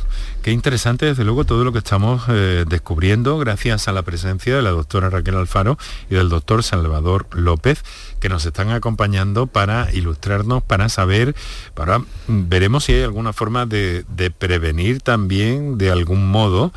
Qué 0.50 0.54
interesante, 0.54 1.06
desde 1.06 1.26
luego, 1.26 1.46
todo 1.46 1.64
lo 1.64 1.72
que 1.72 1.78
estamos 1.78 2.24
eh, 2.28 2.66
descubriendo 2.68 3.38
gracias 3.38 3.88
a 3.88 3.92
la 3.92 4.02
presencia 4.02 4.56
de 4.56 4.64
la 4.64 4.72
doctora 4.72 5.12
Raquel 5.12 5.36
Alfaro 5.36 5.78
y 6.10 6.16
del 6.16 6.30
doctor 6.30 6.64
Salvador 6.64 7.28
López, 7.34 7.84
que 8.20 8.30
nos 8.30 8.48
están 8.48 8.72
acompañando 8.72 9.46
para 9.46 9.94
ilustrarnos, 9.94 10.64
para 10.64 10.90
saber, 10.90 11.36
para 11.76 12.02
veremos 12.28 12.86
si 12.86 12.94
hay 12.94 13.04
alguna 13.04 13.32
forma 13.32 13.68
de, 13.68 14.04
prevenir 14.40 15.02
también 15.02 15.78
de 15.78 15.92
algún 15.92 16.32
modo 16.32 16.74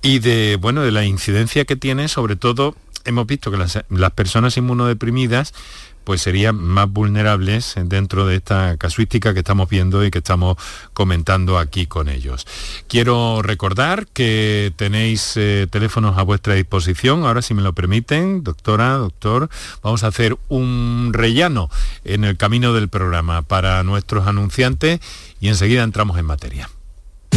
y 0.00 0.20
de, 0.20 0.54
bueno, 0.54 0.82
de 0.82 0.92
la 0.92 1.04
incidencia 1.04 1.64
que 1.64 1.74
tiene, 1.74 2.06
sobre 2.06 2.36
todo, 2.36 2.76
hemos 3.04 3.26
visto 3.26 3.50
que 3.50 3.56
las 3.56 4.12
personas 4.12 4.56
inmunodeprimidas 4.56 5.54
pues 6.08 6.22
serían 6.22 6.56
más 6.56 6.90
vulnerables 6.90 7.74
dentro 7.84 8.26
de 8.26 8.36
esta 8.36 8.78
casuística 8.78 9.34
que 9.34 9.40
estamos 9.40 9.68
viendo 9.68 10.02
y 10.06 10.10
que 10.10 10.16
estamos 10.16 10.56
comentando 10.94 11.58
aquí 11.58 11.84
con 11.84 12.08
ellos. 12.08 12.46
Quiero 12.88 13.42
recordar 13.42 14.06
que 14.06 14.72
tenéis 14.76 15.34
eh, 15.36 15.66
teléfonos 15.70 16.16
a 16.16 16.22
vuestra 16.22 16.54
disposición, 16.54 17.24
ahora 17.24 17.42
si 17.42 17.52
me 17.52 17.60
lo 17.60 17.74
permiten, 17.74 18.42
doctora, 18.42 18.94
doctor, 18.94 19.50
vamos 19.82 20.02
a 20.02 20.06
hacer 20.06 20.38
un 20.48 21.10
rellano 21.12 21.68
en 22.06 22.24
el 22.24 22.38
camino 22.38 22.72
del 22.72 22.88
programa 22.88 23.42
para 23.42 23.82
nuestros 23.82 24.26
anunciantes 24.26 25.00
y 25.42 25.48
enseguida 25.48 25.82
entramos 25.82 26.18
en 26.18 26.24
materia. 26.24 26.70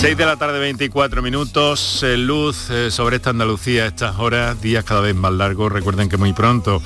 Seis 0.00 0.16
de 0.16 0.24
la 0.24 0.38
tarde, 0.38 0.58
24 0.58 1.20
minutos, 1.20 2.02
eh, 2.02 2.16
luz 2.16 2.70
eh, 2.70 2.90
sobre 2.90 3.16
esta 3.16 3.28
Andalucía, 3.28 3.84
estas 3.84 4.18
horas, 4.18 4.58
días 4.62 4.82
cada 4.82 5.02
vez 5.02 5.14
más 5.14 5.30
largos. 5.30 5.70
Recuerden 5.70 6.08
que 6.08 6.16
muy 6.16 6.32
pronto 6.32 6.80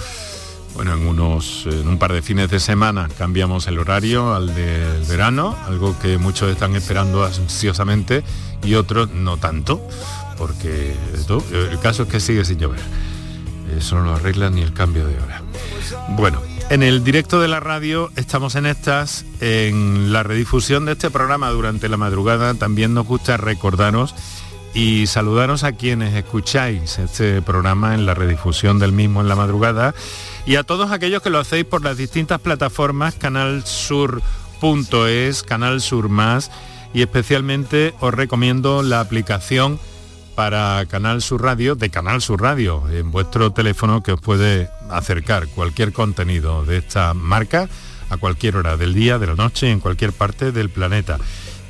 bueno, 0.74 0.94
en 0.94 1.07
unos 1.07 1.64
en 1.66 1.87
un 1.87 1.96
par 1.96 2.12
de 2.12 2.22
fines 2.22 2.50
de 2.50 2.59
semana 2.59 3.09
cambiamos 3.16 3.68
el 3.68 3.79
horario 3.79 4.35
al 4.35 4.53
del 4.53 5.05
verano, 5.05 5.57
algo 5.68 5.96
que 6.00 6.18
muchos 6.18 6.50
están 6.50 6.74
esperando 6.74 7.24
ansiosamente 7.24 8.24
y 8.64 8.74
otros 8.74 9.09
no 9.12 9.37
tanto, 9.37 9.81
porque 10.37 10.92
el 11.53 11.79
caso 11.79 12.03
es 12.03 12.09
que 12.09 12.18
sigue 12.18 12.44
sin 12.44 12.59
llover. 12.59 12.81
Eso 13.79 13.94
no 13.94 14.07
lo 14.07 14.14
arregla 14.14 14.50
ni 14.50 14.61
el 14.61 14.72
cambio 14.72 15.07
de 15.07 15.16
hora. 15.20 15.40
Bueno, 16.16 16.42
en 16.70 16.83
el 16.83 17.05
directo 17.05 17.40
de 17.40 17.48
la 17.48 17.61
radio 17.61 18.11
estamos 18.16 18.55
en 18.55 18.66
estas, 18.66 19.24
en 19.40 20.12
la 20.12 20.22
redifusión 20.22 20.85
de 20.85 20.92
este 20.92 21.11
programa 21.11 21.50
durante 21.50 21.88
la 21.88 21.96
madrugada. 21.96 22.55
También 22.55 22.94
nos 22.94 23.07
gusta 23.07 23.37
recordaros 23.37 24.14
y 24.74 25.07
saludaros 25.07 25.62
a 25.64 25.72
quienes 25.72 26.14
escucháis 26.14 26.98
este 26.98 27.40
programa 27.42 27.94
en 27.94 28.07
la 28.07 28.14
redifusión 28.14 28.79
del 28.79 28.92
mismo 28.92 29.20
en 29.20 29.29
la 29.29 29.37
madrugada 29.37 29.94
y 30.46 30.57
a 30.57 30.64
todos 30.64 30.90
aquellos 30.90 31.22
que 31.22 31.31
lo 31.31 31.38
hacéis 31.38 31.64
por 31.64 31.85
las 31.85 31.96
distintas 31.96 32.40
plataformas, 32.40 33.14
canalsur.es, 33.14 34.22
Canal 35.44 35.81
Sur 35.81 36.09
Más 36.09 36.50
y 36.92 37.03
especialmente 37.03 37.94
os 38.00 38.12
recomiendo 38.12 38.83
la 38.83 38.98
aplicación 39.00 39.79
para 40.35 40.85
Canal 40.87 41.23
Sur 41.23 41.42
Radio, 41.42 41.75
de 41.75 41.90
Canal 41.90 42.20
Sur 42.20 42.42
Radio, 42.42 42.83
en 42.90 43.11
vuestro 43.11 43.53
teléfono 43.53 44.03
que 44.03 44.12
os 44.12 44.20
puede 44.20 44.68
acercar 44.90 45.49
cualquier 45.49 45.92
contenido 45.92 46.64
de 46.64 46.79
esta 46.79 47.14
marca 47.14 47.68
a 48.11 48.16
cualquier 48.16 48.57
hora 48.57 48.77
del 48.77 48.94
día, 48.94 49.18
de 49.18 49.27
la 49.27 49.35
noche, 49.35 49.70
en 49.70 49.81
cualquier 49.81 50.12
parte 50.12 50.53
del 50.53 50.70
planeta. 50.70 51.18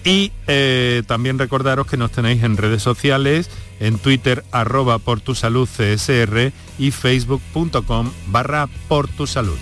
Y 0.04 0.32
eh, 0.46 1.02
también 1.06 1.38
recordaros 1.38 1.86
que 1.86 1.96
nos 1.96 2.12
tenéis 2.12 2.42
en 2.42 2.56
redes 2.56 2.82
sociales, 2.82 3.48
en 3.80 3.98
Twitter 3.98 4.44
arroba 4.52 4.98
por 4.98 5.20
tu 5.20 5.34
salud 5.34 5.68
CSR 5.68 6.52
y 6.78 6.90
facebook.com 6.90 8.10
barra 8.28 8.68
por 8.88 9.08
tu 9.08 9.26
salud. 9.26 9.56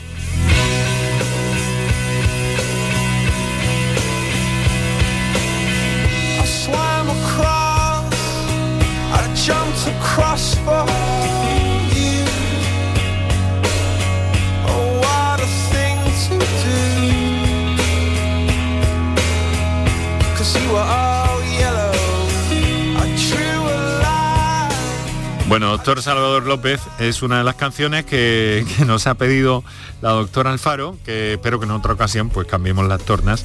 Bueno, 25.52 25.68
doctor 25.68 26.00
Salvador 26.00 26.46
López 26.46 26.80
es 26.98 27.20
una 27.20 27.36
de 27.36 27.44
las 27.44 27.56
canciones 27.56 28.06
que, 28.06 28.64
nos 28.86 29.06
ha 29.06 29.16
pedido 29.16 29.62
la 30.00 30.12
doctora 30.12 30.50
Alfaro, 30.50 30.96
que 31.04 31.34
espero 31.34 31.58
que 31.58 31.66
en 31.66 31.72
otra 31.72 31.92
ocasión 31.92 32.30
pues 32.30 32.46
cambiemos 32.46 32.88
las 32.88 33.02
tornas, 33.02 33.44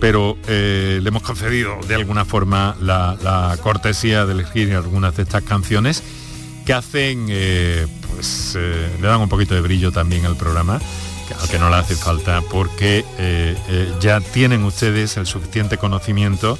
pero 0.00 0.38
eh, 0.46 1.00
le 1.02 1.08
hemos 1.08 1.24
concedido 1.24 1.76
de 1.88 1.96
alguna 1.96 2.24
forma 2.24 2.76
la, 2.80 3.58
cortesía 3.60 4.24
de 4.24 4.34
elegir 4.34 4.72
algunas 4.72 5.16
de 5.16 5.24
estas 5.24 5.42
canciones 5.42 6.04
que 6.68 6.74
hacen, 6.74 7.28
eh, 7.30 7.86
pues 8.12 8.52
eh, 8.54 8.90
le 9.00 9.08
dan 9.08 9.22
un 9.22 9.28
poquito 9.30 9.54
de 9.54 9.62
brillo 9.62 9.90
también 9.90 10.26
al 10.26 10.36
programa, 10.36 10.78
al 11.40 11.48
que 11.48 11.58
no 11.58 11.70
le 11.70 11.76
hace 11.76 11.96
falta, 11.96 12.42
porque 12.42 13.06
ya 14.02 14.20
tienen 14.20 14.64
ustedes 14.64 15.16
el 15.16 15.24
suficiente 15.24 15.78
conocimiento 15.78 16.58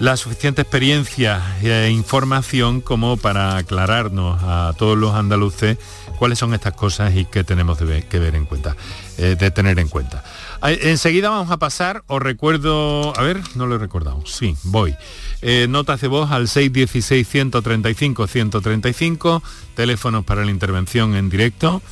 la 0.00 0.16
suficiente 0.16 0.62
experiencia 0.62 1.40
e 1.62 1.90
información 1.90 2.80
como 2.80 3.16
para 3.16 3.56
aclararnos 3.56 4.42
a 4.42 4.74
todos 4.76 4.98
los 4.98 5.14
andaluces 5.14 5.78
cuáles 6.18 6.38
son 6.38 6.52
estas 6.54 6.74
cosas 6.74 7.14
y 7.14 7.24
qué 7.24 7.44
tenemos 7.44 7.78
que 7.78 8.18
ver 8.18 8.34
en 8.34 8.46
cuenta, 8.46 8.76
eh, 9.18 9.36
de 9.38 9.50
tener 9.50 9.78
en 9.78 9.88
cuenta. 9.88 10.24
Enseguida 10.62 11.30
vamos 11.30 11.50
a 11.50 11.58
pasar, 11.58 12.02
os 12.06 12.22
recuerdo, 12.22 13.18
a 13.18 13.22
ver, 13.22 13.40
no 13.54 13.66
lo 13.66 13.76
he 13.76 13.78
recordado, 13.78 14.22
sí, 14.26 14.56
voy. 14.64 14.94
Eh, 15.42 15.66
notas 15.68 16.00
de 16.00 16.08
voz 16.08 16.30
al 16.30 16.48
616-135-135, 16.48 19.42
teléfonos 19.74 20.24
para 20.24 20.42
la 20.44 20.50
intervención 20.50 21.14
en 21.14 21.28
directo. 21.28 21.82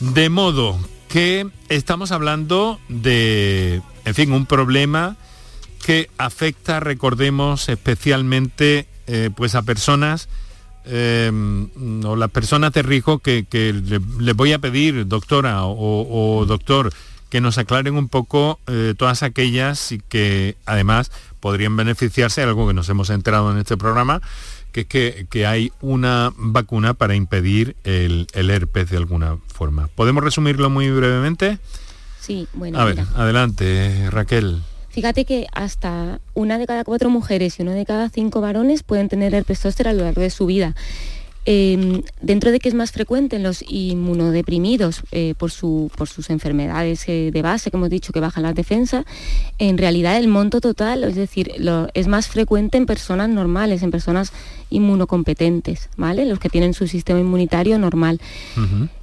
De 0.00 0.30
modo 0.30 0.78
que 1.08 1.46
estamos 1.68 2.12
hablando 2.12 2.78
de, 2.88 3.82
en 4.04 4.14
fin, 4.14 4.32
un 4.32 4.46
problema 4.46 5.16
que 5.84 6.08
afecta, 6.18 6.80
recordemos, 6.80 7.68
especialmente 7.68 8.86
eh, 9.06 9.30
pues 9.34 9.54
a 9.54 9.62
personas 9.62 10.28
eh, 10.86 11.30
o 12.04 12.16
las 12.16 12.30
personas 12.30 12.72
de 12.72 12.82
riesgo 12.82 13.18
que, 13.18 13.44
les 14.18 14.36
voy 14.36 14.52
a 14.52 14.58
pedir, 14.58 15.06
doctora 15.06 15.64
o 15.64 16.44
doctor, 16.46 16.90
que 17.30 17.40
nos 17.40 17.56
aclaren 17.58 17.96
un 17.96 18.08
poco 18.08 18.58
eh, 18.66 18.94
todas 18.98 19.22
aquellas 19.22 19.92
y 19.92 20.00
que 20.00 20.56
además 20.66 21.10
podrían 21.38 21.76
beneficiarse, 21.76 22.42
algo 22.42 22.68
que 22.68 22.74
nos 22.74 22.88
hemos 22.88 23.08
enterado 23.08 23.50
en 23.50 23.58
este 23.58 23.76
programa, 23.76 24.20
que 24.72 24.80
es 24.80 25.26
que, 25.28 25.46
hay 25.46 25.72
una 25.80 26.32
vacuna 26.36 26.94
para 26.94 27.14
impedir 27.14 27.76
el, 27.84 28.26
herpes 28.34 28.90
de 28.90 28.96
alguna 28.96 29.38
forma. 29.46 29.88
¿Podemos 29.94 30.22
resumirlo 30.22 30.70
muy 30.70 30.90
brevemente? 30.90 31.58
Sí, 32.20 32.46
bueno. 32.52 32.78
A 32.78 32.84
ver, 32.84 33.00
adelante, 33.14 34.10
Raquel. 34.10 34.62
Fíjate 34.90 35.24
que 35.24 35.46
hasta 35.52 36.20
una 36.34 36.58
de 36.58 36.66
cada 36.66 36.84
cuatro 36.84 37.10
mujeres 37.10 37.58
y 37.58 37.62
uno 37.62 37.72
de 37.72 37.86
cada 37.86 38.08
cinco 38.08 38.40
varones 38.40 38.82
pueden 38.82 39.08
tener 39.08 39.34
herpes 39.34 39.60
zóster 39.60 39.86
a 39.88 39.92
lo 39.92 40.02
largo 40.02 40.20
de 40.20 40.30
su 40.30 40.46
vida. 40.46 40.74
Em, 41.46 42.02
dentro 42.20 42.50
de 42.50 42.60
que 42.60 42.68
es 42.68 42.74
más 42.74 42.92
frecuente 42.92 43.36
en 43.36 43.42
los 43.42 43.64
inmunodeprimidos 43.66 45.02
eh, 45.10 45.34
por, 45.38 45.50
por, 45.96 46.06
sus 46.06 46.28
enfermedades 46.28 47.08
eh, 47.08 47.30
de 47.32 47.42
base, 47.42 47.70
que 47.70 47.78
hemos 47.78 47.88
dicho 47.88 48.12
que 48.12 48.20
bajan 48.20 48.42
las 48.42 48.54
defensas, 48.54 49.06
en 49.58 49.78
realidad 49.78 50.18
el 50.18 50.28
monto 50.28 50.60
total, 50.60 51.02
es 51.02 51.14
decir, 51.14 51.50
es 51.94 52.08
más 52.08 52.28
frecuente 52.28 52.76
en 52.76 52.84
personas 52.84 53.30
normales, 53.30 53.82
en 53.82 53.90
personas 53.90 54.32
inmunocompetentes, 54.68 55.88
¿vale? 55.96 56.26
Los 56.26 56.38
que 56.38 56.50
tienen 56.50 56.74
su 56.74 56.86
sistema 56.86 57.20
inmunitario 57.20 57.78
normal. 57.78 58.20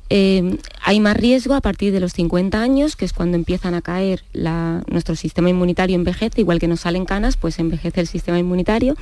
Em, 0.09 0.57
Hay 0.83 1.01
más 1.01 1.17
riesgo 1.17 1.53
a 1.53 1.59
partir 1.59 1.91
de 1.91 1.99
los 1.99 2.13
50 2.13 2.61
años, 2.61 2.95
que 2.95 3.03
es 3.03 3.11
cuando 3.11 3.35
empiezan 3.35 3.73
a 3.73 3.81
caer 3.81 4.23
nuestro 4.87 5.17
sistema 5.17 5.49
inmunitario 5.49 5.97
envejece, 5.97 6.39
igual 6.39 6.59
que 6.59 6.69
nos 6.69 6.79
salen 6.79 7.03
canas, 7.03 7.35
pues 7.35 7.59
envejece 7.59 7.99
el 7.99 8.07
sistema 8.07 8.39
inmunitario. 8.39 8.95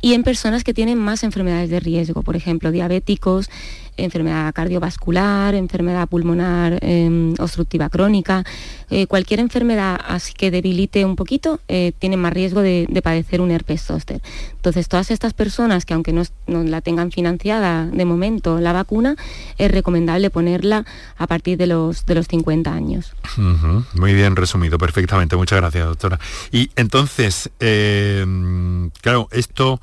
Y 0.00 0.14
en 0.14 0.24
personas 0.24 0.64
que 0.64 0.74
tienen 0.74 0.98
más 0.98 1.22
enfermedades 1.22 1.70
de 1.70 1.78
riesgo, 1.78 2.24
por 2.24 2.34
ejemplo, 2.34 2.72
diabéticos, 2.72 3.48
enfermedad 4.04 4.52
cardiovascular, 4.52 5.54
enfermedad 5.54 6.08
pulmonar 6.08 6.78
em, 6.82 7.34
obstructiva 7.38 7.88
crónica, 7.88 8.44
eh, 8.90 9.06
cualquier 9.06 9.40
enfermedad 9.40 10.00
así 10.06 10.32
que 10.32 10.50
debilite 10.50 11.04
un 11.04 11.16
poquito, 11.16 11.60
eh, 11.68 11.92
tiene 11.98 12.16
más 12.16 12.32
riesgo 12.32 12.60
de, 12.60 12.88
padecer 13.02 13.40
un 13.40 13.50
herpes 13.50 13.82
zóster. 13.82 14.20
Entonces, 14.56 14.88
todas 14.88 15.10
estas 15.10 15.32
personas 15.32 15.86
que 15.86 15.94
aunque 15.94 16.12
no, 16.12 16.22
la 16.46 16.80
tengan 16.80 17.10
financiada 17.10 17.86
de 17.86 18.04
momento 18.04 18.60
la 18.60 18.72
vacuna, 18.72 19.16
es 19.56 19.70
recomendable 19.70 20.28
ponerla 20.28 20.84
a 21.16 21.26
partir 21.26 21.56
de 21.56 21.66
los, 21.66 22.04
de 22.04 22.14
los 22.14 22.26
50 22.28 22.72
años. 22.72 23.14
Muy 23.94 24.14
bien 24.14 24.36
resumido, 24.36 24.76
perfectamente. 24.76 25.36
Muchas 25.36 25.60
gracias, 25.60 25.86
doctora. 25.86 26.18
Y 26.52 26.70
entonces, 26.76 27.50
em, 27.60 28.90
claro, 29.00 29.28
esto 29.30 29.80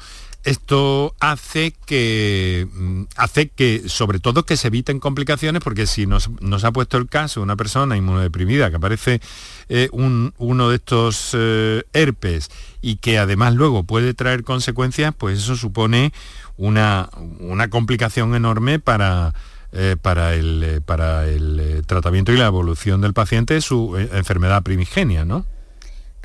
esto 0.47 1.13
hace 1.19 1.73
que, 1.85 2.67
mm, 2.73 3.03
hace 3.17 3.49
que, 3.49 3.89
sobre 3.89 4.19
todo, 4.19 4.43
que 4.43 4.55
se 4.55 4.69
eviten 4.69 5.01
complicaciones, 5.01 5.61
porque 5.61 5.85
si 5.85 6.07
nos, 6.07 6.29
ha 6.63 6.71
puesto 6.71 6.97
el 6.97 7.09
caso 7.09 7.41
una 7.41 7.57
persona 7.57 7.97
inmunodeprimida 7.97 8.69
que 8.69 8.77
aparece 8.77 9.19
eh, 9.67 9.89
uno 9.91 10.69
de 10.69 10.75
estos 10.75 11.31
eh, 11.33 11.83
herpes 11.91 12.49
y 12.81 12.95
que 12.95 13.19
además 13.19 13.55
luego 13.55 13.83
puede 13.83 14.13
traer 14.13 14.43
consecuencias, 14.43 15.13
pues 15.17 15.39
eso 15.39 15.57
supone 15.57 16.13
una, 16.55 17.09
complicación 17.69 18.33
enorme 18.33 18.79
para, 18.79 19.33
eh, 19.73 19.97
para, 20.01 20.33
el, 20.33 20.81
para 20.85 21.27
el 21.27 21.83
tratamiento 21.85 22.31
y 22.31 22.37
la 22.37 22.45
evolución 22.45 23.01
del 23.01 23.13
paciente, 23.13 23.59
su 23.59 23.97
enfermedad 23.97 24.63
primigenia, 24.63 25.25
¿no? 25.25 25.45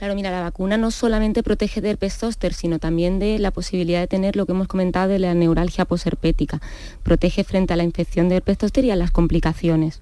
Claro, 0.02 0.16
mira, 0.16 0.32
la 0.32 0.40
vacuna 0.40 0.76
no 0.78 0.90
solamente 0.90 1.44
protege 1.44 1.80
del 1.80 1.92
herpes 1.92 2.18
zóster, 2.18 2.54
sino 2.54 2.80
también 2.80 3.20
de 3.20 3.38
la 3.38 3.52
posibilidad 3.52 4.00
de 4.00 4.08
tener 4.08 4.34
lo 4.34 4.46
que 4.46 4.50
hemos 4.50 4.66
comentado 4.66 5.06
de 5.06 5.20
la 5.20 5.32
neuralgia 5.32 5.84
posherpética. 5.84 6.60
Protege 7.04 7.44
frente 7.44 7.72
a 7.72 7.76
la 7.76 7.84
infección 7.84 8.28
de 8.28 8.38
herpes 8.38 8.58
zóster 8.58 8.84
y 8.84 8.90
a 8.90 8.96
las 8.96 9.12
complicaciones. 9.12 10.00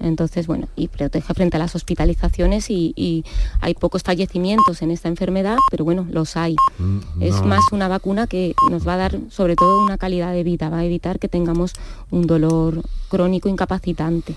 Entonces, 0.00 0.46
bueno, 0.46 0.68
y 0.74 0.88
protege 0.88 1.34
frente 1.34 1.58
a 1.58 1.60
las 1.60 1.74
hospitalizaciones 1.74 2.70
y, 2.70 3.26
hay 3.60 3.74
pocos 3.74 4.02
fallecimientos 4.02 4.80
en 4.80 4.90
esta 4.90 5.08
enfermedad, 5.08 5.58
pero 5.70 5.84
bueno, 5.84 6.06
los 6.10 6.34
hay. 6.38 6.56
Mm, 6.78 7.00
es 7.20 7.42
más 7.42 7.60
una 7.72 7.88
vacuna 7.88 8.26
que 8.26 8.54
nos 8.70 8.88
va 8.88 8.94
a 8.94 8.96
dar 8.96 9.18
sobre 9.28 9.54
todo 9.54 9.84
una 9.84 9.98
calidad 9.98 10.32
de 10.32 10.44
vida, 10.44 10.70
va 10.70 10.78
a 10.78 10.84
evitar 10.86 11.18
que 11.18 11.28
tengamos 11.28 11.74
un 12.10 12.26
dolor 12.26 12.80
crónico 13.10 13.50
incapacitante. 13.50 14.34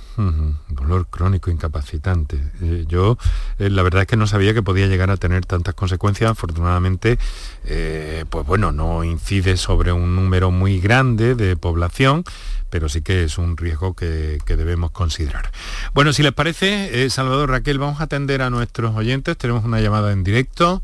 Dolor 0.68 1.08
crónico 1.08 1.50
incapacitante. 1.50 2.38
Eh, 2.62 2.84
yo 2.90 3.18
eh, 3.60 3.70
la 3.70 3.82
verdad 3.82 4.02
es 4.02 4.08
que 4.08 4.18
no 4.18 4.28
sabía 4.28 4.54
que 4.54 4.62
podía 4.62 4.88
llegar 4.88 5.05
a 5.10 5.18
tener 5.18 5.46
tantas 5.46 5.74
consecuencias. 5.74 6.32
Afortunadamente, 6.32 7.18
eh, 7.66 8.26
pues 8.30 8.46
bueno, 8.46 8.72
no 8.72 9.04
incide 9.04 9.58
sobre 9.58 9.92
un 9.92 10.16
número 10.16 10.52
muy 10.52 10.80
grande 10.80 11.36
de 11.36 11.56
población, 11.56 12.24
pero 12.70 12.90
sí 12.90 13.02
que 13.02 13.24
es 13.24 13.38
un 13.38 13.58
riesgo 13.58 13.94
que, 13.94 14.38
debemos 14.46 14.92
considerar. 14.92 15.52
Bueno, 15.94 16.14
si 16.14 16.24
les 16.24 16.32
parece, 16.32 17.04
eh, 17.04 17.10
Salvador 17.10 17.50
Raquel, 17.50 17.80
vamos 17.80 18.02
a 18.02 18.06
atender 18.06 18.42
a 18.42 18.50
nuestros 18.50 18.96
oyentes. 18.96 19.38
Tenemos 19.38 19.64
una 19.66 19.82
llamada 19.82 20.12
en 20.12 20.24
directo 20.24 20.82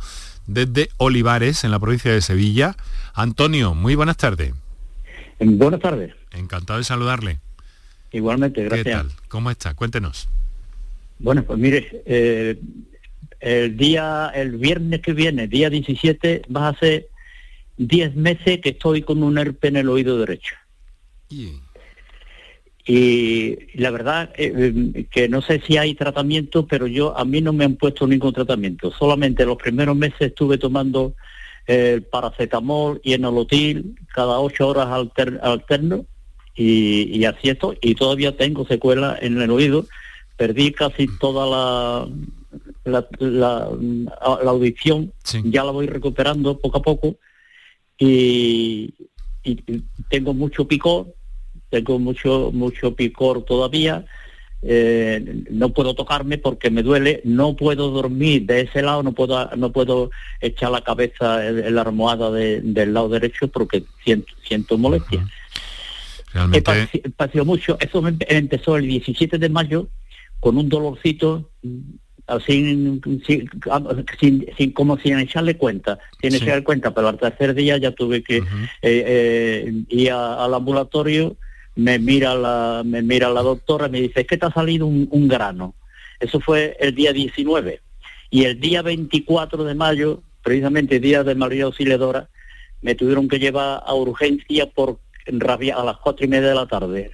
desde 0.47 0.89
Olivares, 0.97 1.63
en 1.63 1.71
la 1.71 1.79
provincia 1.79 2.11
de 2.11 2.21
Sevilla. 2.21 2.75
Antonio, 3.13 3.73
muy 3.73 3.95
buenas 3.95 4.17
tardes. 4.17 4.53
Buenas 5.39 5.79
tardes. 5.79 6.13
Encantado 6.31 6.79
de 6.79 6.85
saludarle. 6.85 7.39
Igualmente, 8.11 8.63
gracias. 8.63 8.83
¿Qué 8.83 8.91
tal? 8.91 9.11
¿Cómo 9.27 9.49
está? 9.49 9.73
Cuéntenos. 9.73 10.27
Bueno, 11.19 11.43
pues 11.43 11.59
mire, 11.59 12.03
eh, 12.05 12.59
el 13.41 13.75
día, 13.75 14.31
el 14.33 14.57
viernes 14.57 15.01
que 15.01 15.13
viene, 15.13 15.47
día 15.47 15.69
17, 15.69 16.43
va 16.55 16.69
a 16.69 16.77
ser 16.77 17.07
10 17.77 18.15
meses 18.15 18.61
que 18.61 18.69
estoy 18.69 19.01
con 19.01 19.23
un 19.23 19.37
herpes 19.37 19.69
en 19.69 19.77
el 19.77 19.89
oído 19.89 20.17
derecho. 20.19 20.55
Y 22.85 23.57
la 23.75 23.89
verdad 23.89 24.31
eh, 24.35 24.53
eh, 24.55 25.05
que 25.09 25.27
no 25.27 25.41
sé 25.41 25.61
si 25.65 25.77
hay 25.77 25.95
tratamiento, 25.95 26.67
pero 26.67 26.87
yo 26.87 27.17
a 27.17 27.25
mí 27.25 27.41
no 27.41 27.53
me 27.53 27.65
han 27.65 27.75
puesto 27.75 28.05
ningún 28.05 28.33
tratamiento. 28.33 28.91
Solamente 28.91 29.45
los 29.45 29.57
primeros 29.57 29.95
meses 29.95 30.21
estuve 30.21 30.57
tomando 30.57 31.15
el 31.65 32.03
paracetamol 32.03 32.99
y 33.03 33.13
enolotil 33.13 33.95
cada 34.13 34.39
ocho 34.39 34.67
horas 34.67 34.87
alterno 35.41 36.05
y, 36.55 37.17
y 37.17 37.25
así 37.25 37.49
estoy. 37.49 37.77
Y 37.81 37.95
todavía 37.95 38.35
tengo 38.35 38.65
secuelas 38.65 39.19
en 39.21 39.41
el 39.41 39.49
oído. 39.51 39.85
Perdí 40.37 40.71
casi 40.71 41.07
toda 41.19 41.45
la 41.47 42.07
la, 42.83 43.07
la, 43.19 43.69
audición 44.49 45.13
ya 45.43 45.63
la 45.63 45.71
voy 45.71 45.87
recuperando 45.87 46.57
poco 46.57 46.77
a 46.79 46.81
poco 46.81 47.15
y, 47.97 48.93
tengo 50.09 50.33
mucho 50.33 50.67
picor, 50.67 51.15
tengo 51.69 51.97
mucho, 51.99 52.51
mucho 52.53 52.95
picor 52.95 53.43
todavía. 53.43 54.05
Eh, 54.63 55.43
no 55.49 55.69
puedo 55.69 55.95
tocarme 55.95 56.37
porque 56.37 56.69
me 56.69 56.83
duele, 56.83 57.21
no 57.23 57.55
puedo 57.55 57.89
dormir 57.89 58.45
de 58.45 58.61
ese 58.61 58.83
lado, 58.83 59.01
no 59.01 59.13
puedo, 59.13 59.49
no 59.55 59.71
puedo 59.71 60.11
echar 60.39 60.69
la 60.69 60.81
cabeza 60.81 61.47
en, 61.47 61.73
la 61.73 61.81
almohada 61.81 62.29
del 62.29 62.93
lado 62.93 63.09
derecho 63.09 63.47
porque 63.47 63.83
siento, 64.03 64.31
siento 64.43 64.77
molestia. 64.77 65.27
Realmente... 66.33 66.89
He 67.03 67.43
mucho, 67.43 67.77
eso 67.79 68.03
empezó 68.07 68.77
el 68.77 68.87
17 68.87 69.39
de 69.39 69.49
mayo 69.49 69.87
con 70.39 70.57
un 70.57 70.69
dolorcito 70.69 71.49
sin, 72.39 73.01
sin, 73.25 73.49
sin, 74.57 74.71
como 74.71 74.97
sin 74.97 75.19
echarle 75.19 75.57
cuenta, 75.57 75.99
sin 76.21 76.33
echarle 76.33 76.63
cuenta, 76.63 76.93
pero 76.93 77.09
al 77.09 77.17
tercer 77.17 77.53
día 77.53 77.77
ya 77.77 77.91
tuve 77.91 78.23
que 78.23 78.37
eh, 78.37 78.43
eh, 78.81 79.73
ir 79.89 80.11
al 80.11 80.53
ambulatorio, 80.53 81.35
me 81.75 81.99
mira 81.99 82.35
la, 82.35 82.83
me 82.85 83.01
mira 83.01 83.29
la 83.29 83.41
doctora, 83.41 83.87
me 83.87 84.01
dice, 84.01 84.21
es 84.21 84.27
que 84.27 84.37
te 84.37 84.45
ha 84.45 84.51
salido 84.51 84.85
un, 84.85 85.27
grano. 85.27 85.75
Eso 86.19 86.39
fue 86.39 86.77
el 86.79 86.93
día 86.93 87.13
19. 87.13 87.81
Y 88.29 88.45
el 88.45 88.59
día 88.59 88.81
24 88.81 89.63
de 89.63 89.75
mayo, 89.75 90.21
precisamente 90.43 90.97
el 90.97 91.01
día 91.01 91.23
de 91.23 91.35
María 91.35 91.65
Auxiliadora, 91.65 92.29
me 92.81 92.95
tuvieron 92.95 93.27
que 93.27 93.39
llevar 93.39 93.83
a 93.85 93.93
urgencia 93.93 94.67
por 94.69 94.99
rabia 95.27 95.75
a 95.75 95.83
las 95.83 95.97
cuatro 95.97 96.25
y 96.25 96.29
media 96.29 96.49
de 96.49 96.55
la 96.55 96.65
tarde, 96.65 97.11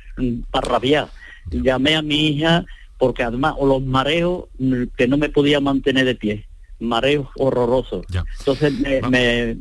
para 0.51 0.67
rabiar. 0.67 1.07
Llamé 1.49 1.95
a 1.95 2.01
mi 2.01 2.27
hija 2.29 2.65
porque 2.97 3.23
además 3.23 3.55
o 3.57 3.65
los 3.65 3.81
mareos 3.81 4.45
mm, 4.59 4.83
que 4.97 5.07
no 5.07 5.17
me 5.17 5.29
podía 5.29 5.59
mantener 5.59 6.05
de 6.05 6.15
pie. 6.15 6.47
Mareos 6.79 7.27
horrorosos. 7.37 8.05
Entonces 8.39 8.71
me, 8.71 9.57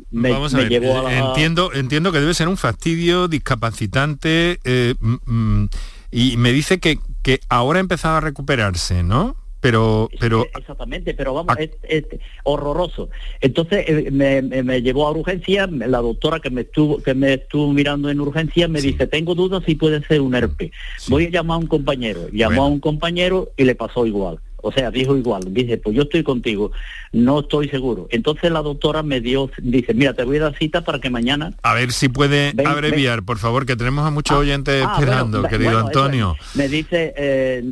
llevó 0.69 0.99
a 0.99 1.03
la... 1.03 1.29
entiendo 1.29 1.73
entiendo 1.73 2.11
que 2.11 2.19
debe 2.19 2.35
ser 2.35 2.47
un 2.47 2.57
fastidio 2.57 3.27
discapacitante 3.27 4.59
eh, 4.63 4.93
mm, 4.99 5.15
mm, 5.25 5.69
y 6.11 6.37
me 6.37 6.51
dice 6.51 6.79
que, 6.79 6.99
que 7.23 7.39
ahora 7.49 7.79
ha 7.79 7.81
empezado 7.81 8.17
a 8.17 8.21
recuperarse 8.21 9.01
no 9.01 9.35
pero 9.67 10.09
pero 10.17 10.47
exactamente 10.57 11.13
pero 11.13 11.33
vamos 11.33 11.57
es, 11.59 12.05
horroroso. 12.43 13.09
Entonces 13.41 13.83
eh, 13.87 14.11
me, 14.11 14.81
llevó 14.81 15.07
a 15.07 15.11
urgencia 15.11 15.67
la 15.67 15.99
doctora 15.99 16.39
que 16.39 16.49
me 16.49 16.61
estuvo 16.61 17.03
que 17.03 17.13
me 17.13 17.33
estuvo 17.33 17.73
mirando 17.73 18.09
en 18.09 18.21
urgencia 18.21 18.69
me 18.69 18.79
dice 18.79 19.07
tengo 19.07 19.35
dudas 19.35 19.63
si 19.65 19.75
puede 19.75 20.01
ser 20.03 20.21
un 20.21 20.35
herpes 20.35 20.71
voy 21.09 21.25
a 21.25 21.29
llamar 21.29 21.55
a 21.55 21.59
un 21.59 21.67
compañero 21.67 22.29
llamó 22.31 22.63
a 22.63 22.67
un 22.67 22.79
compañero 22.79 23.49
y 23.57 23.65
le 23.65 23.75
pasó 23.75 24.05
igual 24.05 24.39
o 24.59 24.71
sea, 24.71 24.89
dijo 24.89 25.15
igual, 25.15 25.53
dice, 25.53 25.77
pues 25.77 25.95
yo 25.95 26.01
estoy 26.03 26.23
contigo, 26.23 26.71
no 27.13 27.41
estoy 27.41 27.69
seguro. 27.69 28.07
Entonces 28.09 28.51
la 28.51 28.61
doctora 28.61 29.03
me 29.03 29.21
dio, 29.21 29.49
dice, 29.59 29.93
mira, 29.93 30.13
te 30.13 30.23
voy 30.23 30.37
a 30.37 30.41
dar 30.41 30.57
cita 30.57 30.83
para 30.83 30.99
que 30.99 31.09
mañana... 31.11 31.53
A 31.61 31.75
ver 31.75 31.91
si 31.91 32.09
puede 32.09 32.53
abreviar, 32.65 33.23
por 33.23 33.37
favor, 33.37 33.65
que 33.65 33.75
tenemos 33.75 34.05
a 34.05 34.11
muchos 34.11 34.35
ah, 34.35 34.39
oyentes 34.39 34.83
ah, 34.85 34.95
esperando, 34.97 35.43
querido 35.43 35.77
Antonio. 35.77 36.35
me 36.55 36.67
dice, 36.67 37.13
eh, 37.15 37.63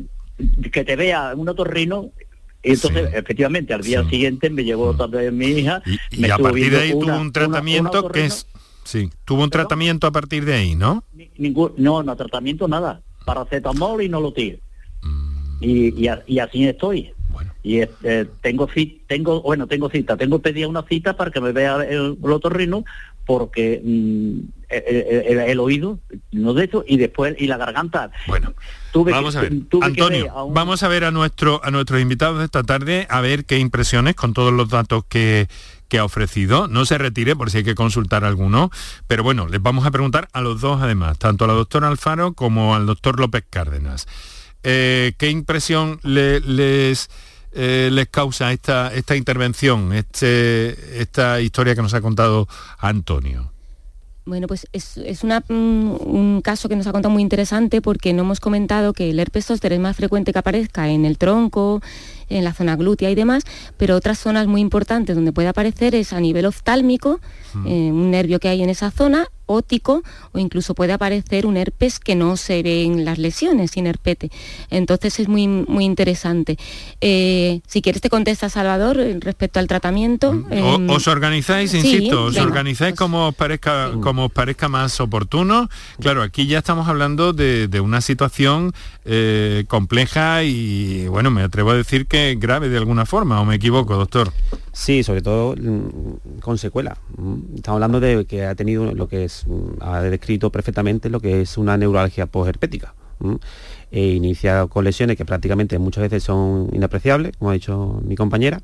que 0.71 0.83
te 0.83 0.95
vea 0.95 1.33
un 1.35 1.47
otorrino 1.49 2.11
y 2.65 2.71
entonces, 2.71 3.13
efectivamente, 3.13 3.73
al 3.75 3.83
día 3.83 4.03
siguiente 4.09 4.49
me 4.49 4.63
llevó 4.63 4.93
mm. 4.93 4.97
también 4.97 5.37
mi 5.37 5.45
hija. 5.45 5.83
Y, 6.09 6.29
a 6.29 6.37
partir 6.37 6.71
de 6.71 6.79
ahí 6.79 6.91
tuvo 6.91 7.15
un 7.17 7.31
tratamiento 7.31 8.09
que 8.09 8.25
es... 8.25 8.47
Sí, 8.83 9.09
tuvo 9.23 9.43
un 9.43 9.49
tratamiento 9.49 10.07
a 10.07 10.11
partir 10.11 10.45
de 10.45 10.53
ahí, 10.53 10.75
¿no? 10.75 11.03
Ningún, 11.37 11.73
no, 11.77 12.03
no, 12.03 12.15
tratamiento 12.15 12.67
nada. 12.67 13.01
Paracetamol 13.25 14.01
y 14.01 14.09
no 14.09 14.19
lo 14.19 14.33
Mm. 15.01 15.57
Y, 15.61 16.07
y, 16.27 16.39
así 16.39 16.67
estoy. 16.67 17.13
Y 17.63 17.81
eh, 17.81 18.25
tengo, 18.41 18.67
tengo, 19.07 19.41
bueno, 19.41 19.67
tengo 19.67 19.89
cita, 19.89 20.17
tengo 20.17 20.39
pedida 20.39 20.67
una 20.67 20.83
cita 20.83 21.15
para 21.15 21.31
que 21.31 21.41
me 21.41 21.51
vea 21.51 21.83
el, 21.83 22.17
el 22.23 22.31
otorrino 22.31 22.83
porque 23.25 23.81
mm, 23.83 24.39
el, 24.69 25.59
oído, 25.59 25.99
no 26.31 26.53
de 26.53 26.65
eso, 26.65 26.83
y 26.87 26.97
después, 26.97 27.35
y 27.37 27.47
la 27.47 27.57
garganta. 27.57 28.11
Bueno, 28.27 28.53
vamos 28.93 29.35
a 29.35 29.41
ver. 29.41 29.53
Antonio, 29.81 30.49
vamos 30.51 30.83
a 30.83 30.87
ver 30.87 31.03
a, 31.03 31.11
nuestro, 31.11 31.61
a 31.63 31.71
nuestros 31.71 32.01
invitados 32.01 32.39
de 32.39 32.45
esta 32.45 32.63
tarde, 32.63 33.07
a 33.09 33.21
ver 33.21 33.45
qué 33.45 33.59
impresiones 33.59 34.15
con 34.15 34.33
todos 34.33 34.53
los 34.53 34.69
datos 34.69 35.03
que, 35.07 35.47
que 35.87 35.97
ha 35.97 36.05
ofrecido. 36.05 36.67
No 36.67 36.85
se 36.85 36.97
retire 36.97 37.35
por 37.35 37.51
si 37.51 37.59
hay 37.59 37.63
que 37.63 37.75
consultar 37.75 38.23
alguno, 38.23 38.71
pero 39.07 39.23
bueno, 39.23 39.47
les 39.47 39.61
vamos 39.61 39.85
a 39.85 39.91
preguntar 39.91 40.27
a 40.33 40.41
los 40.41 40.61
dos 40.61 40.81
además, 40.81 41.17
tanto 41.17 41.45
a 41.45 41.47
la 41.47 41.53
doctora 41.53 41.87
Alfaro 41.87 42.33
como 42.33 42.75
al 42.75 42.85
doctor 42.85 43.19
López 43.19 43.43
Cárdenas. 43.49 44.07
Eh, 44.63 45.13
¿Qué 45.17 45.29
impresión 45.29 45.99
les, 46.01 47.09
eh, 47.55 47.89
les 47.91 48.07
causa 48.09 48.51
esta, 48.51 48.93
esta 48.93 49.15
intervención, 49.15 49.93
este, 49.93 51.01
esta 51.01 51.39
historia 51.39 51.73
que 51.73 51.81
nos 51.81 51.93
ha 51.93 52.01
contado 52.01 52.47
Antonio? 52.77 53.51
Bueno, 54.27 54.47
pues 54.47 54.67
es, 54.73 55.23
mm, 55.23 55.51
un 55.51 56.41
caso 56.43 56.67
que 56.67 56.75
nos 56.75 56.87
ha 56.87 56.91
contado 56.91 57.13
muy 57.13 57.21
interesante 57.21 57.79
porque 57.79 58.11
no 58.11 58.23
hemos 58.23 58.39
comentado 58.39 58.91
que 58.91 59.11
el 59.11 59.19
herpes 59.19 59.45
zóster 59.45 59.71
es 59.71 59.79
más 59.79 59.95
frecuente 59.95 60.33
que 60.33 60.39
aparezca 60.39 60.89
en 60.89 61.05
el 61.05 61.19
tronco, 61.19 61.81
en 62.27 62.43
la 62.43 62.51
zona 62.51 62.75
glútea 62.75 63.11
y 63.11 63.15
demás, 63.15 63.43
pero 63.77 63.95
otras 63.95 64.17
zonas 64.17 64.47
muy 64.47 64.61
importantes 64.61 65.15
donde 65.15 65.31
puede 65.31 65.47
aparecer 65.47 65.93
es 65.93 66.11
a 66.11 66.19
nivel 66.19 66.47
oftálmico, 66.47 67.19
eh, 67.67 67.91
un 67.91 68.09
nervio 68.09 68.39
que 68.39 68.49
hay 68.49 68.63
en 68.63 68.69
esa 68.71 68.89
zona, 68.89 69.27
ótico 69.45 70.03
o 70.31 70.39
incluso 70.39 70.73
puede 70.73 70.93
aparecer 70.93 71.45
un 71.45 71.57
herpes 71.57 71.99
que 71.99 72.15
no 72.15 72.37
se 72.37 72.63
ve 72.63 72.83
en 72.83 73.05
las 73.05 73.17
lesiones 73.17 73.71
sin 73.71 73.87
herpete. 73.87 74.31
Entonces 74.69 75.19
es 75.19 75.27
muy, 75.27 75.47
muy 75.47 75.85
interesante. 75.85 76.57
Eh, 77.01 77.61
si 77.67 77.81
quieres 77.81 78.01
te 78.01 78.09
contesta 78.09 78.49
Salvador 78.49 78.99
eh, 78.99 79.17
respecto 79.19 79.59
al 79.59 79.67
tratamiento. 79.67 80.45
Em, 80.49 80.89
os 80.89 81.07
organizáis, 81.07 81.73
insisto, 81.73 82.25
os 82.25 82.37
organizáis 82.37 82.93
pues 82.93 82.99
como 82.99 83.29
os 83.29 83.35
parezca, 83.35 83.91
como 84.01 84.25
os 84.25 84.31
parezca 84.31 84.69
más 84.69 84.99
oportuno. 84.99 85.69
Claro, 85.99 86.21
aquí 86.21 86.47
ya 86.47 86.59
estamos 86.59 86.87
hablando 86.87 87.33
de, 87.33 87.65
una 87.85 88.01
situación 88.01 88.73
compleja 89.67 90.43
y 90.43 91.07
bueno, 91.07 91.29
me 91.29 91.43
atrevo 91.43 91.71
a 91.71 91.75
decir 91.75 92.07
que 92.07 92.35
grave 92.39 92.69
de 92.69 92.77
alguna 92.77 93.05
forma, 93.05 93.41
¿o 93.41 93.45
me 93.45 93.55
equivoco, 93.55 93.95
doctor? 93.95 94.31
Sí, 94.71 95.03
sobre 95.03 95.21
todo 95.21 95.55
mm, 95.55 96.39
con 96.41 96.57
secuela. 96.57 96.97
Mm, 97.17 97.55
estamos 97.55 97.77
hablando 97.77 97.99
de 97.99 98.25
que 98.25 98.45
ha 98.45 98.55
tenido 98.55 98.93
lo 98.93 99.07
que 99.07 99.25
es, 99.25 99.34
mm, 99.47 99.81
ha 99.81 100.01
descrito 100.01 100.51
perfectamente 100.51 101.09
lo 101.09 101.19
que 101.19 101.41
es 101.41 101.57
una 101.57 101.77
neuralgia 101.77 102.25
posherpética. 102.25 102.93
E 103.91 104.07
inicia 104.07 104.67
con 104.67 104.83
lesiones 104.83 105.15
que 105.15 105.25
prácticamente 105.25 105.79
muchas 105.79 106.03
veces 106.03 106.23
son 106.23 106.69
inapreciables, 106.73 107.37
como 107.37 107.51
ha 107.51 107.53
dicho 107.53 108.01
mi 108.05 108.15
compañera, 108.15 108.61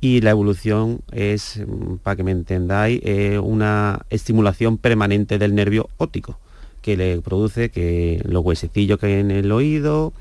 y 0.00 0.20
la 0.22 0.30
evolución 0.30 1.00
es, 1.12 1.60
para 2.02 2.16
que 2.16 2.22
me 2.22 2.30
entendáis, 2.30 3.02
una 3.42 4.06
estimulación 4.08 4.78
permanente 4.78 5.38
del 5.38 5.54
nervio 5.54 5.90
óptico 5.98 6.38
que 6.82 6.96
le 6.96 7.20
produce 7.20 7.70
que 7.70 8.22
los 8.24 8.44
huesecillos 8.44 8.98
que 8.98 9.06
hay 9.06 9.12
en 9.14 9.30
el 9.30 9.52
oído 9.52 10.12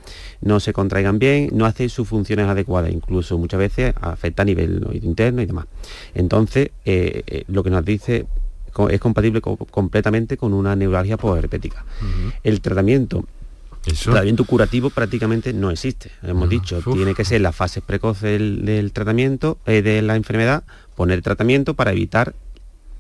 no 0.42 0.60
se 0.60 0.74
contraigan 0.74 1.20
bien, 1.20 1.50
no 1.54 1.66
hace 1.66 1.90
sus 1.90 2.08
funciones 2.08 2.48
adecuadas, 2.48 2.92
incluso 2.92 3.38
muchas 3.38 3.60
veces 3.60 3.94
afecta 4.02 4.42
a 4.42 4.46
nivel 4.46 4.84
oído 4.86 5.08
interno 5.08 5.42
y 5.42 5.46
demás. 5.46 5.66
Entonces, 6.14 6.72
eh, 6.86 7.24
eh, 7.28 7.44
lo 7.48 7.64
que 7.64 7.70
nos 7.70 7.86
dice 7.86 8.26
es 8.90 9.00
compatible 9.00 9.42
completamente 9.42 10.38
con 10.38 10.54
una 10.54 10.76
neuralgia 10.76 11.18
posherpética. 11.18 11.86
El 12.44 12.62
tratamiento 12.62 13.26
el 13.88 13.98
tratamiento 13.98 14.44
curativo 14.44 14.90
prácticamente 14.90 15.54
no 15.54 15.72
existe. 15.72 16.12
Hemos 16.22 16.50
dicho, 16.50 16.82
tiene 16.82 17.16
que 17.16 17.24
ser 17.24 17.40
la 17.40 17.54
fase 17.54 17.82
precoz 17.82 18.20
del, 18.22 18.92
tratamiento, 18.94 19.58
eh, 19.66 19.82
de 19.82 20.02
la 20.02 20.18
enfermedad, 20.18 20.64
poner 20.96 21.22
tratamiento 21.22 21.74
para 21.74 21.94
evitar 21.94 22.36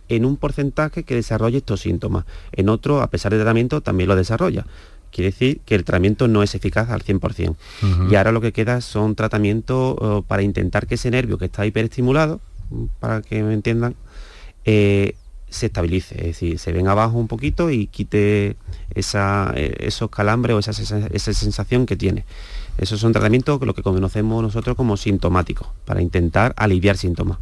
en 0.07 0.23
un 0.23 0.37
porcentaje 0.37 1.03
que 1.03 1.15
desarrolle 1.15 1.57
estos 1.57 1.81
síntomas. 1.81 2.25
En 2.53 2.69
otro, 2.69 3.01
a 3.01 3.07
pesar 3.09 3.31
del 3.31 3.41
tratamiento, 3.41 3.81
también 3.81 4.07
lo 4.07 4.15
desarrolla. 4.15 4.65
Quiere 5.11 5.31
decir 5.31 5.59
que 5.65 5.75
el 5.75 5.83
tratamiento 5.83 6.27
no 6.29 6.41
es 6.41 6.55
eficaz 6.55 6.89
al 6.89 7.03
100%. 7.03 7.55
Y 8.09 8.15
ahora 8.15 8.31
lo 8.31 8.39
que 8.39 8.53
queda 8.53 8.79
son 8.79 9.15
tratamientos 9.15 9.97
eh, 10.01 10.21
para 10.25 10.41
intentar 10.41 10.87
que 10.87 10.95
ese 10.95 11.11
nervio 11.11 11.37
que 11.37 11.45
está 11.45 11.65
hiperestimulado, 11.65 12.39
para 12.99 13.21
que 13.21 13.43
me 13.43 13.53
entiendan, 13.53 13.95
eh, 14.63 15.15
se 15.49 15.67
estabilice, 15.67 16.15
es 16.15 16.25
decir, 16.25 16.59
se 16.59 16.71
venga 16.71 16.91
abajo 16.91 17.17
un 17.17 17.27
poquito 17.27 17.71
y 17.71 17.87
quite 17.87 18.57
esa, 18.93 19.53
eh, 19.55 19.75
esos 19.79 20.09
calambres 20.09 20.55
o 20.55 20.59
esa, 20.59 20.71
esa, 20.71 21.33
sensación 21.33 21.85
que 21.85 21.95
tiene. 21.95 22.25
Esos 22.77 22.99
son 22.99 23.13
tratamientos 23.13 23.59
lo 23.61 23.73
que 23.73 23.81
conocemos 23.81 24.43
nosotros 24.43 24.75
como 24.75 24.97
sintomáticos, 24.97 25.67
para 25.85 26.01
intentar 26.01 26.53
aliviar 26.57 26.97
síntomas 26.97 27.39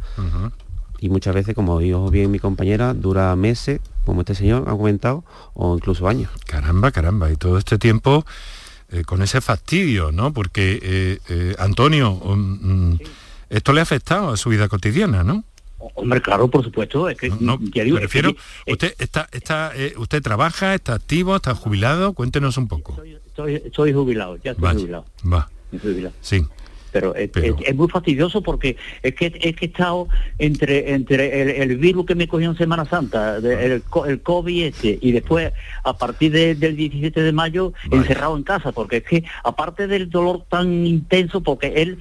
y 0.98 1.08
muchas 1.08 1.34
veces, 1.34 1.54
como 1.54 1.78
dijo 1.78 2.10
bien 2.10 2.30
mi 2.30 2.38
compañera, 2.38 2.94
dura 2.94 3.34
meses, 3.36 3.80
como 4.04 4.20
este 4.20 4.34
señor 4.34 4.64
ha 4.68 4.72
comentado, 4.72 5.24
o 5.54 5.74
incluso 5.74 6.08
años. 6.08 6.30
Caramba, 6.46 6.90
caramba, 6.90 7.30
y 7.30 7.36
todo 7.36 7.58
este 7.58 7.78
tiempo 7.78 8.24
eh, 8.90 9.02
con 9.04 9.22
ese 9.22 9.40
fastidio, 9.40 10.12
¿no? 10.12 10.32
Porque, 10.32 10.78
eh, 10.82 11.18
eh, 11.28 11.54
Antonio, 11.58 12.12
um, 12.12 12.92
mm, 12.92 12.98
esto 13.50 13.72
le 13.72 13.80
ha 13.80 13.82
afectado 13.82 14.30
a 14.30 14.36
su 14.36 14.48
vida 14.50 14.68
cotidiana, 14.68 15.22
¿no? 15.22 15.44
Hombre, 15.78 16.22
claro, 16.22 16.48
por 16.48 16.64
supuesto. 16.64 17.08
Es 17.08 17.16
que, 17.16 17.30
no, 17.40 17.58
me 17.58 18.00
refiero, 18.00 18.34
usted 18.66 18.94
está, 18.98 19.28
está, 19.32 19.72
usted 19.96 20.22
trabaja, 20.22 20.74
está 20.74 20.94
activo, 20.94 21.36
está 21.36 21.54
jubilado. 21.54 22.12
Cuéntenos 22.12 22.56
un 22.56 22.68
poco. 22.68 22.96
Estoy, 23.36 23.92
jubilado, 23.92 24.36
ya 24.42 24.52
estoy 24.52 24.74
jubilado. 24.74 25.04
Va. 25.24 25.50
Sí 26.20 26.46
pero, 26.92 27.14
Es, 27.14 27.74
muy 27.74 27.88
fastidioso 27.88 28.42
porque 28.42 28.76
es 29.02 29.14
que, 29.14 29.26
es 29.26 29.56
que 29.56 29.66
he 29.66 29.68
estado 29.68 30.08
entre, 30.38 30.92
entre 30.92 31.62
el, 31.62 31.76
virus 31.76 32.06
que 32.06 32.14
me 32.14 32.28
cogió 32.28 32.50
en 32.50 32.56
Semana 32.56 32.84
Santa, 32.84 33.36
el, 33.36 33.82
el 34.06 34.20
COVID 34.22 34.64
este, 34.64 34.98
y 35.00 35.12
después 35.12 35.52
a 35.84 35.96
partir 35.96 36.32
del 36.32 36.76
17 36.76 37.22
de 37.22 37.32
mayo 37.32 37.72
encerrado 37.90 38.36
en 38.36 38.42
casa, 38.42 38.72
porque 38.72 38.98
es 38.98 39.04
que 39.04 39.24
aparte 39.44 39.86
del 39.86 40.10
dolor 40.10 40.44
tan 40.48 40.86
intenso, 40.86 41.42
porque 41.42 41.74
él, 41.76 41.98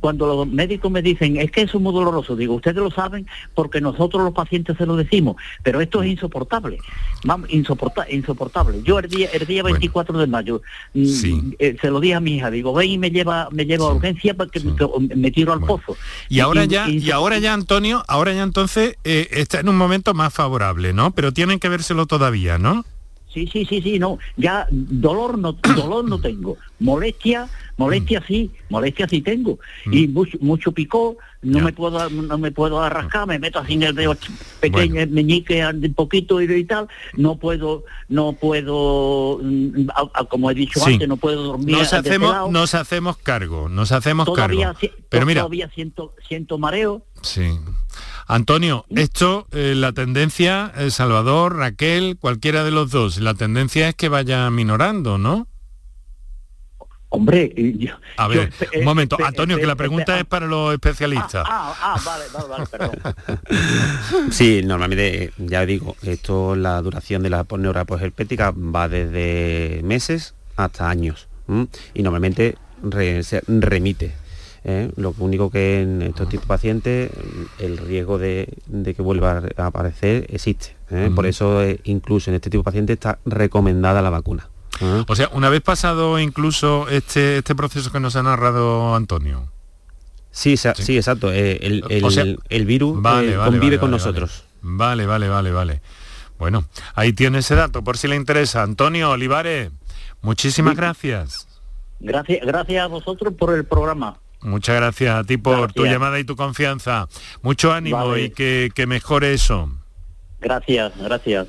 cuando 0.00 0.26
los 0.26 0.46
médicos 0.46 0.90
me 0.90 1.02
dicen, 1.02 1.36
es 1.36 1.50
que 1.50 1.62
eso 1.62 1.78
es 1.78 1.82
muy 1.82 1.92
doloroso, 1.92 2.36
digo, 2.36 2.54
ustedes 2.54 2.76
lo 2.76 2.90
saben 2.90 3.26
porque 3.54 3.80
nosotros 3.80 4.22
los 4.22 4.34
pacientes 4.34 4.76
se 4.76 4.86
lo 4.86 4.96
decimos, 4.96 5.36
pero 5.62 5.80
esto 5.80 6.02
es 6.02 6.10
insoportable, 6.10 6.78
vamos, 7.24 7.48
insoportable. 7.50 8.82
Yo 8.82 8.98
el 8.98 9.08
día, 9.08 9.28
el 9.32 9.46
día 9.46 9.62
24 9.62 10.18
de 10.18 10.26
mayo 10.26 10.62
mm, 10.94 11.52
eh, 11.58 11.76
se 11.80 11.90
lo 11.90 12.00
dije 12.00 12.14
a 12.14 12.20
mi 12.20 12.36
hija, 12.36 12.50
digo, 12.50 12.72
ven 12.72 12.90
y 12.90 12.98
me 12.98 13.10
lleva, 13.10 13.48
me 13.50 13.66
lleva 13.66 13.86
a 13.86 13.94
porque 14.36 14.60
me 15.14 15.30
tiro 15.30 15.52
al 15.52 15.60
pozo. 15.60 15.96
Y 16.28 16.40
ahora 16.40 16.64
ya, 16.64 16.88
y, 16.88 17.10
ahora 17.10 17.38
ya 17.38 17.54
Antonio, 17.54 18.04
ahora 18.08 18.32
ya 18.32 18.42
entonces 18.42 18.96
eh, 19.04 19.28
está 19.32 19.60
en 19.60 19.68
un 19.68 19.76
momento 19.76 20.14
más 20.14 20.32
favorable, 20.32 20.92
¿no? 20.92 21.12
Pero 21.12 21.32
tienen 21.32 21.58
que 21.58 21.68
vérselo 21.68 22.06
todavía, 22.06 22.58
¿no? 22.58 22.84
Sí, 23.32 23.46
sí, 23.46 23.66
sí, 23.66 23.82
sí, 23.82 23.98
no, 23.98 24.18
ya 24.36 24.66
dolor 24.70 25.38
no, 25.38 25.52
dolor 25.76 26.08
no 26.08 26.18
tengo, 26.18 26.56
molestia, 26.80 27.48
molestia 27.76 28.20
mm. 28.20 28.24
sí, 28.26 28.50
molestia 28.70 29.06
sí 29.06 29.20
tengo, 29.20 29.58
mm. 29.84 29.92
y 29.92 30.08
mucho, 30.08 30.38
mucho 30.40 30.72
picó, 30.72 31.16
no 31.42 31.60
me 31.60 31.72
puedo 31.72 32.08
no 32.10 32.38
me 32.38 32.50
puedo 32.50 32.80
arrascar, 32.82 33.26
me 33.26 33.38
meto 33.38 33.58
así 33.58 33.74
en 33.74 33.82
el 33.84 33.94
dedo 33.94 34.16
pequeño, 34.60 35.06
meñique 35.08 35.64
un 35.64 35.94
poquito 35.94 36.40
y, 36.40 36.64
tal, 36.64 36.88
no 37.16 37.36
puedo, 37.36 37.84
no 38.08 38.32
puedo, 38.32 39.38
mm, 39.42 39.88
como 40.28 40.50
he 40.50 40.54
dicho 40.54 40.84
antes, 40.84 41.06
no 41.06 41.16
puedo 41.16 41.42
dormir. 41.42 41.76
Nos 41.76 41.92
hacemos, 41.92 42.50
nos 42.50 42.74
hacemos 42.74 43.18
cargo, 43.18 43.68
nos 43.68 43.92
hacemos 43.92 44.28
cargo. 44.34 44.74
Pero 45.08 45.26
mira, 45.26 45.42
todavía 45.42 45.70
siento, 45.74 46.14
siento 46.26 46.58
mareo. 46.58 47.02
Sí. 47.22 47.58
Antonio, 48.28 48.84
esto, 48.90 49.46
eh, 49.52 49.72
la 49.74 49.92
tendencia, 49.92 50.70
El 50.76 50.92
Salvador, 50.92 51.56
Raquel, 51.56 52.18
cualquiera 52.20 52.62
de 52.62 52.70
los 52.70 52.90
dos, 52.90 53.18
la 53.20 53.32
tendencia 53.32 53.88
es 53.88 53.94
que 53.94 54.10
vaya 54.10 54.50
minorando, 54.50 55.16
¿no? 55.16 55.48
Hombre, 57.08 57.50
yo, 57.78 57.94
a 58.18 58.28
ver, 58.28 58.52
un 58.76 58.84
momento, 58.84 59.16
Antonio, 59.24 59.56
que 59.56 59.66
la 59.66 59.76
pregunta 59.76 60.18
es 60.18 60.26
para 60.26 60.46
los 60.46 60.74
especialistas. 60.74 61.46
Ah, 61.48 61.74
ah, 61.80 61.94
ah 61.94 62.02
vale, 62.04 62.24
vale, 62.34 62.48
vale, 62.48 62.66
perdón. 62.66 64.30
sí, 64.30 64.60
normalmente, 64.62 65.32
ya 65.38 65.64
digo, 65.64 65.96
esto, 66.02 66.54
la 66.54 66.82
duración 66.82 67.22
de 67.22 67.30
la 67.30 67.44
porneura 67.44 67.86
herpética 67.98 68.50
va 68.50 68.90
desde 68.90 69.80
meses 69.84 70.34
hasta 70.56 70.90
años. 70.90 71.28
Y 71.94 72.02
normalmente 72.02 72.58
se 73.22 73.42
remite 73.46 74.14
¿eh? 74.64 74.90
Lo 74.96 75.14
único 75.18 75.50
que 75.50 75.82
en 75.82 76.02
estos 76.02 76.28
tipos 76.28 76.44
de 76.44 76.48
pacientes 76.48 77.10
el 77.58 77.78
riesgo 77.78 78.18
de, 78.18 78.54
que 78.84 79.02
vuelva 79.02 79.42
a 79.56 79.66
aparecer 79.66 80.26
existe. 80.30 80.76
¿eh? 80.90 81.10
Por 81.14 81.26
eso 81.26 81.62
eh, 81.62 81.80
incluso 81.84 82.30
en 82.30 82.36
este 82.36 82.50
tipo 82.50 82.62
de 82.62 82.64
pacientes 82.64 82.94
está 82.94 83.18
recomendada 83.24 84.02
la 84.02 84.10
vacuna. 84.10 84.48
O 85.08 85.16
sea, 85.16 85.28
una 85.32 85.48
vez 85.48 85.60
pasado 85.60 86.20
incluso 86.20 86.88
este, 86.88 87.38
este 87.38 87.54
proceso 87.56 87.90
que 87.90 87.98
nos 87.98 88.14
ha 88.14 88.22
narrado 88.22 88.94
Antonio. 88.94 89.48
Sí, 90.30 90.56
sí, 90.56 90.96
exacto. 90.96 91.32
El, 91.32 91.82
virus 92.64 93.00
convive 93.02 93.78
con 93.78 93.90
nosotros. 93.90 94.44
Vale, 94.62 95.06
vale, 95.06 95.28
vale, 95.28 95.50
vale. 95.50 95.80
Bueno, 96.38 96.64
ahí 96.94 97.12
tiene 97.12 97.38
ese 97.38 97.56
dato, 97.56 97.82
por 97.82 97.98
si 97.98 98.06
le 98.06 98.14
interesa. 98.14 98.62
Antonio 98.62 99.10
Olivares, 99.10 99.72
muchísimas 100.22 100.76
gracias. 100.76 101.48
Gracias, 101.98 102.46
gracias 102.46 102.84
a 102.84 102.86
vosotros 102.86 103.34
por 103.34 103.52
el 103.54 103.64
programa. 103.64 104.18
Muchas 104.42 104.76
gracias 104.76 105.14
a 105.14 105.24
ti 105.24 105.36
por 105.36 105.72
tu 105.72 105.84
llamada 105.84 106.18
y 106.20 106.24
tu 106.24 106.36
confianza. 106.36 107.08
Mucho 107.42 107.72
ánimo 107.72 108.16
y 108.16 108.30
que, 108.30 108.84
mejore 108.86 109.34
eso. 109.34 109.70
Gracias, 110.40 110.92
gracias. 110.96 111.48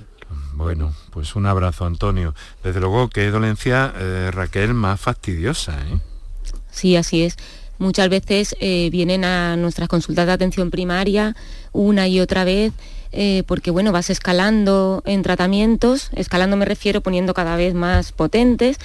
Bueno, 0.54 0.93
pues 1.12 1.36
un 1.36 1.45
abrazo, 1.45 1.86
Antonio. 1.86 2.34
Desde 2.63 2.80
luego, 2.80 3.10
qué 3.10 3.30
dolencia, 3.30 3.93
eh, 3.95 4.30
Raquel, 4.32 4.73
más 4.73 4.99
fastidiosa. 4.99 5.80
¿eh? 5.88 5.99
Sí, 6.69 6.95
así 6.95 7.23
es. 7.23 7.38
Muchas 7.78 8.10
veces 8.10 8.56
eh, 8.60 8.89
vienen 8.91 9.23
a 9.23 9.56
nuestras 9.56 9.88
consultas 9.88 10.25
de 10.25 10.34
atención 10.34 10.69
primaria 10.69 11.36
una 11.71 12.08
y 12.08 12.19
otra 12.19 12.43
vez 12.43 12.73
eh, 13.12 13.43
porque 13.48 13.72
bueno, 13.72 13.91
vas 13.91 14.10
escalando 14.10 15.02
en 15.06 15.22
tratamientos, 15.24 16.10
escalando 16.13 16.58
me 16.58 16.65
refiero 16.65 17.02
poniendo 17.02 17.34
cada 17.34 17.56
vez 17.56 17.74
más 17.74 18.12
potentes, 18.12 18.78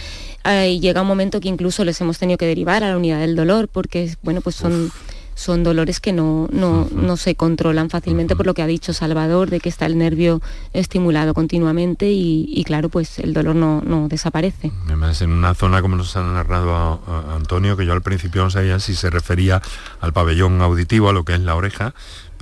eh, 0.44 0.70
y 0.70 0.80
llega 0.80 1.02
un 1.02 1.08
momento 1.08 1.40
que 1.40 1.48
incluso 1.48 1.84
les 1.84 2.00
hemos 2.00 2.18
tenido 2.18 2.38
que 2.38 2.46
derivar 2.46 2.84
a 2.84 2.90
la 2.90 2.96
unidad 2.96 3.20
del 3.20 3.36
dolor, 3.36 3.68
porque 3.68 4.14
bueno, 4.22 4.40
pues 4.40 4.57
son 4.57 4.90
son 5.34 5.64
dolores 5.64 6.01
que 6.01 6.12
no, 6.12 6.49
no, 6.51 7.16
se 7.16 7.34
controlan 7.34 7.90
fácilmente 7.90 8.36
por 8.36 8.46
lo 8.46 8.55
que 8.55 8.62
ha 8.62 8.66
dicho 8.66 8.92
Salvador, 8.92 9.51
de 9.51 9.61
que 9.61 9.68
está 9.68 9.86
el 9.86 9.99
nervio 9.99 10.40
estimulado 10.72 11.34
continuamente 11.34 12.11
y, 12.11 12.62
claro, 12.64 12.88
pues 12.88 13.18
el 13.18 13.34
dolor 13.34 13.57
no, 13.57 13.82
no, 13.84 14.09
desaparece. 14.09 14.72
Además, 14.86 15.20
en 15.22 15.30
una 15.30 15.55
zona 15.55 15.82
como 15.82 15.96
nos 15.96 16.16
ha 16.16 16.22
narrado 16.22 16.74
a, 16.74 17.34
Antonio, 17.34 17.76
que 17.76 17.86
yo 17.86 17.92
al 17.92 18.03
principio 18.03 18.42
no 18.42 18.51
sabía 18.51 18.78
si 18.78 18.94
se 18.94 19.11
refería 19.11 19.61
al 20.01 20.12
pabellón 20.12 20.61
auditivo, 20.62 21.09
a 21.09 21.12
lo 21.12 21.24
que 21.24 21.34
es 21.34 21.40
la 21.40 21.57
oreja, 21.57 21.94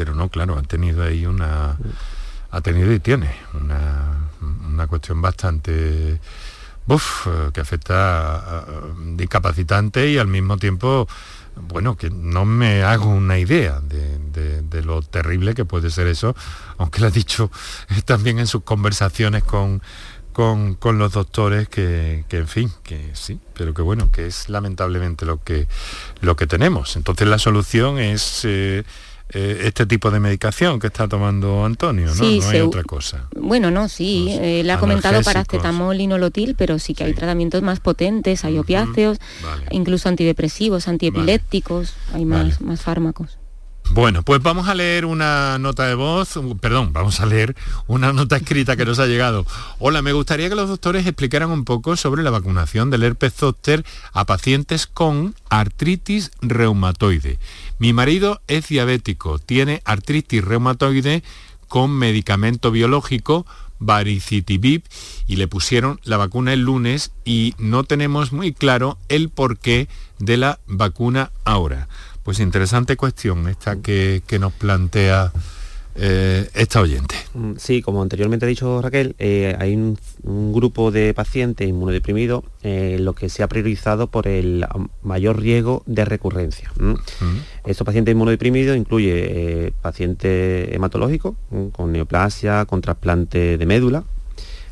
pero 0.03 0.17
no, 0.17 0.29
claro, 0.29 0.59
han 0.59 0.65
tenido 0.65 1.05
ahí 1.05 1.27
una... 1.27 1.79
Ha 2.51 2.61
tenido 2.61 2.93
y 2.93 2.99
tiene 2.99 3.33
una, 3.55 4.31
una 4.41 4.89
cuestión 4.89 5.23
bastante... 5.23 6.19
Que 7.55 7.61
afecta 7.61 8.65
discapacitante 9.15 10.11
y 10.11 10.19
al 10.19 10.27
mismo 10.27 10.59
tiempo 10.59 11.07
bueno, 11.55 11.97
que 11.97 12.11
no 12.11 12.45
me 12.45 12.83
hago 12.83 13.09
una 13.09 13.39
idea 13.39 13.81
de, 13.81 14.83
lo 14.83 15.01
terrible 15.03 15.55
que 15.55 15.65
puede 15.65 15.91
ser 15.91 16.09
eso, 16.09 16.35
aunque 16.79 17.01
lo 17.01 17.07
ha 17.07 17.11
dicho 17.11 17.51
también 18.05 18.41
en 18.41 18.49
sus 18.49 18.65
conversaciones 18.65 19.45
con, 19.45 19.81
con, 20.33 20.99
los 20.99 21.13
doctores 21.13 21.69
que, 21.69 22.25
en 22.29 22.49
fin, 22.49 22.73
que 22.83 23.11
sí, 23.15 23.39
pero 23.55 23.73
que 23.73 23.83
bueno, 23.83 24.11
que 24.11 24.27
es 24.27 24.49
lamentablemente 24.49 25.25
lo 25.25 25.43
que, 25.43 25.69
lo 26.21 26.35
que 26.35 26.49
tenemos. 26.49 26.97
Entonces 26.97 27.29
la 27.29 27.39
solución 27.39 27.99
es... 27.99 28.41
Eh, 28.45 28.83
eh, 29.35 29.63
este 29.65 29.87
tipo 29.87 30.11
de 30.11 30.21
medicación 30.21 30.79
que 30.79 30.89
está 30.89 31.09
tomando 31.09 31.65
Antonio, 31.65 32.15
¿no? 32.15 32.23
no 32.23 32.49
hay 32.49 32.61
otra 32.61 32.83
cosa. 32.83 33.29
Bueno, 33.35 33.71
no, 33.71 33.89
sí, 33.89 34.29
eh, 34.41 34.63
le 34.65 34.73
ha 34.73 34.79
comentado 34.79 35.23
paracetamol 35.23 36.01
y 36.01 36.07
nolotil, 36.07 36.55
pero 36.57 36.79
sí 36.79 36.95
que 36.95 37.05
hay 37.05 37.15
tratamientos 37.15 37.63
más 37.63 37.81
potentes, 37.81 38.45
hay 38.45 38.59
opiáceos, 38.59 39.19
incluso 39.71 40.09
antidepresivos, 40.09 40.89
antiepilépticos, 40.89 41.95
hay 42.13 42.25
más, 42.25 42.61
más 42.61 42.83
fármacos. 42.83 43.39
Bueno, 43.91 44.23
pues 44.23 44.43
vamos 44.43 44.69
a 44.69 44.75
leer 44.75 45.05
una 45.05 45.59
nota 45.59 45.87
de 45.87 45.95
voz, 45.95 46.39
perdón, 46.63 46.95
vamos 46.95 47.21
a 47.21 47.27
leer 47.27 47.55
una 47.87 48.15
nota 48.15 48.37
escrita 48.37 48.75
que 48.75 48.87
nos 48.87 48.99
ha 48.99 49.07
llegado. 49.07 49.45
Hola, 49.79 50.01
me 50.01 50.15
gustaría 50.15 50.49
que 50.49 50.55
los 50.55 50.71
doctores 50.71 51.07
explicaran 51.07 51.51
un 51.51 51.67
poco 51.67 51.97
sobre 51.97 52.23
la 52.23 52.31
vacunación 52.31 52.89
del 52.89 53.03
herpes 53.03 53.35
zóster 53.35 53.85
a 54.15 54.25
pacientes 54.25 54.87
con 54.87 55.35
artritis 55.51 56.31
reumatoide. 56.41 57.39
Mi 57.79 57.93
marido 57.93 58.41
es 58.47 58.69
diabético, 58.69 59.39
tiene 59.39 59.83
artritis 59.85 60.45
reumatoide 60.45 61.23
con 61.69 61.91
medicamento 61.91 62.71
biológico 62.71 63.47
varicitibib 63.79 64.83
y 65.27 65.37
le 65.37 65.49
pusieron 65.49 66.01
la 66.05 66.17
vacuna 66.17 66.53
el 66.53 66.61
lunes 66.61 67.13
y 67.25 67.55
no 67.59 67.85
tenemos 67.85 68.33
muy 68.33 68.53
claro 68.53 68.99
el 69.09 69.29
porqué 69.29 69.89
de 70.19 70.37
la 70.37 70.61
vacuna 70.67 71.33
ahora. 71.45 71.89
Pues 72.23 72.39
interesante 72.39 72.97
cuestión 72.97 73.49
esta 73.49 73.81
que, 73.81 74.23
nos 74.39 74.53
plantea 74.53 75.33
eh, 75.95 76.49
esta 76.55 76.81
oyente. 76.81 77.15
Mm, 77.35 77.53
sí, 77.59 77.83
como 77.83 78.03
anteriormente 78.03 78.47
ha 78.47 78.49
dicho 78.49 78.81
Raquel, 78.81 79.15
eh, 79.19 79.57
hay 79.59 79.75
un, 79.75 79.99
grupo 80.53 80.91
de 80.91 81.13
pacientes 81.15 81.69
inmunodeprimidos 81.69 82.45
eh, 82.63 82.97
lo 83.01 83.15
que 83.15 83.29
se 83.29 83.43
ha 83.43 83.49
priorizado 83.49 84.07
por 84.07 84.27
el 84.27 84.67
mayor 85.03 85.41
riesgo 85.41 85.83
de 85.87 86.05
recurrencia. 86.05 86.73
Estos 87.65 87.85
pacientes 87.85 88.13
inmunodeprimidos 88.13 88.77
incluye 88.77 89.73
pacientes 89.83 90.73
hematológicos 90.73 91.35
con 91.73 91.93
neoplasia, 91.93 92.65
con 92.67 92.81
trasplante 92.81 93.59
de 93.59 93.67
médula, 93.67 94.05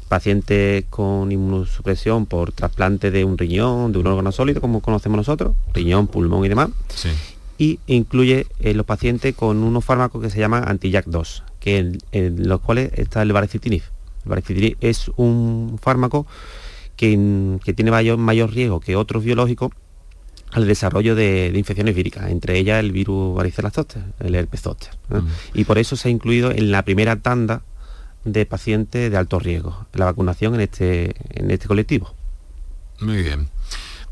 pacientes 0.08 0.84
con 0.90 1.32
inmunosupresión 1.32 2.26
por 2.26 2.52
trasplante 2.52 3.10
de 3.10 3.24
un 3.24 3.36
riñón, 3.36 3.92
de 3.92 3.98
un 3.98 4.06
órgano 4.06 4.32
sólido, 4.32 4.60
como 4.60 4.80
conocemos 4.80 5.16
nosotros, 5.16 5.54
riñón, 5.74 6.06
pulmón 6.06 6.44
y 6.44 6.48
demás, 6.48 6.70
sí 6.94 7.10
y 7.60 7.78
incluye 7.86 8.46
en 8.60 8.78
los 8.78 8.86
pacientes 8.86 9.34
con 9.34 9.58
unos 9.58 9.84
fármacos 9.84 10.22
que 10.22 10.30
se 10.30 10.40
llaman 10.40 10.66
anti-JAK2, 10.66 11.42
que 11.60 11.92
en, 12.10 12.48
los 12.48 12.62
cuales 12.62 12.90
está 12.94 13.20
el 13.20 13.34
baricitinib. 13.34 13.82
El 14.24 14.30
baricitinib 14.30 14.78
es 14.80 15.10
un 15.16 15.78
fármaco 15.78 16.26
que, 16.96 17.10
tiene 17.76 17.90
mayor, 17.90 18.16
mayor, 18.16 18.50
riesgo 18.50 18.80
que 18.80 18.96
otros 18.96 19.24
biológicos 19.24 19.72
al 20.52 20.66
desarrollo 20.66 21.14
de, 21.14 21.52
infecciones 21.54 21.94
víricas, 21.94 22.30
entre 22.30 22.56
ellas 22.56 22.80
el 22.80 22.92
virus 22.92 23.36
varicela 23.36 23.70
zoster, 23.70 24.04
el 24.20 24.34
herpes 24.34 24.62
zoster. 24.62 24.92
Mm. 25.10 25.26
Y 25.52 25.64
por 25.64 25.76
eso 25.76 25.96
se 25.96 26.08
ha 26.08 26.10
incluido 26.10 26.52
en 26.52 26.72
la 26.72 26.82
primera 26.86 27.16
tanda 27.16 27.60
de 28.24 28.46
pacientes 28.46 29.10
de 29.10 29.16
alto 29.18 29.38
riesgo, 29.38 29.86
la 29.92 30.06
vacunación 30.06 30.54
en 30.54 30.62
este, 30.62 31.14
en 31.38 31.50
este 31.50 31.68
colectivo. 31.68 32.14
Muy 33.00 33.22
bien. 33.22 33.48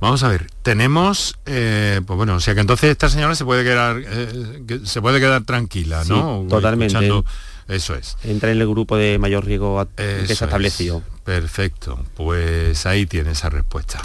Vamos 0.00 0.22
a 0.22 0.28
ver, 0.28 0.46
tenemos, 0.62 1.36
eh, 1.44 2.00
pues 2.06 2.16
bueno, 2.16 2.36
o 2.36 2.40
sea 2.40 2.54
que 2.54 2.60
entonces 2.60 2.90
esta 2.90 3.08
señora 3.08 3.34
se 3.34 3.44
puede 3.44 3.64
quedar, 3.64 4.00
eh, 4.06 4.80
se 4.84 5.00
puede 5.00 5.18
quedar 5.18 5.42
tranquila, 5.42 6.04
¿no? 6.04 6.46
totalmente. 6.48 6.96
eso 7.66 7.94
es. 7.96 8.16
Entra 8.22 8.52
en 8.52 8.60
el 8.60 8.68
grupo 8.68 8.96
de 8.96 9.18
mayor 9.18 9.44
riesgo 9.44 9.84
que 9.96 10.34
se. 10.34 10.46
Perfecto, 11.24 11.98
pues 12.14 12.86
ahí 12.86 13.06
tiene 13.06 13.32
esa 13.32 13.50
respuesta. 13.50 14.00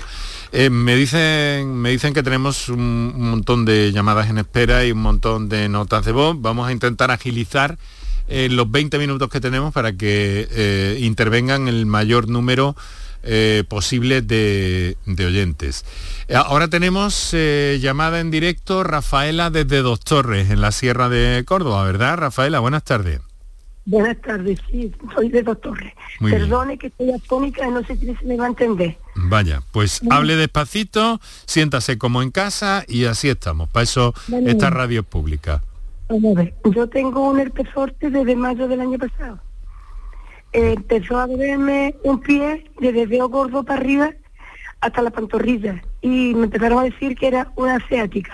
Eh, 0.52 0.72
me, 0.72 0.96
dicen, 0.96 1.76
me 1.76 1.92
dicen 1.92 2.14
que 2.14 2.24
tenemos 2.24 2.70
un, 2.70 3.14
montón 3.30 3.64
de 3.64 3.92
llamadas 3.92 4.30
en 4.30 4.40
espera 4.40 4.84
y 4.86 4.92
un 4.92 5.00
montón 5.00 5.48
de 5.48 5.70
notas 5.70 6.06
de 6.06 6.12
voz. 6.12 6.36
Vamos 6.40 6.68
a 6.68 6.72
intentar 6.72 7.12
agilizar 7.12 7.78
los 8.28 8.72
20 8.72 8.98
minutos 8.98 9.30
que 9.30 9.40
tenemos 9.40 9.72
para 9.72 9.94
que 9.94 10.98
intervengan 11.02 11.68
el 11.68 11.86
mayor 11.86 12.30
número 12.30 12.76
eh, 13.24 13.64
posibles 13.68 14.28
de, 14.28 14.98
oyentes. 15.08 15.86
Eh, 16.28 16.36
ahora 16.36 16.68
tenemos 16.68 17.30
eh, 17.34 17.80
llamada 17.82 18.20
en 18.20 18.32
directo 18.32 18.84
Rafaela 18.84 19.50
desde 19.50 19.82
Dos 19.82 20.02
Torres, 20.02 20.50
en 20.50 20.60
la 20.60 20.72
Sierra 20.72 21.08
de 21.08 21.44
Córdoba, 21.46 21.84
¿verdad, 21.86 22.18
Rafaela? 22.18 22.60
Buenas 22.60 22.84
tardes. 22.84 23.22
Buenas 23.86 24.22
tardes, 24.22 24.60
sí, 24.70 24.92
soy 25.16 25.30
de 25.30 25.44
Dos 25.44 25.60
Torres. 25.62 25.94
Perdone 26.20 26.78
que 26.78 26.88
estoy 26.88 27.12
afónica, 27.12 27.66
no 27.68 27.84
sé 27.86 27.98
si 27.98 28.16
me 28.26 28.38
va 28.38 28.46
a 28.46 28.50
entender. 28.50 28.98
Vaya, 29.16 29.62
pues 29.72 30.02
hable 30.10 30.36
despacito, 30.36 31.20
siéntase 31.46 31.98
como 31.98 32.22
en 32.22 32.32
casa 32.32 32.84
y 32.88 33.06
así 33.06 33.30
estamos. 33.30 33.70
Para 33.70 33.84
eso 33.84 34.14
esta 34.46 34.70
radio 34.70 35.02
es 35.02 35.06
pública. 35.06 35.64
Vamos 36.10 36.38
a 36.38 36.42
ver, 36.42 36.54
yo 36.76 36.88
tengo 36.88 37.30
un 37.30 37.40
herpes 37.40 37.68
desde 38.00 38.36
mayo 38.36 38.68
del 38.68 38.82
año 38.82 38.98
pasado 38.98 39.40
empezó 40.54 41.18
a 41.18 41.26
verme 41.26 41.96
un 42.04 42.20
pie 42.20 42.70
desde 42.80 43.08
dedo 43.08 43.28
gordo 43.28 43.64
para 43.64 43.80
arriba 43.80 44.12
hasta 44.82 45.02
la 45.02 45.10
pantorrilla 45.10 45.82
y 46.02 46.34
me 46.36 46.46
empezaron 46.46 46.80
a 46.80 46.84
decir 46.84 47.16
que 47.16 47.28
era 47.28 47.52
una 47.56 47.76
asiática. 47.76 48.34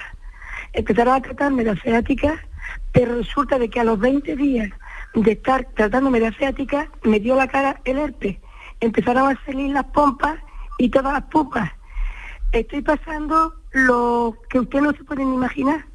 Empezaron 0.73 1.15
a 1.15 1.21
tratarme 1.21 1.63
de 1.63 1.71
asiática, 1.71 2.43
pero 2.91 3.15
resulta 3.15 3.57
de 3.57 3.69
que 3.69 3.79
a 3.79 3.83
los 3.83 3.99
20 3.99 4.35
días 4.35 4.69
de 5.15 5.31
estar 5.31 5.65
tratándome 5.75 6.19
de 6.19 6.27
asiática 6.27 6.91
me 7.03 7.19
dio 7.19 7.35
la 7.35 7.47
cara 7.47 7.79
el 7.85 7.97
herpes. 7.97 8.37
Empezaron 8.79 9.31
a 9.31 9.45
salir 9.45 9.71
las 9.71 9.85
pompas 9.85 10.37
y 10.77 10.89
todas 10.89 11.13
las 11.13 11.23
pupas. 11.23 11.71
Estoy 12.51 12.81
pasando 12.81 13.53
lo 13.71 14.35
que 14.49 14.59
ustedes 14.59 14.83
no 14.83 14.91
se 14.91 15.03
pueden 15.03 15.33
imaginar. 15.33 15.85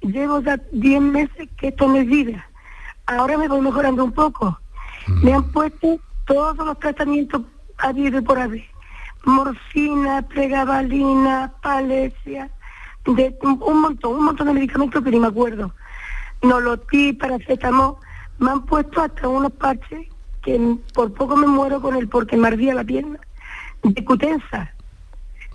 Llevo 0.00 0.40
ya 0.40 0.60
10 0.72 1.00
meses 1.00 1.48
que 1.56 1.68
esto 1.68 1.94
es 1.94 2.06
vida. 2.06 2.48
Ahora 3.06 3.38
me 3.38 3.48
voy 3.48 3.60
mejorando 3.60 4.04
un 4.04 4.12
poco 4.12 4.58
me 5.22 5.32
han 5.34 5.44
puesto 5.44 5.98
todos 6.26 6.56
los 6.56 6.78
tratamientos 6.78 7.42
habido 7.78 8.22
por 8.22 8.38
haber. 8.38 8.64
Morfina, 9.24 10.22
pregabalina, 10.28 11.52
palesia, 11.62 12.50
de 13.04 13.36
un 13.40 13.80
montón, 13.80 14.16
un 14.16 14.24
montón 14.24 14.46
de 14.48 14.54
medicamentos 14.54 15.02
que 15.02 15.10
ni 15.10 15.18
me 15.18 15.28
acuerdo. 15.28 15.72
Nolotí, 16.42 17.12
paracetamol, 17.14 17.96
me 18.38 18.50
han 18.50 18.64
puesto 18.66 19.00
hasta 19.00 19.28
unos 19.28 19.52
parches 19.52 20.08
que 20.42 20.76
por 20.92 21.12
poco 21.14 21.36
me 21.36 21.46
muero 21.46 21.80
con 21.80 21.96
el 21.96 22.08
porque 22.08 22.36
me 22.36 22.48
ardía 22.48 22.74
la 22.74 22.84
pierna, 22.84 23.18
de 23.82 24.04
cutensa, 24.04 24.72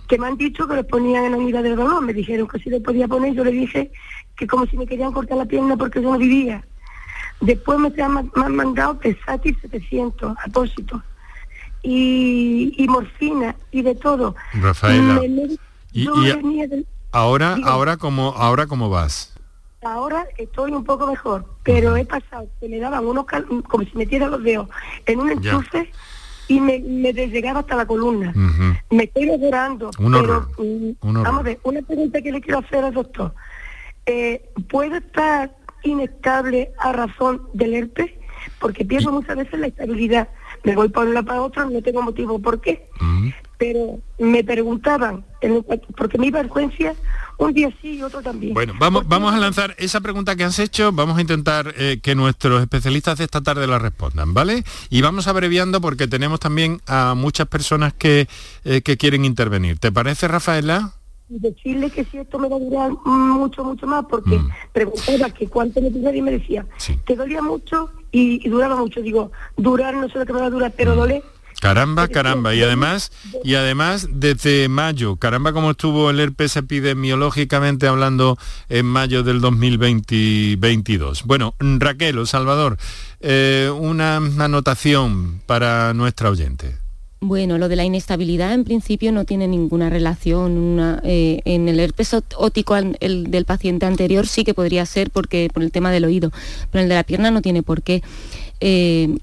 que 0.08 0.18
me 0.18 0.26
han 0.26 0.36
dicho 0.36 0.66
que 0.66 0.74
los 0.74 0.86
ponían 0.86 1.24
en 1.24 1.32
la 1.32 1.38
unidad 1.38 1.62
del 1.62 1.76
dolor, 1.76 2.02
me 2.02 2.12
dijeron 2.12 2.48
que 2.48 2.58
si 2.58 2.70
le 2.70 2.80
podía 2.80 3.06
poner, 3.06 3.34
yo 3.34 3.44
le 3.44 3.52
dije 3.52 3.92
que 4.36 4.46
como 4.48 4.66
si 4.66 4.76
me 4.76 4.86
querían 4.86 5.12
cortar 5.12 5.38
la 5.38 5.44
pierna 5.44 5.76
porque 5.76 6.02
yo 6.02 6.10
no 6.10 6.18
vivía. 6.18 6.64
Después 7.40 7.78
me, 7.78 8.02
han, 8.02 8.30
mandado 8.54 8.98
Pesati 8.98 9.54
700, 9.54 10.36
apósitos, 10.44 11.02
y, 11.82 12.74
y 12.76 12.88
morfina, 12.88 13.56
y 13.70 13.82
de 13.82 13.94
todo. 13.94 14.34
Rafaela, 14.52 15.22
y, 15.92 16.06
ahora, 17.12 17.56
ahora, 17.64 17.96
¿cómo, 17.96 18.34
ahora 18.36 18.66
cómo 18.66 18.90
vas? 18.90 19.34
Ahora 19.82 20.26
estoy 20.36 20.72
un 20.72 20.84
poco 20.84 21.06
mejor, 21.06 21.46
pero 21.62 21.96
he 21.96 22.04
pasado 22.04 22.46
que 22.60 22.68
me 22.68 22.78
daban 22.78 23.06
unos 23.06 23.24
como 23.66 23.84
si 23.84 23.96
metiera 23.96 24.26
los 24.26 24.42
dedos 24.42 24.68
en 25.06 25.20
un 25.20 25.30
enchufe 25.30 25.90
y 26.48 26.60
me, 26.60 26.80
me 26.80 27.10
hasta 27.48 27.76
la 27.76 27.86
columna. 27.86 28.34
Me 28.90 29.04
estoy 29.04 29.26
logrando, 29.26 29.90
pero 29.96 30.48
mm, 30.58 31.22
vamos 31.22 31.40
a 31.40 31.42
ver, 31.42 31.60
una 31.62 31.80
pregunta 31.80 32.20
que 32.20 32.32
le 32.32 32.40
quiero 32.40 32.58
hacer 32.58 32.84
al 32.84 32.92
doctor. 32.92 33.32
Eh, 34.04 34.50
¿Puede 34.68 34.98
estar 34.98 35.50
inestable 35.82 36.72
a 36.78 36.92
razón 36.92 37.42
del 37.52 37.74
herpes. 37.74 38.10
porque 38.58 38.84
pierdo 38.84 39.12
muchas 39.12 39.36
veces 39.36 39.58
la 39.58 39.66
estabilidad. 39.66 40.28
Me 40.64 40.74
voy 40.74 40.88
para 40.88 41.06
un 41.06 41.14
lado 41.14 41.26
para 41.26 41.42
otro, 41.42 41.70
no 41.70 41.82
tengo 41.82 42.02
motivo 42.02 42.38
por 42.38 42.60
qué. 42.60 42.86
Pero 43.58 43.98
me 44.18 44.42
preguntaban, 44.42 45.24
porque 45.96 46.16
mi 46.16 46.30
vergüenza 46.30 46.94
un 47.36 47.52
día 47.52 47.70
sí 47.80 47.96
y 47.96 48.02
otro 48.02 48.22
también. 48.22 48.54
Bueno, 48.54 48.74
vamos, 48.78 49.06
vamos 49.06 49.34
a 49.34 49.38
lanzar 49.38 49.74
esa 49.78 50.00
pregunta 50.00 50.36
que 50.36 50.44
has 50.44 50.58
hecho, 50.58 50.92
vamos 50.92 51.18
a 51.18 51.20
intentar 51.20 51.74
eh, 51.76 52.00
que 52.02 52.14
nuestros 52.14 52.60
especialistas 52.60 53.18
de 53.18 53.24
esta 53.24 53.42
tarde 53.42 53.66
la 53.66 53.78
respondan, 53.78 54.32
¿vale? 54.32 54.64
Y 54.88 55.02
vamos 55.02 55.26
abreviando 55.26 55.80
porque 55.80 56.06
tenemos 56.06 56.40
también 56.40 56.80
a 56.86 57.14
muchas 57.14 57.48
personas 57.48 57.92
que, 57.92 58.28
eh, 58.64 58.80
que 58.82 58.96
quieren 58.96 59.24
intervenir. 59.24 59.78
¿Te 59.78 59.92
parece, 59.92 60.28
Rafaela? 60.28 60.94
Decirle 61.38 61.90
que 61.90 62.04
si 62.04 62.18
esto 62.18 62.38
me 62.38 62.48
va 62.48 62.56
a 62.56 62.60
durar 62.60 62.90
mucho, 63.04 63.64
mucho 63.64 63.86
más, 63.86 64.04
porque 64.08 64.38
mm. 64.38 64.48
preguntaba 64.72 65.30
que 65.30 65.48
cuánto 65.48 65.80
me 65.80 65.88
y 65.88 66.22
me 66.22 66.32
decía, 66.32 66.66
te 67.06 67.14
dolía 67.14 67.42
mucho 67.42 67.90
y, 68.10 68.48
duraba 68.48 68.76
mucho. 68.76 69.00
Digo, 69.00 69.30
durar 69.56 69.94
no 69.94 70.08
sé 70.08 70.18
lo 70.18 70.26
que 70.26 70.32
me 70.32 70.40
va 70.40 70.46
a 70.46 70.50
durar, 70.50 70.72
pero 70.76 70.94
mm. 70.94 70.96
doler 70.96 71.22
Caramba, 71.60 72.08
caramba. 72.08 72.54
Y 72.54 72.62
además, 72.62 73.12
y 73.44 73.54
además 73.54 74.08
desde 74.10 74.68
mayo, 74.68 75.16
caramba 75.16 75.52
cómo 75.52 75.72
estuvo 75.72 76.08
el 76.08 76.18
herpes 76.18 76.56
epidemiológicamente 76.56 77.86
hablando 77.86 78.38
en 78.70 78.86
mayo 78.86 79.22
del 79.22 79.42
2022. 79.42 81.24
Bueno, 81.24 81.54
Raquel 81.60 82.18
o 82.18 82.24
Salvador, 82.24 82.78
eh, 83.20 83.70
una 83.78 84.16
anotación 84.16 85.42
para 85.44 85.92
nuestra 85.92 86.30
oyente. 86.30 86.79
Bueno, 87.22 87.58
lo 87.58 87.68
de 87.68 87.76
la 87.76 87.84
inestabilidad 87.84 88.54
en 88.54 88.64
principio 88.64 89.12
no 89.12 89.26
tiene 89.26 89.46
ninguna 89.46 89.90
relación. 89.90 91.00
Eh, 91.04 91.42
en 91.44 91.68
el 91.68 91.78
herpes 91.78 92.14
ótico 92.14 92.76
el 92.76 93.30
del 93.30 93.44
paciente 93.44 93.84
anterior 93.84 94.26
sí 94.26 94.42
que 94.42 94.54
podría 94.54 94.86
ser 94.86 95.10
porque 95.10 95.50
por 95.52 95.62
el 95.62 95.70
tema 95.70 95.90
del 95.90 96.06
oído, 96.06 96.32
pero 96.70 96.82
el 96.82 96.88
de 96.88 96.94
la 96.94 97.04
pierna 97.04 97.30
no 97.30 97.42
tiene 97.42 97.62
por 97.62 97.82
qué. 97.82 98.02
Eh, 98.60 99.18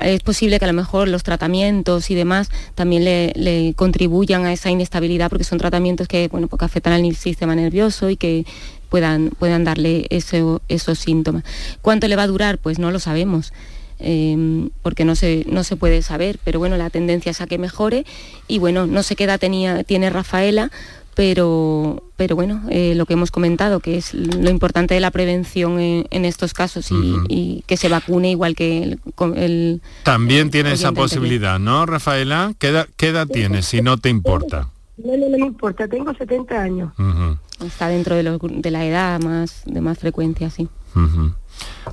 es 0.00 0.20
posible 0.20 0.58
que 0.58 0.66
a 0.66 0.68
lo 0.68 0.74
mejor 0.74 1.08
los 1.08 1.22
tratamientos 1.22 2.10
y 2.10 2.14
demás 2.14 2.50
también 2.74 3.04
le, 3.04 3.72
contribuyan 3.76 4.44
a 4.44 4.52
esa 4.52 4.70
inestabilidad 4.70 5.30
porque 5.30 5.44
son 5.44 5.58
tratamientos 5.58 6.08
que, 6.08 6.28
bueno, 6.28 6.48
porque 6.48 6.66
afectan 6.66 6.92
al 6.92 7.16
sistema 7.16 7.54
nervioso 7.54 8.10
y 8.10 8.16
que 8.16 8.44
puedan, 8.90 9.30
puedan 9.38 9.64
darle 9.64 10.06
esos 10.10 10.98
síntomas. 10.98 11.44
¿Cuánto 11.80 12.08
le 12.08 12.16
va 12.16 12.24
a 12.24 12.26
durar? 12.26 12.58
Pues 12.58 12.78
no 12.78 12.90
lo 12.90 12.98
sabemos. 12.98 13.54
Em, 14.02 14.70
porque 14.82 15.04
no 15.04 15.14
se, 15.14 15.44
no 15.48 15.62
se 15.64 15.76
puede 15.76 16.02
saber, 16.02 16.38
pero 16.42 16.58
bueno, 16.58 16.76
la 16.76 16.90
tendencia 16.90 17.30
es 17.30 17.40
a 17.40 17.46
que 17.46 17.58
mejore 17.58 18.04
y 18.48 18.58
bueno, 18.58 18.86
no 18.86 19.02
sé 19.02 19.14
qué 19.14 19.24
edad 19.24 19.38
tenía, 19.38 19.84
tiene 19.84 20.10
Rafaela, 20.10 20.70
pero, 21.14 22.02
pero 22.16 22.34
bueno, 22.34 22.62
eh, 22.70 22.94
lo 22.96 23.06
que 23.06 23.12
hemos 23.12 23.30
comentado, 23.30 23.80
que 23.80 23.98
es 23.98 24.14
lo 24.14 24.50
importante 24.50 24.94
de 24.94 25.00
la 25.00 25.10
prevención 25.10 25.78
en, 25.78 26.24
estos 26.24 26.54
casos 26.54 26.88
y, 27.28 27.62
que 27.66 27.76
se 27.76 27.88
vacune 27.88 28.30
igual 28.30 28.56
que 28.56 28.98
el... 29.36 29.82
También 30.02 30.50
tiene 30.50 30.72
esa 30.72 30.92
posibilidad, 30.92 31.58
¿no, 31.58 31.86
Rafaela? 31.86 32.54
¿Qué 32.58 32.68
edad, 32.68 32.88
qué 32.96 33.08
edad 33.08 33.26
tienes, 33.26 33.66
si 33.66 33.82
no 33.82 33.98
te 33.98 34.08
importa? 34.08 34.70
No, 34.96 35.16
no, 35.16 35.28
me 35.28 35.38
importa, 35.38 35.86
tengo 35.86 36.14
70 36.14 36.60
años. 36.60 36.92
Está 37.64 37.88
dentro 37.88 38.16
de, 38.16 38.38
de, 38.40 38.70
la 38.70 38.84
edad 38.84 39.20
más, 39.20 39.62
de 39.66 39.80
más 39.80 39.98
frecuencia, 39.98 40.50
sí. 40.50 40.68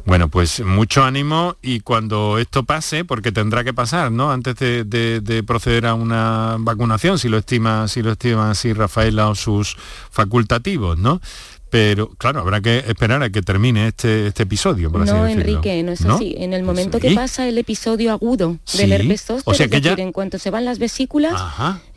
Bueno, 0.06 0.30
pues 0.30 0.62
mucho 0.62 1.04
ánimo 1.04 1.58
y 1.62 1.82
cuando 1.82 2.38
esto 2.38 2.64
pase, 2.64 3.06
porque 3.06 3.32
tendrá 3.32 3.64
que 3.64 3.74
pasar, 3.74 4.12
¿no? 4.12 4.32
Antes 4.32 4.56
de, 4.56 5.44
proceder 5.46 5.86
a 5.86 5.94
una 5.94 6.56
vacunación, 6.60 7.20
si 7.20 7.30
lo 7.30 7.38
estima, 7.38 7.88
si 7.88 8.02
lo 8.02 8.12
estima 8.12 8.52
así 8.52 8.74
Rafaela 8.74 9.30
o 9.30 9.36
sus 9.36 9.76
facultativos, 10.10 10.98
¿no? 10.98 11.22
pero 11.70 12.10
claro, 12.18 12.40
habrá 12.40 12.62
que 12.62 12.80
esperar 12.80 13.22
a 13.22 13.30
que 13.30 13.44
termine 13.44 13.90
este, 13.90 14.28
este 14.28 14.44
episodio. 14.44 14.92
Por 14.92 15.06
no, 15.06 15.28
Enrique, 15.28 15.84
no 15.84 15.92
es 15.92 16.04
así. 16.04 16.36
En 16.40 16.54
el 16.54 16.64
momento 16.64 17.00
que 17.00 17.12
pasa 17.14 17.48
el 17.48 17.60
episodio 17.60 18.12
agudo 18.12 18.58
del 18.76 18.92
herpes 18.92 19.22
zóster, 19.22 19.54
o 19.54 19.56
sea 19.56 19.68
que 19.68 19.80
ya... 19.80 19.94
en 19.94 20.12
cuanto 20.12 20.40
se 20.40 20.50
van 20.50 20.66
las 20.66 20.80
vesículas, 20.80 21.40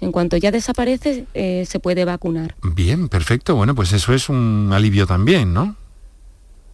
en 0.00 0.12
cuanto 0.12 0.36
ya 0.36 0.50
desaparece, 0.50 1.24
eh, 1.32 1.64
se 1.66 1.80
puede 1.80 2.04
vacunar. 2.04 2.54
Bien, 2.62 3.08
perfecto. 3.08 3.54
Bueno, 3.54 3.74
pues 3.74 3.92
eso 3.94 4.12
es 4.12 4.28
un 4.28 4.70
alivio 4.74 5.06
también, 5.06 5.54
¿no? 5.54 5.76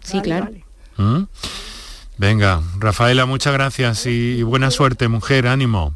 Sí, 0.09 0.21
claro. 0.23 0.51
¿Mm? 0.97 1.25
Venga, 2.17 2.63
Rafaela, 2.79 3.27
muchas 3.27 3.53
gracias 3.53 4.07
y, 4.07 4.43
buena 4.43 4.71
suerte, 4.71 5.07
mujer, 5.09 5.47
ánimo. 5.47 5.95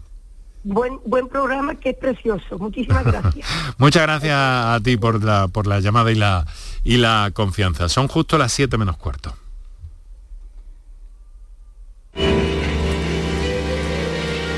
Buen, 0.64 1.00
buen 1.04 1.28
programa 1.28 1.74
que 1.74 1.90
es 1.90 1.96
precioso. 1.96 2.58
Muchísimas 2.58 3.04
gracias. 3.04 3.46
muchas 3.78 4.02
gracias 4.02 4.36
a 4.36 4.78
ti 4.84 4.96
por 4.96 5.24
la, 5.24 5.48
por 5.48 5.66
la 5.66 5.80
llamada 5.80 6.12
y 6.12 6.14
la, 6.14 6.46
y 6.84 6.98
la 6.98 7.30
confianza. 7.34 7.88
Son 7.88 8.06
justo 8.06 8.38
las 8.38 8.52
7 8.52 8.78
menos 8.78 8.96
cuarto. 8.96 9.34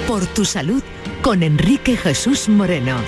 Por 0.07 0.27
tu 0.27 0.45
salud 0.45 0.83
con 1.23 1.43
Enrique 1.43 1.97
Jesús 1.97 2.49
Moreno. 2.51 2.99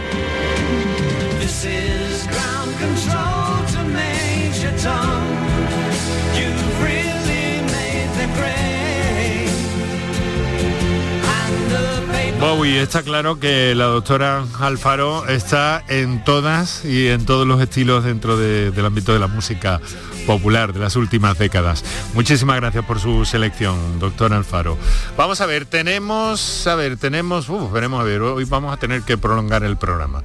Bowie, 12.67 12.83
está 12.83 13.05
claro 13.05 13.39
que 13.39 13.77
la 13.77 13.85
doctora 13.85 14.45
Alfaro 14.59 15.29
está 15.29 15.85
en 15.87 16.25
todas 16.25 16.85
y 16.85 17.07
en 17.07 17.25
todos 17.25 17.47
los 17.47 17.63
estilos 17.63 18.03
dentro 18.03 18.37
del 18.37 18.85
ámbito 18.85 19.13
de 19.13 19.21
la 19.21 19.29
música 19.29 19.81
popular 20.27 20.73
de 20.73 20.81
las 20.81 20.97
últimas 20.97 21.39
décadas. 21.39 21.85
Muchísimas 22.15 22.57
gracias 22.57 22.85
por 22.85 22.99
su 22.99 23.25
selección, 23.25 24.01
doctora 24.01 24.37
Alfaro. 24.37 24.77
Vamos 25.17 25.41
a 25.41 25.47
ver, 25.47 25.67
tenemos, 25.67 26.67
a 26.67 26.75
ver, 26.75 26.97
tenemos, 26.97 27.47
veremos 27.73 28.01
a 28.01 28.05
ver, 28.05 28.23
hoy 28.23 28.45
vamos 28.45 28.73
a 28.73 28.79
tener 28.79 29.03
que 29.03 29.17
prolongar 29.17 29.63
el 29.63 29.77
programa. 29.77 30.25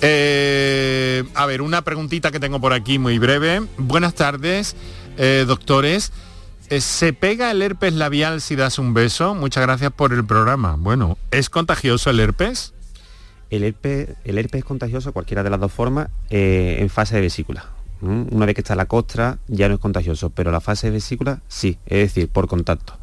Eh, 0.00 1.22
a 1.34 1.46
ver, 1.46 1.62
una 1.62 1.82
preguntita 1.82 2.32
que 2.32 2.40
tengo 2.40 2.60
por 2.60 2.72
aquí 2.72 2.98
muy 2.98 3.20
breve. 3.20 3.62
Buenas 3.78 4.14
tardes, 4.14 4.74
eh, 5.18 5.44
doctores. 5.46 6.12
Eh, 6.68 6.80
¿Se 6.80 7.12
pega 7.12 7.52
el 7.52 7.62
herpes 7.62 7.94
labial 7.94 8.40
si 8.40 8.56
das 8.56 8.80
un 8.80 8.92
beso? 8.92 9.36
Muchas 9.36 9.62
gracias 9.62 9.92
por 9.92 10.12
el 10.12 10.24
programa. 10.24 10.74
Bueno, 10.76 11.16
¿es 11.30 11.48
contagioso 11.48 12.10
el 12.10 12.18
herpes? 12.18 12.74
El 13.50 13.62
herpes, 13.62 14.08
el 14.24 14.36
herpes 14.36 14.60
es 14.60 14.64
contagioso 14.64 15.12
cualquiera 15.12 15.44
de 15.44 15.50
las 15.50 15.60
dos 15.60 15.70
formas 15.70 16.08
eh, 16.28 16.78
en 16.80 16.88
fase 16.88 17.14
de 17.14 17.20
vesícula. 17.20 17.66
Una 18.00 18.46
vez 18.46 18.56
que 18.56 18.60
está 18.60 18.74
la 18.74 18.86
costra 18.86 19.38
ya 19.46 19.68
no 19.68 19.74
es 19.74 19.80
contagioso, 19.80 20.30
pero 20.30 20.50
la 20.50 20.60
fase 20.60 20.88
de 20.88 20.94
vesícula 20.94 21.40
sí, 21.46 21.78
es 21.86 21.98
decir, 21.98 22.28
por 22.28 22.48
contacto. 22.48 22.98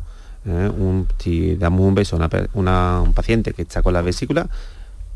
¿eh? 0.46 0.70
si 1.18 1.56
damos 1.56 1.82
un 1.82 1.96
beso 1.96 2.18
a 2.22 3.02
un 3.02 3.14
paciente 3.14 3.54
que 3.54 3.62
está 3.62 3.82
con 3.82 3.94
la 3.94 4.02
vesícula, 4.02 4.50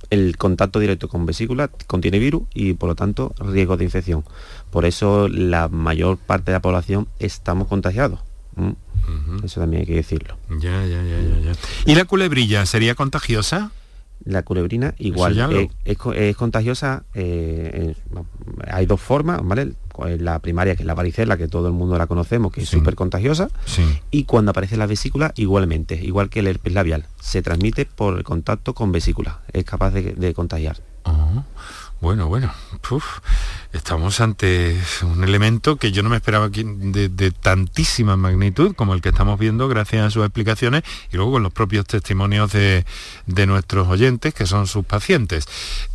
el 0.09 0.37
contacto 0.37 0.79
directo 0.79 1.09
con 1.09 1.25
vesícula 1.25 1.69
contiene 1.85 2.17
virus 2.17 2.43
y 2.53 2.73
por 2.73 2.87
lo 2.87 2.95
tanto 2.95 3.33
riesgo 3.39 3.75
de 3.75 3.83
infección. 3.83 4.23
Por 4.71 4.85
eso 4.85 5.27
la 5.27 5.67
mayor 5.67 6.17
parte 6.17 6.51
de 6.51 6.53
la 6.53 6.61
población 6.61 7.07
estamos 7.19 7.67
contagiados. 7.67 8.26
Mm. 8.57 9.45
Eso 9.45 9.61
también 9.61 9.81
hay 9.81 9.87
que 9.87 9.95
decirlo. 9.95 10.37
Ya, 10.49 10.85
ya, 10.85 11.01
ya, 11.03 11.39
ya, 11.39 11.51
¿Y 11.85 11.95
la 11.95 12.05
culebrilla 12.05 12.65
sería 12.65 12.95
contagiosa? 12.95 13.71
La 14.25 14.43
culebrina 14.43 14.95
igual 14.97 15.69
es, 15.85 16.35
contagiosa. 16.35 17.03
Eh, 17.13 17.93
hay 18.67 18.85
dos 18.85 18.99
formas, 18.99 19.39
¿vale? 19.43 19.73
La 20.19 20.39
primaria, 20.39 20.75
que 20.75 20.83
es 20.83 20.87
la 20.87 20.95
varicela, 20.95 21.37
que 21.37 21.47
todo 21.47 21.67
el 21.67 21.73
mundo 21.73 21.97
la 21.97 22.07
conocemos, 22.07 22.51
que 22.51 22.61
es 22.61 22.69
súper 22.69 22.95
contagiosa. 22.95 23.49
Y 24.11 24.23
cuando 24.25 24.51
aparece 24.51 24.75
la 24.75 24.87
vesícula, 24.87 25.33
igualmente, 25.37 25.95
igual 26.03 26.29
que 26.29 26.39
el 26.39 26.47
herpes 26.47 26.73
labial, 26.73 27.05
se 27.21 27.41
transmite 27.41 27.85
por 27.85 28.17
el 28.17 28.23
contacto 28.23 28.73
con 28.73 28.91
vesícula. 28.91 29.41
Es 29.53 29.63
capaz 29.63 29.91
de, 29.91 30.33
contagiar. 30.33 30.81
Bueno, 31.99 32.27
bueno, 32.27 32.53
estamos 33.73 34.21
ante 34.21 34.79
un 35.01 35.23
elemento 35.23 35.77
que 35.77 35.91
yo 35.91 36.03
no 36.03 36.09
me 36.09 36.17
esperaba 36.17 36.47
de, 36.47 37.09
de, 37.09 37.31
tantísima 37.31 38.15
magnitud 38.15 38.75
como 38.75 38.93
el 38.93 39.01
que 39.01 39.09
estamos 39.09 39.39
viendo 39.39 39.67
gracias 39.67 40.05
a 40.05 40.11
sus 40.11 40.23
explicaciones 40.23 40.83
y 41.11 41.15
luego 41.15 41.31
con 41.33 41.43
los 41.43 41.51
propios 41.51 41.85
testimonios 41.87 42.51
de, 42.51 42.85
nuestros 43.47 43.87
oyentes 43.87 44.35
que 44.35 44.45
son 44.45 44.67
sus 44.67 44.85
pacientes. 44.85 45.47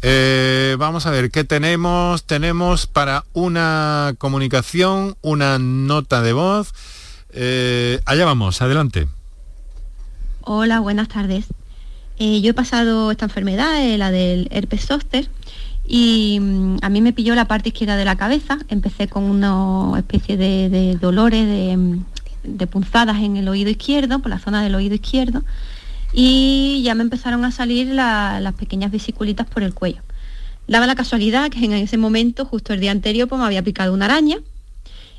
Eh, 0.03 0.75
vamos 0.77 1.07
a 1.07 1.13
ver, 1.13 1.31
¿qué 1.31 1.45
tenemos? 1.45 2.25
Tenemos 2.25 2.89
para 2.89 3.25
una 3.33 4.15
comunicación, 4.19 5.17
una 5.23 5.61
nota 5.61 6.21
de 6.21 6.33
voz. 6.33 6.75
Eh, 7.31 8.01
allá 8.07 8.25
vamos, 8.25 8.61
adelante. 8.61 9.07
Hola, 10.41 10.81
buenas 10.81 11.07
tardes. 11.07 11.47
Eh, 12.19 12.41
yo 12.41 12.51
he 12.51 12.55
pasado 12.55 13.13
esta 13.13 13.27
enfermedad, 13.27 13.81
la 13.97 14.11
del 14.11 14.49
herpes 14.51 14.87
zóster, 14.87 15.29
y 15.87 16.39
mm, 16.41 16.77
a 16.83 16.89
mí 16.89 17.01
me 17.01 17.13
pilló 17.13 17.35
la 17.35 17.47
parte 17.47 17.71
izquierda 17.71 17.97
de 17.97 18.05
la 18.05 18.17
cabeza, 18.17 18.59
empecé 18.69 19.09
con 19.09 19.25
una 19.25 19.99
especie 19.99 20.37
de, 20.37 20.97
dolores, 21.01 21.77
mm, 21.79 21.99
de, 22.45 22.67
punzadas 22.67 23.19
en 23.19 23.37
el 23.37 23.49
oído 23.49 23.71
izquierdo, 23.71 24.21
por 24.21 24.31
la 24.31 24.39
zona 24.39 24.63
del 24.63 24.75
oído 24.75 24.95
izquierdo, 24.95 25.43
y 26.13 26.83
ya 26.85 26.95
me 26.95 27.03
empezaron 27.03 27.45
a 27.45 27.51
salir 27.51 27.89
las 27.89 28.55
pequeñas 28.55 28.91
vesiculitas 28.91 29.47
por 29.47 29.63
el 29.63 29.75
cuello. 29.75 30.03
Daba 30.69 30.87
la 30.87 30.95
casualidad 30.95 31.51
que 31.51 31.65
en 31.65 31.73
ese 31.73 31.99
momento, 31.99 32.45
justo 32.45 32.73
el 32.73 32.81
día 32.81 32.93
anterior, 32.93 33.29
pues 33.29 33.39
me 33.39 33.47
había 33.47 33.63
picado 33.63 33.93
una 33.93 34.05
araña 34.05 34.37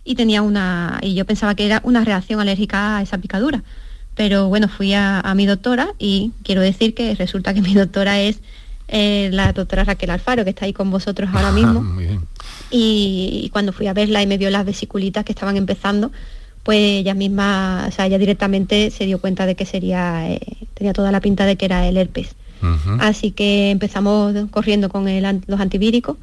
y 0.03 0.15
tenía 0.15 0.41
una. 0.41 0.99
y 1.01 1.15
yo 1.15 1.25
pensaba 1.25 1.55
que 1.55 1.65
era 1.65 1.81
una 1.83 2.03
reacción 2.03 2.39
alérgica 2.39 2.97
a 2.97 3.01
esa 3.01 3.17
picadura. 3.17 3.63
Pero 4.15 4.47
bueno, 4.47 4.67
fui 4.67 4.93
a, 4.93 5.21
mi 5.35 5.45
doctora 5.45 5.93
y 5.97 6.31
quiero 6.43 6.61
decir 6.61 6.93
que 6.93 7.15
resulta 7.15 7.53
que 7.53 7.61
mi 7.61 7.73
doctora 7.73 8.19
es 8.19 8.39
eh, 8.87 9.29
la 9.31 9.53
doctora 9.53 9.83
Raquel 9.83 10.09
Alfaro, 10.09 10.43
que 10.43 10.51
está 10.51 10.65
ahí 10.65 10.73
con 10.73 10.91
vosotros 10.91 11.29
ahora 11.33 11.51
mismo. 11.51 11.97
Y, 12.69 13.49
cuando 13.53 13.73
fui 13.73 13.87
a 13.87 13.93
verla 13.93 14.21
y 14.21 14.27
me 14.27 14.37
vio 14.37 14.49
las 14.49 14.65
vesiculitas 14.65 15.23
que 15.23 15.31
estaban 15.31 15.57
empezando, 15.57 16.11
pues 16.63 16.79
ella 16.79 17.13
misma, 17.13 17.85
o 17.87 17.91
sea, 17.91 18.05
ella 18.05 18.17
directamente 18.17 18.89
se 18.91 19.05
dio 19.05 19.19
cuenta 19.19 19.45
de 19.45 19.55
que 19.55 19.65
sería, 19.65 20.29
eh, 20.29 20.39
tenía 20.73 20.93
toda 20.93 21.11
la 21.11 21.19
pinta 21.19 21.45
de 21.45 21.55
que 21.55 21.65
era 21.65 21.87
el 21.87 21.97
herpes. 21.97 22.35
Así 22.99 23.31
que 23.31 23.71
empezamos 23.71 24.33
corriendo 24.49 24.87
con 24.87 25.05
los 25.47 25.59
antivíricos 25.59 26.15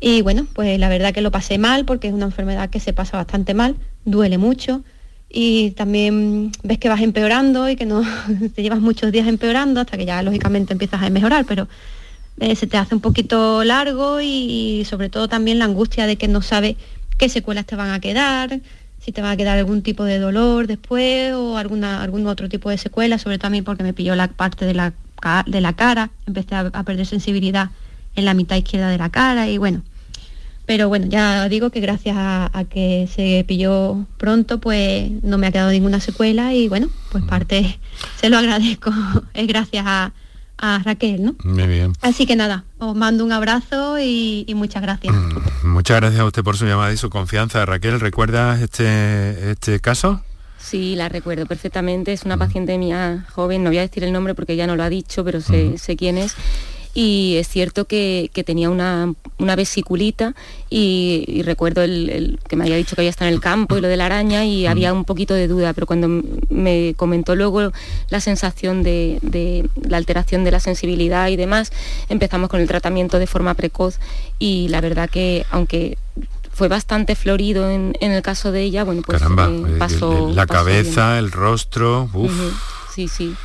y 0.00 0.20
bueno, 0.22 0.46
pues 0.52 0.78
la 0.78 0.88
verdad 0.88 1.14
que 1.14 1.20
lo 1.20 1.30
pasé 1.30 1.58
mal 1.58 1.84
porque 1.84 2.08
es 2.08 2.14
una 2.14 2.26
enfermedad 2.26 2.70
que 2.70 2.80
se 2.80 2.92
pasa 2.92 3.16
bastante 3.16 3.54
mal, 3.54 3.76
duele 4.04 4.36
mucho 4.36 4.82
y 5.28 5.72
también 5.72 6.52
ves 6.62 6.78
que 6.78 6.88
vas 6.88 7.00
empeorando 7.00 7.68
y 7.68 7.76
que 7.76 7.86
no 7.86 8.02
te 8.54 8.62
llevas 8.62 8.80
muchos 8.80 9.12
días 9.12 9.26
empeorando 9.26 9.80
hasta 9.80 9.96
que 9.96 10.06
ya 10.06 10.22
lógicamente 10.22 10.72
empiezas 10.72 11.02
a 11.02 11.10
mejorar, 11.10 11.44
pero 11.46 11.68
eh, 12.40 12.54
se 12.54 12.66
te 12.66 12.76
hace 12.76 12.94
un 12.94 13.00
poquito 13.00 13.64
largo 13.64 14.20
y, 14.20 14.84
sobre 14.88 15.08
todo 15.08 15.28
también 15.28 15.58
la 15.58 15.64
angustia 15.64 16.06
de 16.06 16.16
que 16.16 16.28
no 16.28 16.42
sabes 16.42 16.76
qué 17.18 17.28
secuelas 17.28 17.66
te 17.66 17.76
van 17.76 17.90
a 17.90 18.00
quedar, 18.00 18.60
si 19.00 19.12
te 19.12 19.22
va 19.22 19.32
a 19.32 19.36
quedar 19.36 19.58
algún 19.58 19.82
tipo 19.82 20.04
de 20.04 20.18
dolor 20.18 20.66
después 20.66 21.32
o 21.32 21.56
alguna, 21.56 22.02
algún 22.02 22.26
otro 22.26 22.48
tipo 22.48 22.70
de 22.70 22.78
secuela, 22.78 23.18
sobre 23.18 23.38
todo 23.38 23.48
a 23.48 23.50
mí 23.50 23.62
porque 23.62 23.82
me 23.82 23.92
pilló 23.92 24.14
la 24.16 24.28
parte 24.28 24.64
de 24.64 24.74
la, 24.74 24.92
de 25.46 25.60
la 25.60 25.72
cara, 25.74 26.10
empecé 26.26 26.54
a 26.54 26.82
perder 26.82 27.06
sensibilidad 27.06 27.70
en 28.16 28.24
la 28.24 28.34
mitad 28.34 28.56
izquierda 28.56 28.88
de 28.88 28.98
la 28.98 29.10
cara 29.10 29.48
y 29.48 29.58
bueno. 29.58 29.82
Pero 30.66 30.88
bueno, 30.88 31.06
ya 31.06 31.48
digo 31.48 31.70
que 31.70 31.80
gracias 31.80 32.16
a, 32.18 32.64
que 32.68 33.08
se 33.14 33.44
pilló 33.46 34.04
pronto, 34.18 34.58
pues 34.58 35.10
no 35.22 35.38
me 35.38 35.46
ha 35.46 35.52
quedado 35.52 35.70
ninguna 35.70 36.00
secuela 36.00 36.52
y 36.54 36.68
bueno, 36.68 36.88
pues 37.10 37.24
parte 37.24 37.78
se 38.20 38.28
lo 38.28 38.36
agradezco, 38.36 38.92
es 39.34 39.46
gracias 39.46 39.84
a, 39.86 40.12
Raquel, 40.84 41.22
¿no? 41.22 41.36
Muy 41.44 41.66
bien. 41.66 41.92
Así 42.00 42.26
que 42.26 42.34
nada, 42.34 42.64
os 42.78 42.96
mando 42.96 43.24
un 43.24 43.30
abrazo 43.30 43.98
y, 44.00 44.46
muchas 44.56 44.82
gracias. 44.82 45.14
Mm, 45.14 45.68
muchas 45.68 45.98
gracias 45.98 46.20
a 46.20 46.24
usted 46.24 46.42
por 46.42 46.56
su 46.56 46.66
llamada 46.66 46.92
y 46.92 46.96
su 46.96 47.10
confianza. 47.10 47.64
Raquel, 47.66 48.00
¿recuerdas 48.00 48.62
este, 48.62 49.50
este 49.50 49.80
caso? 49.80 50.22
Sí, 50.58 50.96
la 50.96 51.10
recuerdo 51.10 51.44
perfectamente. 51.44 52.14
Es 52.14 52.24
una 52.24 52.38
paciente 52.38 52.78
mía 52.78 53.26
joven, 53.32 53.62
no 53.62 53.70
voy 53.70 53.78
a 53.78 53.82
decir 53.82 54.02
el 54.02 54.12
nombre 54.12 54.34
porque 54.34 54.56
ya 54.56 54.66
no 54.66 54.76
lo 54.76 54.82
ha 54.82 54.88
dicho, 54.88 55.24
pero 55.24 55.42
sé, 55.42 55.76
sé 55.76 55.94
quién 55.94 56.16
es 56.16 56.34
y 56.96 57.36
es 57.36 57.46
cierto 57.46 57.84
que, 57.84 58.30
tenía 58.46 58.70
una, 58.70 59.14
vesiculita 59.38 60.34
y, 60.70 61.42
recuerdo 61.44 61.82
el, 61.82 62.40
que 62.48 62.56
me 62.56 62.64
había 62.64 62.76
dicho 62.76 62.96
que 62.96 63.02
había 63.02 63.10
estado 63.10 63.28
en 63.28 63.34
el 63.34 63.40
campo 63.40 63.76
y 63.76 63.82
lo 63.82 63.88
de 63.88 63.98
la 63.98 64.06
araña 64.06 64.46
y 64.46 64.66
había 64.66 64.94
un 64.94 65.04
poquito 65.04 65.34
de 65.34 65.46
duda, 65.46 65.74
pero 65.74 65.86
cuando 65.86 66.08
me 66.48 66.94
comentó 66.96 67.36
luego 67.36 67.70
la 68.08 68.20
sensación 68.20 68.82
de, 68.82 69.68
la 69.82 69.98
alteración 69.98 70.42
de 70.44 70.50
la 70.50 70.58
sensibilidad 70.58 71.28
y 71.28 71.36
demás, 71.36 71.70
empezamos 72.08 72.48
con 72.48 72.62
el 72.62 72.66
tratamiento 72.66 73.18
de 73.18 73.26
forma 73.26 73.52
precoz 73.52 73.98
y 74.38 74.68
la 74.68 74.80
verdad 74.80 75.10
que 75.10 75.44
aunque 75.50 75.98
fue 76.50 76.68
bastante 76.68 77.14
florido 77.14 77.70
en, 77.70 77.94
el 78.00 78.22
caso 78.22 78.52
de 78.52 78.62
ella, 78.62 78.84
bueno, 78.84 79.02
pues 79.04 79.20
eh, 79.20 79.76
pasó... 79.78 80.32
La 80.34 80.46
cabeza, 80.46 81.18
el 81.18 81.30
rostro, 81.30 82.08
uff. 82.14 82.32
Sí, 82.94 83.06
sí. 83.06 83.36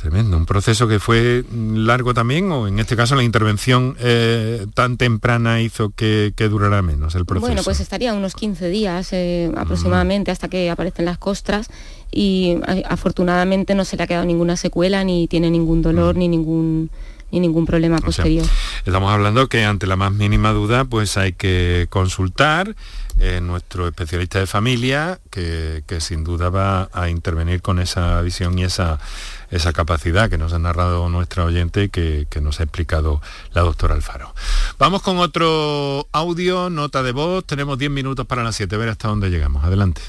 Tremendo, 0.00 0.38
un 0.38 0.46
proceso 0.46 0.88
que 0.88 0.98
fue 0.98 1.44
largo 1.52 2.14
también 2.14 2.50
o 2.52 2.66
en 2.66 2.78
este 2.78 2.96
caso 2.96 3.16
la 3.16 3.22
intervención 3.22 3.96
eh, 4.00 4.66
tan 4.72 4.96
temprana 4.96 5.60
hizo 5.60 5.90
que, 5.90 6.32
durara 6.50 6.80
menos 6.80 7.14
el 7.16 7.26
proceso. 7.26 7.46
Bueno, 7.46 7.62
pues 7.62 7.80
estaría 7.80 8.14
unos 8.14 8.34
15 8.34 8.70
días 8.70 9.12
eh, 9.12 9.52
aproximadamente 9.58 10.30
hasta 10.30 10.48
que 10.48 10.70
aparecen 10.70 11.04
las 11.04 11.18
costras 11.18 11.68
y 12.10 12.56
afortunadamente 12.88 13.74
no 13.74 13.84
se 13.84 13.98
le 13.98 14.04
ha 14.04 14.06
quedado 14.06 14.24
ninguna 14.24 14.56
secuela 14.56 15.04
ni 15.04 15.28
tiene 15.28 15.50
ningún 15.50 15.82
dolor 15.82 16.16
ni 16.16 16.28
ningún 16.28 16.90
ni 17.32 17.40
ningún 17.40 17.66
problema 17.66 17.98
posterior. 17.98 18.46
estamos 18.84 19.12
hablando 19.12 19.48
que 19.48 19.64
ante 19.64 19.86
la 19.86 19.96
más 19.96 20.12
mínima 20.12 20.52
duda 20.52 20.84
pues 20.84 21.16
hay 21.16 21.32
que 21.32 21.86
consultar 21.90 22.74
eh, 23.18 23.40
nuestro 23.42 23.86
especialista 23.86 24.38
de 24.38 24.46
familia 24.46 25.20
que, 25.30 25.82
que 25.86 26.00
sin 26.00 26.24
duda 26.24 26.50
va 26.50 26.88
a 26.92 27.08
intervenir 27.08 27.62
con 27.62 27.78
esa 27.78 28.20
visión 28.22 28.58
y 28.58 28.64
esa 28.64 28.98
esa 29.50 29.72
capacidad 29.72 30.30
que 30.30 30.38
nos 30.38 30.52
ha 30.52 30.58
narrado 30.58 31.08
nuestra 31.08 31.44
oyente 31.44 31.84
y 31.84 31.88
que, 31.88 32.26
nos 32.40 32.60
ha 32.60 32.62
explicado 32.62 33.20
la 33.52 33.62
doctora 33.62 33.94
Alfaro. 33.94 34.34
Vamos 34.78 35.02
con 35.02 35.18
otro 35.18 36.06
audio, 36.12 36.70
nota 36.70 37.02
de 37.02 37.12
voz. 37.12 37.44
Tenemos 37.44 37.78
10 37.78 37.90
minutos 37.90 38.26
para 38.26 38.42
las 38.42 38.56
7, 38.56 38.76
ver 38.76 38.88
hasta 38.88 39.08
dónde 39.08 39.28
llegamos. 39.28 39.64
Adelante. 39.64 40.02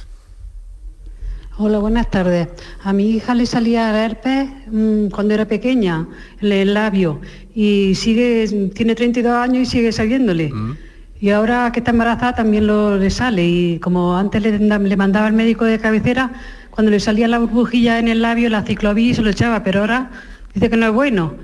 Hola, 1.58 1.80
buenas 1.80 2.10
tardes. 2.10 2.48
A 2.82 2.94
mi 2.94 3.12
hija 3.12 3.36
le 3.36 3.46
salía 3.46 4.06
herpes 4.06 4.50
mm, 4.72 5.08
cuando 5.08 5.34
era 5.34 5.46
pequeña, 5.46 6.08
en 6.40 6.52
el 6.52 6.74
labio, 6.74 7.20
y 7.54 7.94
sigue, 7.96 8.72
tiene 8.74 8.96
32 8.96 9.34
años 9.34 9.64
y 9.64 9.66
sigue 9.66 9.92
saliéndole. 9.92 10.50
Mm. 10.52 10.78
Y 11.20 11.30
ahora 11.30 11.70
que 11.74 11.82
está 11.82 11.92
embarazada 11.92 12.36
también 12.36 12.68
lo 12.68 12.98
le 12.98 13.10
sale. 13.10 13.46
Y 13.46 13.80
como 13.80 14.16
antes 14.16 14.42
le, 14.42 14.60
le 14.60 14.98
mandaba 14.98 15.28
el 15.28 15.34
médico 15.34 15.66
de 15.66 15.78
cabecera, 15.78 16.32
cuando 16.70 16.90
le 16.90 17.02
salía 17.02 17.28
la 17.28 17.40
burbujilla 17.40 18.00
en 18.00 18.08
el 18.08 18.22
labio, 18.22 18.50
la 18.50 18.64
ciclovía 18.64 19.14
se 19.14 19.22
lo 19.22 19.30
echaba, 19.30 19.62
pero 19.62 19.82
ahora 19.82 20.10
dice 20.54 20.70
que 20.70 20.78
no 20.78 20.86
es 20.88 20.94
bueno. 20.94 21.36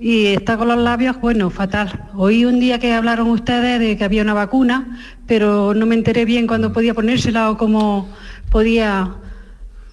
Y 0.00 0.26
está 0.26 0.56
con 0.58 0.66
los 0.66 0.78
labios, 0.78 1.20
bueno, 1.20 1.50
fatal. 1.50 2.10
Oí 2.16 2.44
un 2.44 2.58
día 2.58 2.80
que 2.80 2.92
hablaron 2.92 3.28
ustedes 3.30 3.78
de 3.78 3.96
que 3.96 4.02
había 4.02 4.22
una 4.22 4.34
vacuna, 4.34 4.98
pero 5.28 5.72
no 5.72 5.86
me 5.86 5.94
enteré 5.94 6.24
bien 6.24 6.48
cuándo 6.48 6.72
podía 6.72 6.92
ponérsela 6.92 7.48
o 7.48 7.56
cómo 7.56 8.08
podía 8.50 9.21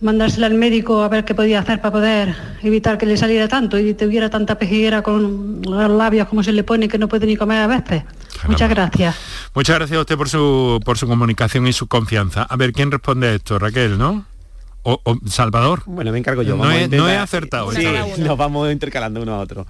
mandársela 0.02 0.48
al 0.48 0.54
médico 0.54 1.04
a 1.04 1.10
ver 1.10 1.26
qué 1.26 1.36
podía 1.36 1.60
hacer 1.60 1.82
para 1.82 1.92
poder 1.92 2.36
evitar 2.64 2.98
que 2.98 3.06
le 3.06 3.18
saliera 3.18 3.48
tanto 3.48 3.78
y 3.78 3.94
tuviera 3.94 4.30
tanta 4.30 4.58
pejiguera 4.58 5.02
con 5.02 5.62
los 5.62 5.92
labios 5.92 6.28
como 6.28 6.44
se 6.44 6.52
le 6.52 6.64
pone 6.64 6.88
que 6.88 6.98
no 6.98 7.08
puede 7.08 7.26
ni 7.26 7.36
comer 7.36 7.62
a 7.62 7.68
veces. 7.68 8.04
Muchas 8.48 8.70
gracias. 8.70 9.16
Muchas 9.54 9.76
gracias 9.76 9.98
a 9.98 10.02
usted 10.02 10.18
por 10.18 10.30
su, 10.30 10.80
por 10.86 10.98
su 10.98 11.08
comunicación 11.08 11.68
y 11.68 11.74
su 11.74 11.88
confianza. 11.88 12.44
A 12.44 12.56
ver, 12.56 12.72
¿quién 12.72 12.92
responde 12.92 13.28
a 13.28 13.34
esto? 13.34 13.60
Raquel, 13.60 13.98
¿no? 13.98 14.26
O, 14.84 15.02
Salvador. 15.28 15.84
Bueno, 15.86 16.12
me 16.12 16.20
encargo 16.20 16.42
yo. 16.42 16.56
no, 16.56 17.10
he, 17.10 17.18
acertado. 17.18 17.72
Sí, 17.72 17.86
nos 18.18 18.38
vamos 18.38 18.72
intercalando 18.72 19.22
uno 19.22 19.36
a 19.36 19.40
otro. 19.40 19.68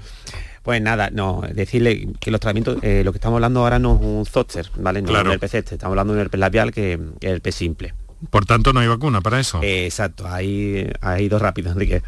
Pues 0.61 0.81
nada, 0.81 1.09
no, 1.11 1.41
decirle 1.51 2.09
que 2.19 2.31
los 2.31 2.39
tratamientos, 2.39 2.77
eh, 2.83 3.01
lo 3.03 3.11
que 3.11 3.17
estamos 3.17 3.37
hablando 3.37 3.61
ahora 3.61 3.79
no 3.79 3.95
es 3.95 4.01
un 4.01 4.25
zoster, 4.25 4.69
¿vale? 4.77 5.01
No 5.01 5.17
es 5.17 5.23
un 5.23 5.31
herpes 5.31 5.53
este, 5.55 5.75
estamos 5.75 5.93
hablando 5.93 6.13
de 6.13 6.19
un 6.19 6.25
herpes 6.25 6.39
labial 6.39 6.71
que 6.71 6.93
es 6.93 6.99
el 7.21 7.29
herpes 7.35 7.55
simple. 7.55 7.93
Por 8.29 8.45
tanto, 8.45 8.73
no 8.73 8.81
hay 8.81 8.87
vacuna 8.87 9.21
para 9.21 9.39
eso. 9.39 9.61
Eh, 9.63 9.85
exacto, 9.85 10.27
hay, 10.27 10.91
hay 11.01 11.29
dos 11.29 11.41
rápidos. 11.41 11.75
que, 11.77 12.01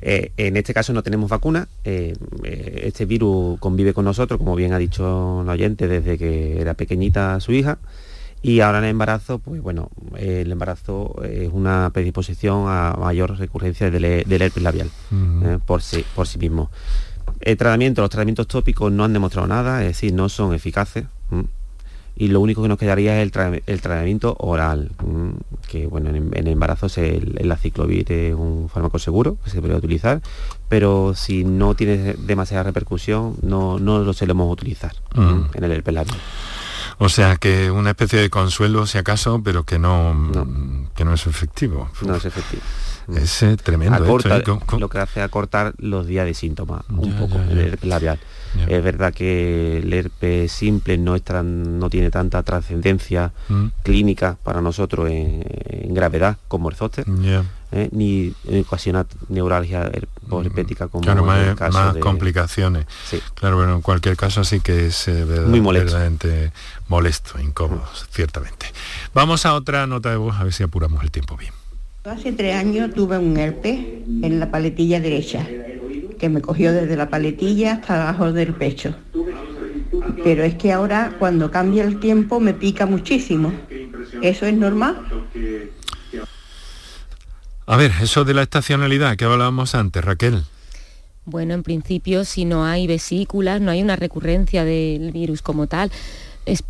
eh, 0.00 0.32
en 0.36 0.56
este 0.56 0.72
caso 0.72 0.92
no 0.92 1.02
tenemos 1.02 1.28
vacuna. 1.28 1.68
este 1.84 3.04
virus 3.04 3.58
convive 3.60 3.92
con 3.92 4.04
nosotros, 4.04 4.38
como 4.38 4.56
bien 4.56 4.72
ha 4.72 4.78
dicho 4.78 5.42
el 5.42 5.48
oyente, 5.48 5.86
desde 5.88 6.16
que 6.16 6.60
era 6.60 6.74
pequeñita 6.74 7.38
su 7.40 7.52
hija. 7.52 7.78
Y 8.42 8.60
ahora 8.60 8.78
en 8.78 8.84
el 8.84 8.90
embarazo, 8.90 9.38
pues 9.38 9.60
bueno, 9.60 9.90
el 10.16 10.50
embarazo 10.50 11.20
es 11.24 11.50
una 11.52 11.90
predisposición 11.92 12.64
a 12.68 12.96
mayor 12.98 13.38
recurrencia 13.38 13.90
del, 13.90 14.04
herpes 14.04 14.62
labial 14.62 14.90
eh, 15.44 15.58
por, 15.66 15.82
sí, 15.82 16.04
por 16.14 16.26
sí 16.26 16.38
mismo. 16.38 16.70
El 17.40 17.58
tratamiento, 17.58 18.00
los 18.00 18.10
tratamientos 18.10 18.46
tópicos 18.46 18.90
no 18.90 19.04
han 19.04 19.12
demostrado 19.12 19.46
nada, 19.46 19.82
es 19.82 19.88
decir, 19.88 20.14
no 20.14 20.30
son 20.30 20.54
eficaces. 20.54 21.04
Y 22.16 22.28
lo 22.28 22.40
único 22.40 22.62
que 22.62 22.68
nos 22.68 22.78
quedaría 22.78 23.20
es 23.20 23.32
el, 23.66 23.80
tratamiento 23.80 24.36
oral, 24.38 24.90
que 25.68 25.86
bueno, 25.86 26.10
en, 26.10 26.30
el 26.34 26.48
embarazo 26.48 26.86
el, 27.00 27.36
el 27.38 27.50
aciclovir 27.50 28.10
es 28.12 28.34
un 28.34 28.68
fármaco 28.68 28.98
seguro 28.98 29.38
que 29.42 29.50
se 29.50 29.60
puede 29.60 29.74
utilizar, 29.74 30.20
pero 30.68 31.14
si 31.14 31.44
no 31.44 31.74
tiene 31.74 32.14
demasiada 32.14 32.64
repercusión, 32.64 33.36
no, 33.42 33.78
no 33.78 34.00
lo 34.00 34.12
solemos 34.12 34.52
utilizar 34.52 34.92
en 35.14 35.64
el 35.64 35.72
herpes 35.72 35.94
labial. 35.94 36.18
O 37.02 37.08
sea 37.08 37.36
que 37.36 37.70
una 37.70 37.90
especie 37.90 38.20
de 38.20 38.28
consuelo 38.28 38.86
si 38.86 38.98
acaso, 38.98 39.40
pero 39.42 39.64
que 39.64 39.78
no, 39.78 40.14
que 40.94 41.06
no 41.06 41.14
es 41.14 41.26
efectivo. 41.26 41.88
No 42.02 42.16
es 42.16 42.26
efectivo. 42.26 42.62
Es 43.16 43.42
eh, 43.42 43.56
tremendo. 43.56 44.04
¿eh? 44.04 44.44
Lo 44.78 44.88
que 44.88 44.98
hace 44.98 45.22
acortar 45.22 45.72
los 45.78 46.06
días 46.06 46.26
de 46.26 46.34
síntomas, 46.34 46.82
un 46.90 47.16
poco, 47.16 47.38
el 47.38 47.58
herpes 47.58 47.88
Es 48.68 48.82
verdad 48.82 49.14
que 49.14 49.78
el 49.78 49.92
herpes 49.92 50.50
simple 50.50 50.98
no, 50.98 51.14
es 51.14 51.22
no 51.30 51.90
tiene 51.90 52.10
tanta 52.10 52.42
trascendencia 52.42 53.32
mm. 53.48 53.66
clínica 53.82 54.36
para 54.42 54.60
nosotros 54.60 55.08
en, 55.10 55.44
gravedad 55.94 56.36
como 56.48 56.68
el 56.68 56.76
zóster, 56.76 57.04
¿eh? 57.72 57.88
ni 57.92 58.32
ocasiona 58.60 59.06
neuralgia 59.28 59.90
herpética 60.30 60.88
como 60.88 61.02
claro, 61.02 61.24
más, 61.24 61.46
el 61.46 61.54
caso 61.56 61.78
más 61.78 61.96
complicaciones. 61.96 62.86
Claro, 63.34 63.56
bueno, 63.56 63.74
en 63.76 63.82
cualquier 63.82 64.16
caso 64.16 64.44
sí 64.44 64.60
que 64.60 64.86
es 64.86 65.08
Muy 65.46 65.60
molesto. 65.60 65.86
verdaderamente 65.86 66.52
molesto, 66.88 67.40
incómodo, 67.40 67.84
ciertamente. 68.10 68.66
Vamos 69.14 69.46
a 69.46 69.54
otra 69.54 69.86
nota 69.86 70.10
de 70.10 70.16
voz, 70.16 70.36
a 70.36 70.44
ver 70.44 70.52
si 70.52 70.62
apuramos 70.62 71.02
el 71.02 71.10
tiempo 71.10 71.36
bien. 71.36 71.52
Hace 72.04 72.32
tres 72.32 72.56
años 72.56 72.94
tuve 72.94 73.18
un 73.18 73.36
herpes 73.36 73.78
en 74.22 74.40
la 74.40 74.50
paletilla 74.50 75.00
derecha, 75.00 75.46
que 76.20 76.28
me 76.28 76.42
cogió 76.42 76.72
desde 76.72 76.96
la 76.96 77.08
paletilla 77.08 77.72
hasta 77.72 78.02
abajo 78.02 78.32
del 78.32 78.54
pecho. 78.54 78.94
Pero 80.22 80.44
es 80.44 80.54
que 80.54 80.70
ahora 80.70 81.16
cuando 81.18 81.50
cambia 81.50 81.82
el 81.82 81.98
tiempo 81.98 82.38
me 82.38 82.52
pica 82.52 82.86
muchísimo. 82.86 83.52
¿Eso 84.22 84.46
es 84.46 84.54
normal? 84.54 85.00
A 87.66 87.76
ver, 87.76 87.92
eso 88.02 88.24
de 88.24 88.34
la 88.34 88.42
estacionalidad 88.42 89.16
que 89.16 89.24
hablábamos 89.24 89.74
antes, 89.74 90.04
Raquel. 90.04 90.44
Bueno, 91.24 91.54
en 91.54 91.62
principio, 91.62 92.24
si 92.24 92.44
no 92.44 92.64
hay 92.64 92.86
vesículas, 92.86 93.60
no 93.60 93.70
hay 93.70 93.82
una 93.82 93.96
recurrencia 93.96 94.64
del 94.64 95.12
virus 95.12 95.42
como 95.42 95.68
tal. 95.68 95.90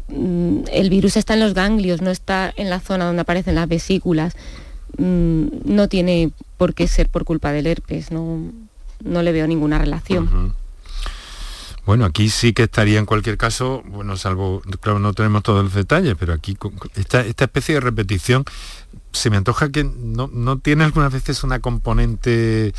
Mm, 0.08 0.62
el 0.70 0.90
virus 0.90 1.16
está 1.16 1.34
en 1.34 1.40
los 1.40 1.54
ganglios, 1.54 2.02
no 2.02 2.10
está 2.10 2.52
en 2.56 2.70
la 2.70 2.80
zona 2.80 3.06
donde 3.06 3.22
aparecen 3.22 3.54
las 3.54 3.68
vesículas. 3.68 4.36
Mm, 4.98 5.46
no 5.64 5.88
tiene 5.88 6.30
por 6.56 6.74
qué 6.74 6.86
ser 6.86 7.08
por 7.08 7.24
culpa 7.24 7.52
del 7.52 7.66
herpes, 7.66 8.10
no, 8.10 8.52
no 9.00 9.22
le 9.22 9.32
veo 9.32 9.46
ninguna 9.46 9.78
relación. 9.78 10.54
Bueno, 11.86 12.04
aquí 12.04 12.28
sí 12.28 12.52
que 12.52 12.64
estaría 12.64 12.98
en 12.98 13.06
cualquier 13.06 13.36
caso, 13.36 13.82
bueno, 13.86 14.16
salvo, 14.16 14.62
claro, 14.80 14.98
no 14.98 15.12
tenemos 15.14 15.42
todos 15.42 15.64
los 15.64 15.74
detalles, 15.74 16.14
pero 16.18 16.32
aquí 16.34 16.56
esta, 16.94 17.22
esta 17.22 17.44
especie 17.44 17.74
de 17.74 17.80
repetición 17.80 18.44
se 19.12 19.30
me 19.30 19.36
antoja 19.38 19.70
que 19.70 19.84
no, 19.84 20.28
no 20.32 20.58
tiene 20.58 20.84
algunas 20.84 21.12
veces 21.12 21.42
una 21.42 21.60
componente, 21.60 22.68
eh, 22.68 22.72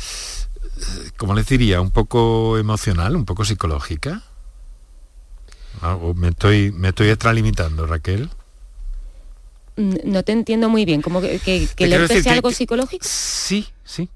como 1.16 1.34
les 1.34 1.46
diría, 1.46 1.80
un 1.80 1.90
poco 1.90 2.56
emocional, 2.58 3.16
un 3.16 3.24
poco 3.24 3.44
psicológica. 3.44 4.22
Ah, 5.82 5.98
me 6.14 6.28
estoy, 6.28 6.70
me 6.70 6.88
estoy 6.88 7.08
extralimitando, 7.08 7.86
Raquel. 7.86 8.30
No 9.76 10.22
te 10.22 10.32
entiendo 10.32 10.68
muy 10.68 10.84
bien, 10.84 11.02
como 11.02 11.20
que, 11.20 11.38
que, 11.38 11.68
que 11.74 12.22
sea 12.22 12.34
algo 12.34 12.50
psicológico. 12.52 13.04
Sí, 13.06 13.66
sí, 13.84 14.08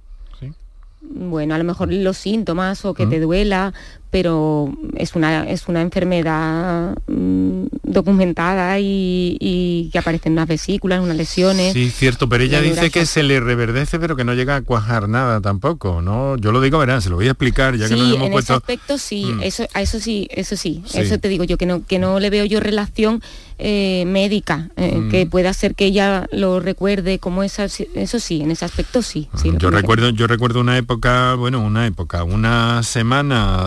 bueno, 1.11 1.55
a 1.55 1.59
lo 1.59 1.65
mejor 1.65 1.93
los 1.93 2.17
síntomas 2.17 2.85
o 2.85 2.95
que 2.95 3.07
te 3.07 3.21
duela, 3.21 3.73
pero 4.11 4.73
es 4.97 5.15
una, 5.15 5.49
es 5.49 5.69
una 5.69 5.83
enfermedad 5.83 6.97
mm, 7.07 7.67
documentada 7.83 8.79
y, 8.81 9.91
que 9.93 9.99
aparecen 9.99 10.33
unas 10.33 10.49
vesículas, 10.49 11.01
unas 11.01 11.17
lesiones. 11.17 11.73
Sí, 11.73 11.91
cierto, 11.91 12.29
pero 12.29 12.45
ella 12.45 12.61
dice 12.61 12.91
que 12.91 13.05
se 13.07 13.23
le 13.23 13.41
reverdece, 13.41 13.99
pero 13.99 14.17
que 14.17 14.25
no 14.25 14.35
llega 14.35 14.57
a 14.57 14.63
cuajar 14.63 15.09
nada 15.09 15.41
tampoco, 15.41 16.03
¿no? 16.03 16.37
Yo 16.37 16.53
lo 16.53 16.61
digo, 16.61 16.79
verán, 16.79 17.03
se 17.03 17.11
lo 17.11 17.17
voy 17.17 17.29
a 17.29 17.33
explicar, 17.33 17.77
ya 17.77 17.89
que 17.89 17.97
nos 17.97 18.15
hemos 18.15 18.29
en 18.29 18.39
ese 18.39 18.53
aspecto 18.53 18.99
sí, 18.99 19.27
mm. 19.27 19.43
eso, 19.43 19.67
a 19.75 19.83
eso 19.83 20.01
sí, 20.01 20.29
eso 20.31 20.57
sí, 20.57 20.83
eso 20.95 21.19
te 21.19 21.29
digo 21.29 21.45
yo, 21.45 21.59
que 21.59 21.67
no, 21.67 21.85
que 21.85 21.99
no 21.99 22.21
le 22.21 22.31
veo 22.31 22.45
yo 22.45 22.61
relación 22.61 23.23
eh, 23.59 24.05
médica, 24.07 24.69
eh, 24.77 24.99
mm. 24.99 25.11
que 25.11 25.27
pueda 25.27 25.53
ser 25.55 25.75
que 25.75 25.87
ella 25.87 26.29
lo 26.31 26.61
recuerde 26.61 27.19
como 27.19 27.43
esa, 27.43 27.65
eso 27.65 28.21
sí, 28.21 28.43
en 28.43 28.51
ese 28.51 28.65
aspecto 28.67 29.01
sí. 29.01 29.29
yo 29.59 29.71
recuerdo, 29.71 30.11
yo 30.11 30.27
recuerdo 30.27 30.61
una 30.61 30.77
época, 30.77 31.35
bueno, 31.35 31.61
una 31.61 31.87
época, 31.87 32.23
una 32.25 32.83
semana 32.83 33.65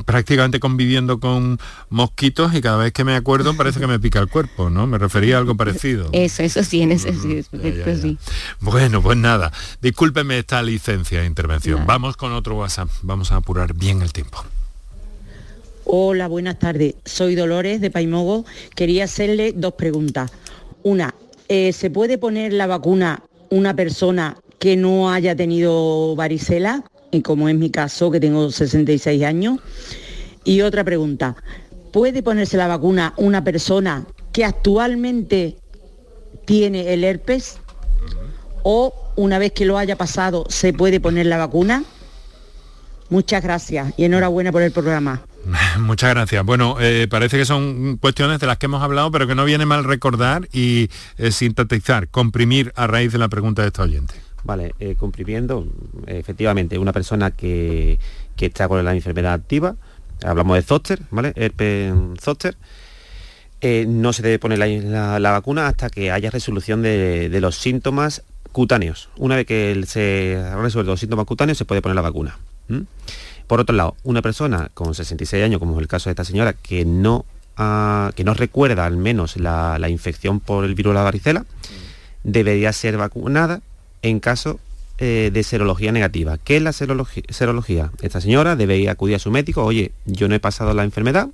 prácticamente 0.06 0.58
conviviendo 0.58 1.20
con 1.20 1.58
mosquitos 1.90 2.54
y 2.54 2.62
cada 2.62 2.78
vez 2.78 2.92
que 2.92 3.04
me 3.04 3.14
acuerdo 3.14 3.54
parece 3.54 3.78
que 3.78 3.86
me 3.86 4.00
pica 4.00 4.20
el 4.20 4.28
cuerpo, 4.28 4.70
¿no? 4.70 4.86
Me 4.86 4.96
refería 4.96 5.36
a 5.36 5.38
algo 5.40 5.54
parecido. 5.56 6.08
Eso, 6.12 6.42
eso 6.42 6.64
sí, 6.64 6.80
en 6.80 6.92
ese 6.92 7.10
aspecto 7.10 7.94
sí. 8.00 8.16
Bueno, 8.60 9.02
pues 9.02 9.18
nada, 9.18 9.52
discúlpeme 9.82 10.38
esta 10.38 10.62
licencia 10.62 11.20
de 11.20 11.26
intervención. 11.26 11.84
Vamos 11.86 12.16
con 12.16 12.32
otro 12.32 12.56
WhatsApp, 12.56 12.88
vamos 13.02 13.32
a 13.32 13.36
apurar 13.36 13.74
bien 13.74 14.00
el 14.00 14.12
tiempo. 14.12 14.44
Hola, 15.88 16.26
buenas 16.26 16.58
tardes. 16.58 16.96
Soy 17.04 17.36
Dolores 17.36 17.80
de 17.80 17.92
Paimogo. 17.92 18.44
Quería 18.74 19.04
hacerle 19.04 19.52
dos 19.52 19.74
preguntas. 19.74 20.32
Una, 20.82 21.14
eh, 21.48 21.72
¿se 21.72 21.90
puede 21.90 22.18
poner 22.18 22.52
la 22.52 22.66
vacuna 22.66 23.22
una 23.50 23.76
persona 23.76 24.36
que 24.58 24.76
no 24.76 25.12
haya 25.12 25.36
tenido 25.36 26.16
varicela? 26.16 26.82
Y 27.12 27.20
como 27.20 27.48
es 27.48 27.54
mi 27.54 27.70
caso, 27.70 28.10
que 28.10 28.18
tengo 28.18 28.50
66 28.50 29.22
años. 29.22 29.60
Y 30.42 30.62
otra 30.62 30.82
pregunta, 30.82 31.36
¿puede 31.92 32.20
ponerse 32.20 32.56
la 32.56 32.66
vacuna 32.66 33.14
una 33.16 33.44
persona 33.44 34.04
que 34.32 34.44
actualmente 34.44 35.56
tiene 36.46 36.94
el 36.94 37.04
herpes? 37.04 37.58
¿O 38.64 38.92
una 39.14 39.38
vez 39.38 39.52
que 39.52 39.64
lo 39.64 39.78
haya 39.78 39.94
pasado, 39.94 40.46
se 40.48 40.72
puede 40.72 40.98
poner 40.98 41.26
la 41.26 41.36
vacuna? 41.36 41.84
Muchas 43.08 43.42
gracias 43.42 43.94
y 43.96 44.04
enhorabuena 44.04 44.52
por 44.52 44.62
el 44.62 44.72
programa. 44.72 45.22
Muchas 45.78 46.10
gracias. 46.10 46.44
Bueno, 46.44 46.76
eh, 46.80 47.06
parece 47.08 47.38
que 47.38 47.44
son 47.44 47.96
cuestiones 47.98 48.40
de 48.40 48.46
las 48.46 48.58
que 48.58 48.66
hemos 48.66 48.82
hablado, 48.82 49.10
pero 49.10 49.26
que 49.26 49.34
no 49.34 49.44
viene 49.44 49.66
mal 49.66 49.84
recordar 49.84 50.48
y 50.52 50.90
eh, 51.18 51.30
sintetizar, 51.30 52.08
comprimir 52.08 52.72
a 52.76 52.86
raíz 52.86 53.12
de 53.12 53.18
la 53.18 53.28
pregunta 53.28 53.62
de 53.62 53.68
este 53.68 53.82
oyente. 53.82 54.14
Vale, 54.44 54.74
eh, 54.78 54.94
comprimiendo, 54.96 55.66
efectivamente, 56.06 56.78
una 56.78 56.92
persona 56.92 57.32
que, 57.32 57.98
está 58.36 58.68
con 58.68 58.84
la 58.84 58.94
enfermedad 58.94 59.32
activa, 59.32 59.74
hablamos 60.24 60.56
de 60.56 60.62
zoster, 60.62 61.00
¿vale? 61.10 61.32
Herpes 61.34 61.92
zoster, 62.20 62.56
no 63.88 64.12
se 64.12 64.22
debe 64.22 64.38
poner 64.38 64.58
la, 64.58 65.30
vacuna 65.32 65.66
hasta 65.66 65.90
que 65.90 66.12
haya 66.12 66.30
resolución 66.30 66.80
de, 66.82 67.36
los 67.40 67.56
síntomas 67.56 68.22
cutáneos. 68.52 69.08
Una 69.16 69.34
vez 69.34 69.46
que 69.46 69.82
se 69.86 70.36
ha 70.36 70.56
resuelto 70.56 70.92
los 70.92 71.00
síntomas 71.00 71.26
cutáneos, 71.26 71.58
se 71.58 71.64
puede 71.64 71.82
poner 71.82 71.96
la 71.96 72.02
vacuna. 72.02 72.36
Por 73.46 73.60
otro 73.60 73.76
lado, 73.76 73.96
una 74.02 74.22
persona 74.22 74.70
con 74.74 74.94
66 74.94 75.44
años, 75.44 75.60
como 75.60 75.74
es 75.74 75.80
el 75.80 75.88
caso 75.88 76.08
de 76.08 76.12
esta 76.12 76.24
señora, 76.24 76.52
que 76.52 76.84
no, 76.84 77.24
que 77.56 78.24
no 78.24 78.34
recuerda 78.34 78.86
al 78.86 78.96
menos 78.96 79.36
la, 79.36 79.88
infección 79.88 80.40
por 80.40 80.64
el 80.64 80.74
virus 80.74 80.90
de 80.90 80.94
la 80.94 81.02
varicela, 81.04 81.44
debería 82.24 82.72
ser 82.72 82.96
vacunada 82.96 83.60
en 84.02 84.20
caso 84.20 84.58
eh, 84.98 85.30
de 85.32 85.42
serología 85.42 85.92
negativa. 85.92 86.38
¿Qué 86.38 86.56
es 86.56 86.62
la 86.62 86.72
serología? 86.72 87.92
Esta 88.02 88.20
señora 88.20 88.56
debe 88.56 88.88
acudir 88.88 89.16
a 89.16 89.20
su 89.20 89.30
médico, 89.30 89.64
oye, 89.64 89.92
yo 90.06 90.28
no 90.28 90.34
he 90.34 90.40
pasado 90.40 90.74
la 90.74 90.84
enfermedad, 90.84 91.28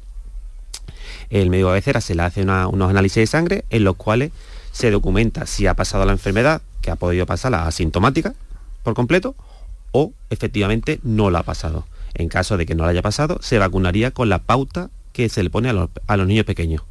el 1.30 1.49
médico 1.49 1.68
de 1.68 1.72
cabecera 1.72 2.01
se 2.03 2.14
le 2.14 2.22
hace 2.22 2.43
unos 2.43 2.91
análisis 2.91 3.16
de 3.16 3.26
sangre 3.26 3.64
en 3.70 3.85
los 3.85 3.97
cuales 3.97 4.33
se 4.72 4.91
documenta 4.91 5.47
si 5.47 5.66
ha 5.66 5.74
pasado 5.74 6.05
la 6.05 6.12
enfermedad, 6.12 6.61
que 6.83 6.91
ha 6.91 6.97
podido 6.97 7.24
pasar 7.24 7.53
la 7.53 7.66
asintomática 7.66 8.35
por 8.83 8.95
completo, 8.95 9.35
o 9.93 10.12
efectivamente 10.30 11.01
no 11.03 11.30
la 11.30 11.40
ha 11.40 11.43
pasado. 11.43 11.86
En 12.14 12.28
caso 12.28 12.57
de 12.57 12.66
que 12.66 12.74
no 12.74 12.84
la 12.84 12.90
haya 12.90 13.03
pasado, 13.03 13.38
se 13.40 13.59
vacunaría 13.59 14.11
con 14.11 14.28
la 14.28 14.40
pauta 14.40 14.90
que 15.12 15.28
se 15.28 15.43
le 15.43 15.51
pone 15.51 15.68
a 15.68 15.72
los, 15.72 16.26
niños 16.26 16.45
pequeños. 16.45 16.82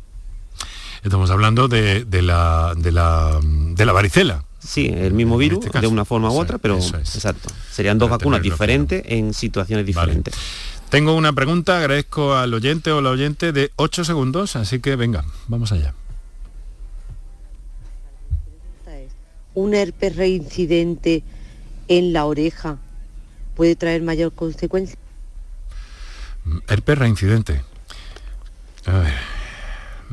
Estamos 1.03 1.31
hablando 1.31 1.67
de, 1.67 2.05
la, 2.21 2.73
de, 2.77 2.91
la, 2.91 3.91
varicela. 3.93 4.45
Sí, 4.59 4.85
el 4.85 5.13
mismo 5.13 5.37
virus, 5.37 5.65
este 5.65 5.79
de 5.79 5.87
una 5.87 6.05
forma 6.05 6.29
u 6.29 6.39
otra, 6.39 6.59
pero 6.59 6.77
exacto. 6.77 7.49
Serían 7.71 7.97
dos 7.97 8.09
vacunas 8.09 8.41
diferentes 8.41 9.03
en 9.05 9.33
situaciones 9.33 9.85
diferentes. 9.85 10.35
Tengo 10.89 11.15
una 11.15 11.33
pregunta, 11.33 11.77
agradezco 11.77 12.35
al 12.35 12.53
oyente 12.53 12.91
o 12.91 13.01
la 13.01 13.11
oyente 13.11 13.53
de 13.53 13.71
8 13.77 14.03
segundos, 14.03 14.55
así 14.55 14.79
que 14.79 14.95
venga, 14.95 15.23
vamos 15.47 15.71
allá. 15.71 15.93
Un 19.53 19.73
herpes 19.73 20.15
reincidente 20.15 21.23
en 21.87 22.13
la 22.13 22.25
oreja 22.25 22.77
puede 23.61 23.75
traer 23.75 24.01
mayor 24.01 24.33
consecuencia. 24.33 24.97
Herpes 26.67 26.97
reincidente. 26.97 27.61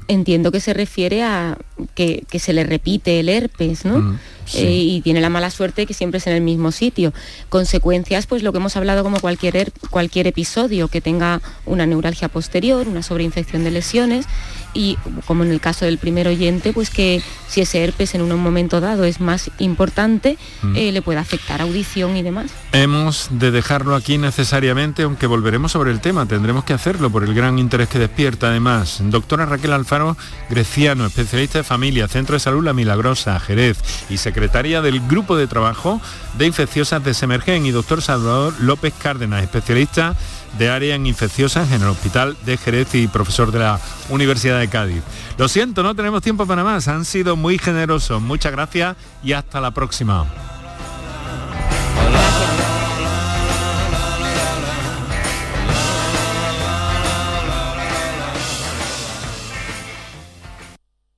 Entiendo 0.07 0.53
que 0.53 0.61
se 0.61 0.75
refiere 0.75 1.23
a 1.23 1.57
que, 1.95 2.27
se 2.39 2.53
le 2.53 2.65
repite 2.65 3.21
el 3.21 3.31
herpes, 3.31 3.87
¿no? 3.87 4.01
Mm, 4.01 4.19
eh, 4.55 4.71
y 4.71 5.01
tiene 5.01 5.21
la 5.21 5.31
mala 5.31 5.51
suerte 5.51 5.87
que 5.87 5.95
siempre 5.95 6.19
es 6.19 6.27
en 6.27 6.35
el 6.35 6.41
mismo 6.41 6.73
sitio. 6.73 7.13
Consecuencias, 7.49 8.27
pues 8.27 8.43
lo 8.43 8.53
que 8.53 8.59
hemos 8.59 8.77
hablado 8.77 9.03
como 9.03 9.21
cualquier, 9.21 9.73
cualquier 9.91 10.27
episodio 10.27 10.89
que 10.89 11.01
tenga 11.01 11.41
una 11.67 11.87
neuralgia 11.87 12.29
posterior, 12.29 12.89
una 12.89 13.03
sobreinfección 13.03 13.65
de 13.65 13.71
lesiones 13.71 14.27
y 14.75 14.97
como 15.27 15.45
en 15.45 15.51
el 15.51 15.61
caso 15.61 15.85
del 15.85 15.99
primer 15.99 16.29
oyente, 16.29 16.73
pues 16.73 16.91
que 16.91 17.23
si 17.49 17.61
ese 17.61 17.83
herpes 17.83 18.15
en 18.15 18.23
un 18.23 18.39
momento 18.39 18.81
dado 18.81 19.05
es 19.05 19.21
más 19.21 19.51
importante, 19.59 20.39
mm. 20.63 20.77
eh, 20.77 20.93
le 20.93 21.03
puede 21.03 21.19
afectar 21.19 21.61
audición 21.61 22.17
y 22.17 22.23
demás. 22.23 22.51
Hemos 22.73 23.29
de 23.31 23.51
dejarlo 23.51 23.95
aquí 23.95 24.19
necesariamente, 24.19 25.03
aunque 25.03 25.27
volveremos 25.27 25.73
sobre 25.73 25.91
el 25.91 26.01
tema, 26.01 26.27
tendremos 26.27 26.65
que 26.65 26.75
hacerlo 26.75 27.11
por 27.11 27.25
el 27.25 27.35
gran 27.35 27.59
interés 27.59 27.89
que 27.89 27.99
despierta 27.99 28.49
además. 28.49 28.99
Doctora 29.05 29.47
Raquel 29.47 29.73
Alfaro 29.73 30.17
Greciano, 30.51 31.07
especialista 31.07 31.59
de 31.59 31.65
familia, 31.65 32.09
Centro 32.09 32.35
de 32.35 32.41
Salud 32.41 32.65
La 32.65 32.73
Milagrosa, 32.73 33.39
Jerez 33.41 33.79
y 34.11 34.19
secretaria 34.19 34.38
del 34.39 35.01
Grupo 35.09 35.37
de 35.37 35.49
Trabajo 35.49 36.01
de 36.35 36.47
Infecciosas 36.47 37.03
de 37.03 37.13
Semergen 37.13 37.67
y 37.67 37.73
doctor 37.73 38.03
Salvador 38.03 38.55
López 38.61 38.95
Cárdenas, 38.97 39.43
especialista 39.43 40.15
de 40.59 40.71
área 40.71 40.95
en 40.95 41.07
infecciosas 41.07 41.73
en 41.73 41.83
el 41.83 41.89
Hospital 41.89 42.37
de 42.47 42.57
Jerez 42.57 42.95
y 42.95 43.09
profesor 43.09 43.51
de 43.51 43.59
la 43.59 43.81
Universidad 44.11 44.61
de 44.61 44.69
Cádiz. 44.69 45.03
Lo 45.39 45.49
siento, 45.49 45.83
no 45.83 45.97
tenemos 45.97 46.23
tiempo 46.23 46.47
para 46.47 46.63
más. 46.63 46.87
Han 46.87 47.05
sido 47.05 47.35
muy 47.35 47.59
generosos. 47.59 48.23
Muchas 48.23 48.53
gracias 48.53 48.97
y 49.25 49.33
hasta 49.33 49.61
la 49.61 49.73
próxima. 49.73 50.25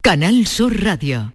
Canal 0.01 0.47
Sur 0.47 0.83
Radio. 0.83 1.35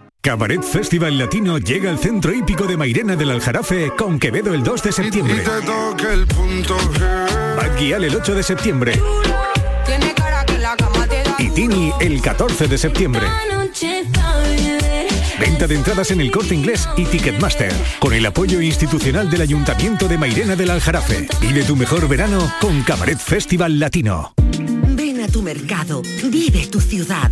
Cabaret 0.21 0.61
Festival 0.61 1.17
Latino 1.17 1.57
llega 1.57 1.89
al 1.89 1.97
centro 1.97 2.31
hípico 2.31 2.67
de 2.67 2.77
Mairena 2.77 3.15
del 3.15 3.31
Aljarafe 3.31 3.91
con 3.97 4.19
Quevedo 4.19 4.53
el 4.53 4.63
2 4.63 4.83
de 4.83 4.91
septiembre. 4.91 5.43
Bad 7.57 7.77
Gyal 7.79 8.03
el 8.03 8.15
8 8.15 8.35
de 8.35 8.43
septiembre. 8.43 9.01
Y 11.39 11.49
Tini 11.49 11.91
el 11.99 12.21
14 12.21 12.67
de 12.67 12.77
septiembre. 12.77 13.23
Venta 15.39 15.65
de 15.65 15.73
entradas 15.73 16.11
en 16.11 16.21
el 16.21 16.29
corte 16.29 16.53
inglés 16.53 16.87
y 16.97 17.05
Ticketmaster. 17.05 17.73
Con 17.97 18.13
el 18.13 18.23
apoyo 18.23 18.61
institucional 18.61 19.27
del 19.27 19.41
Ayuntamiento 19.41 20.07
de 20.07 20.19
Mairena 20.19 20.55
del 20.55 20.69
Aljarafe. 20.69 21.27
Vive 21.41 21.63
tu 21.63 21.75
mejor 21.75 22.07
verano 22.07 22.53
con 22.61 22.83
Cabaret 22.83 23.17
Festival 23.17 23.79
Latino. 23.79 24.35
Ven 24.95 25.21
a 25.21 25.27
tu 25.27 25.41
mercado, 25.41 26.03
vive 26.29 26.67
tu 26.67 26.79
ciudad. 26.79 27.31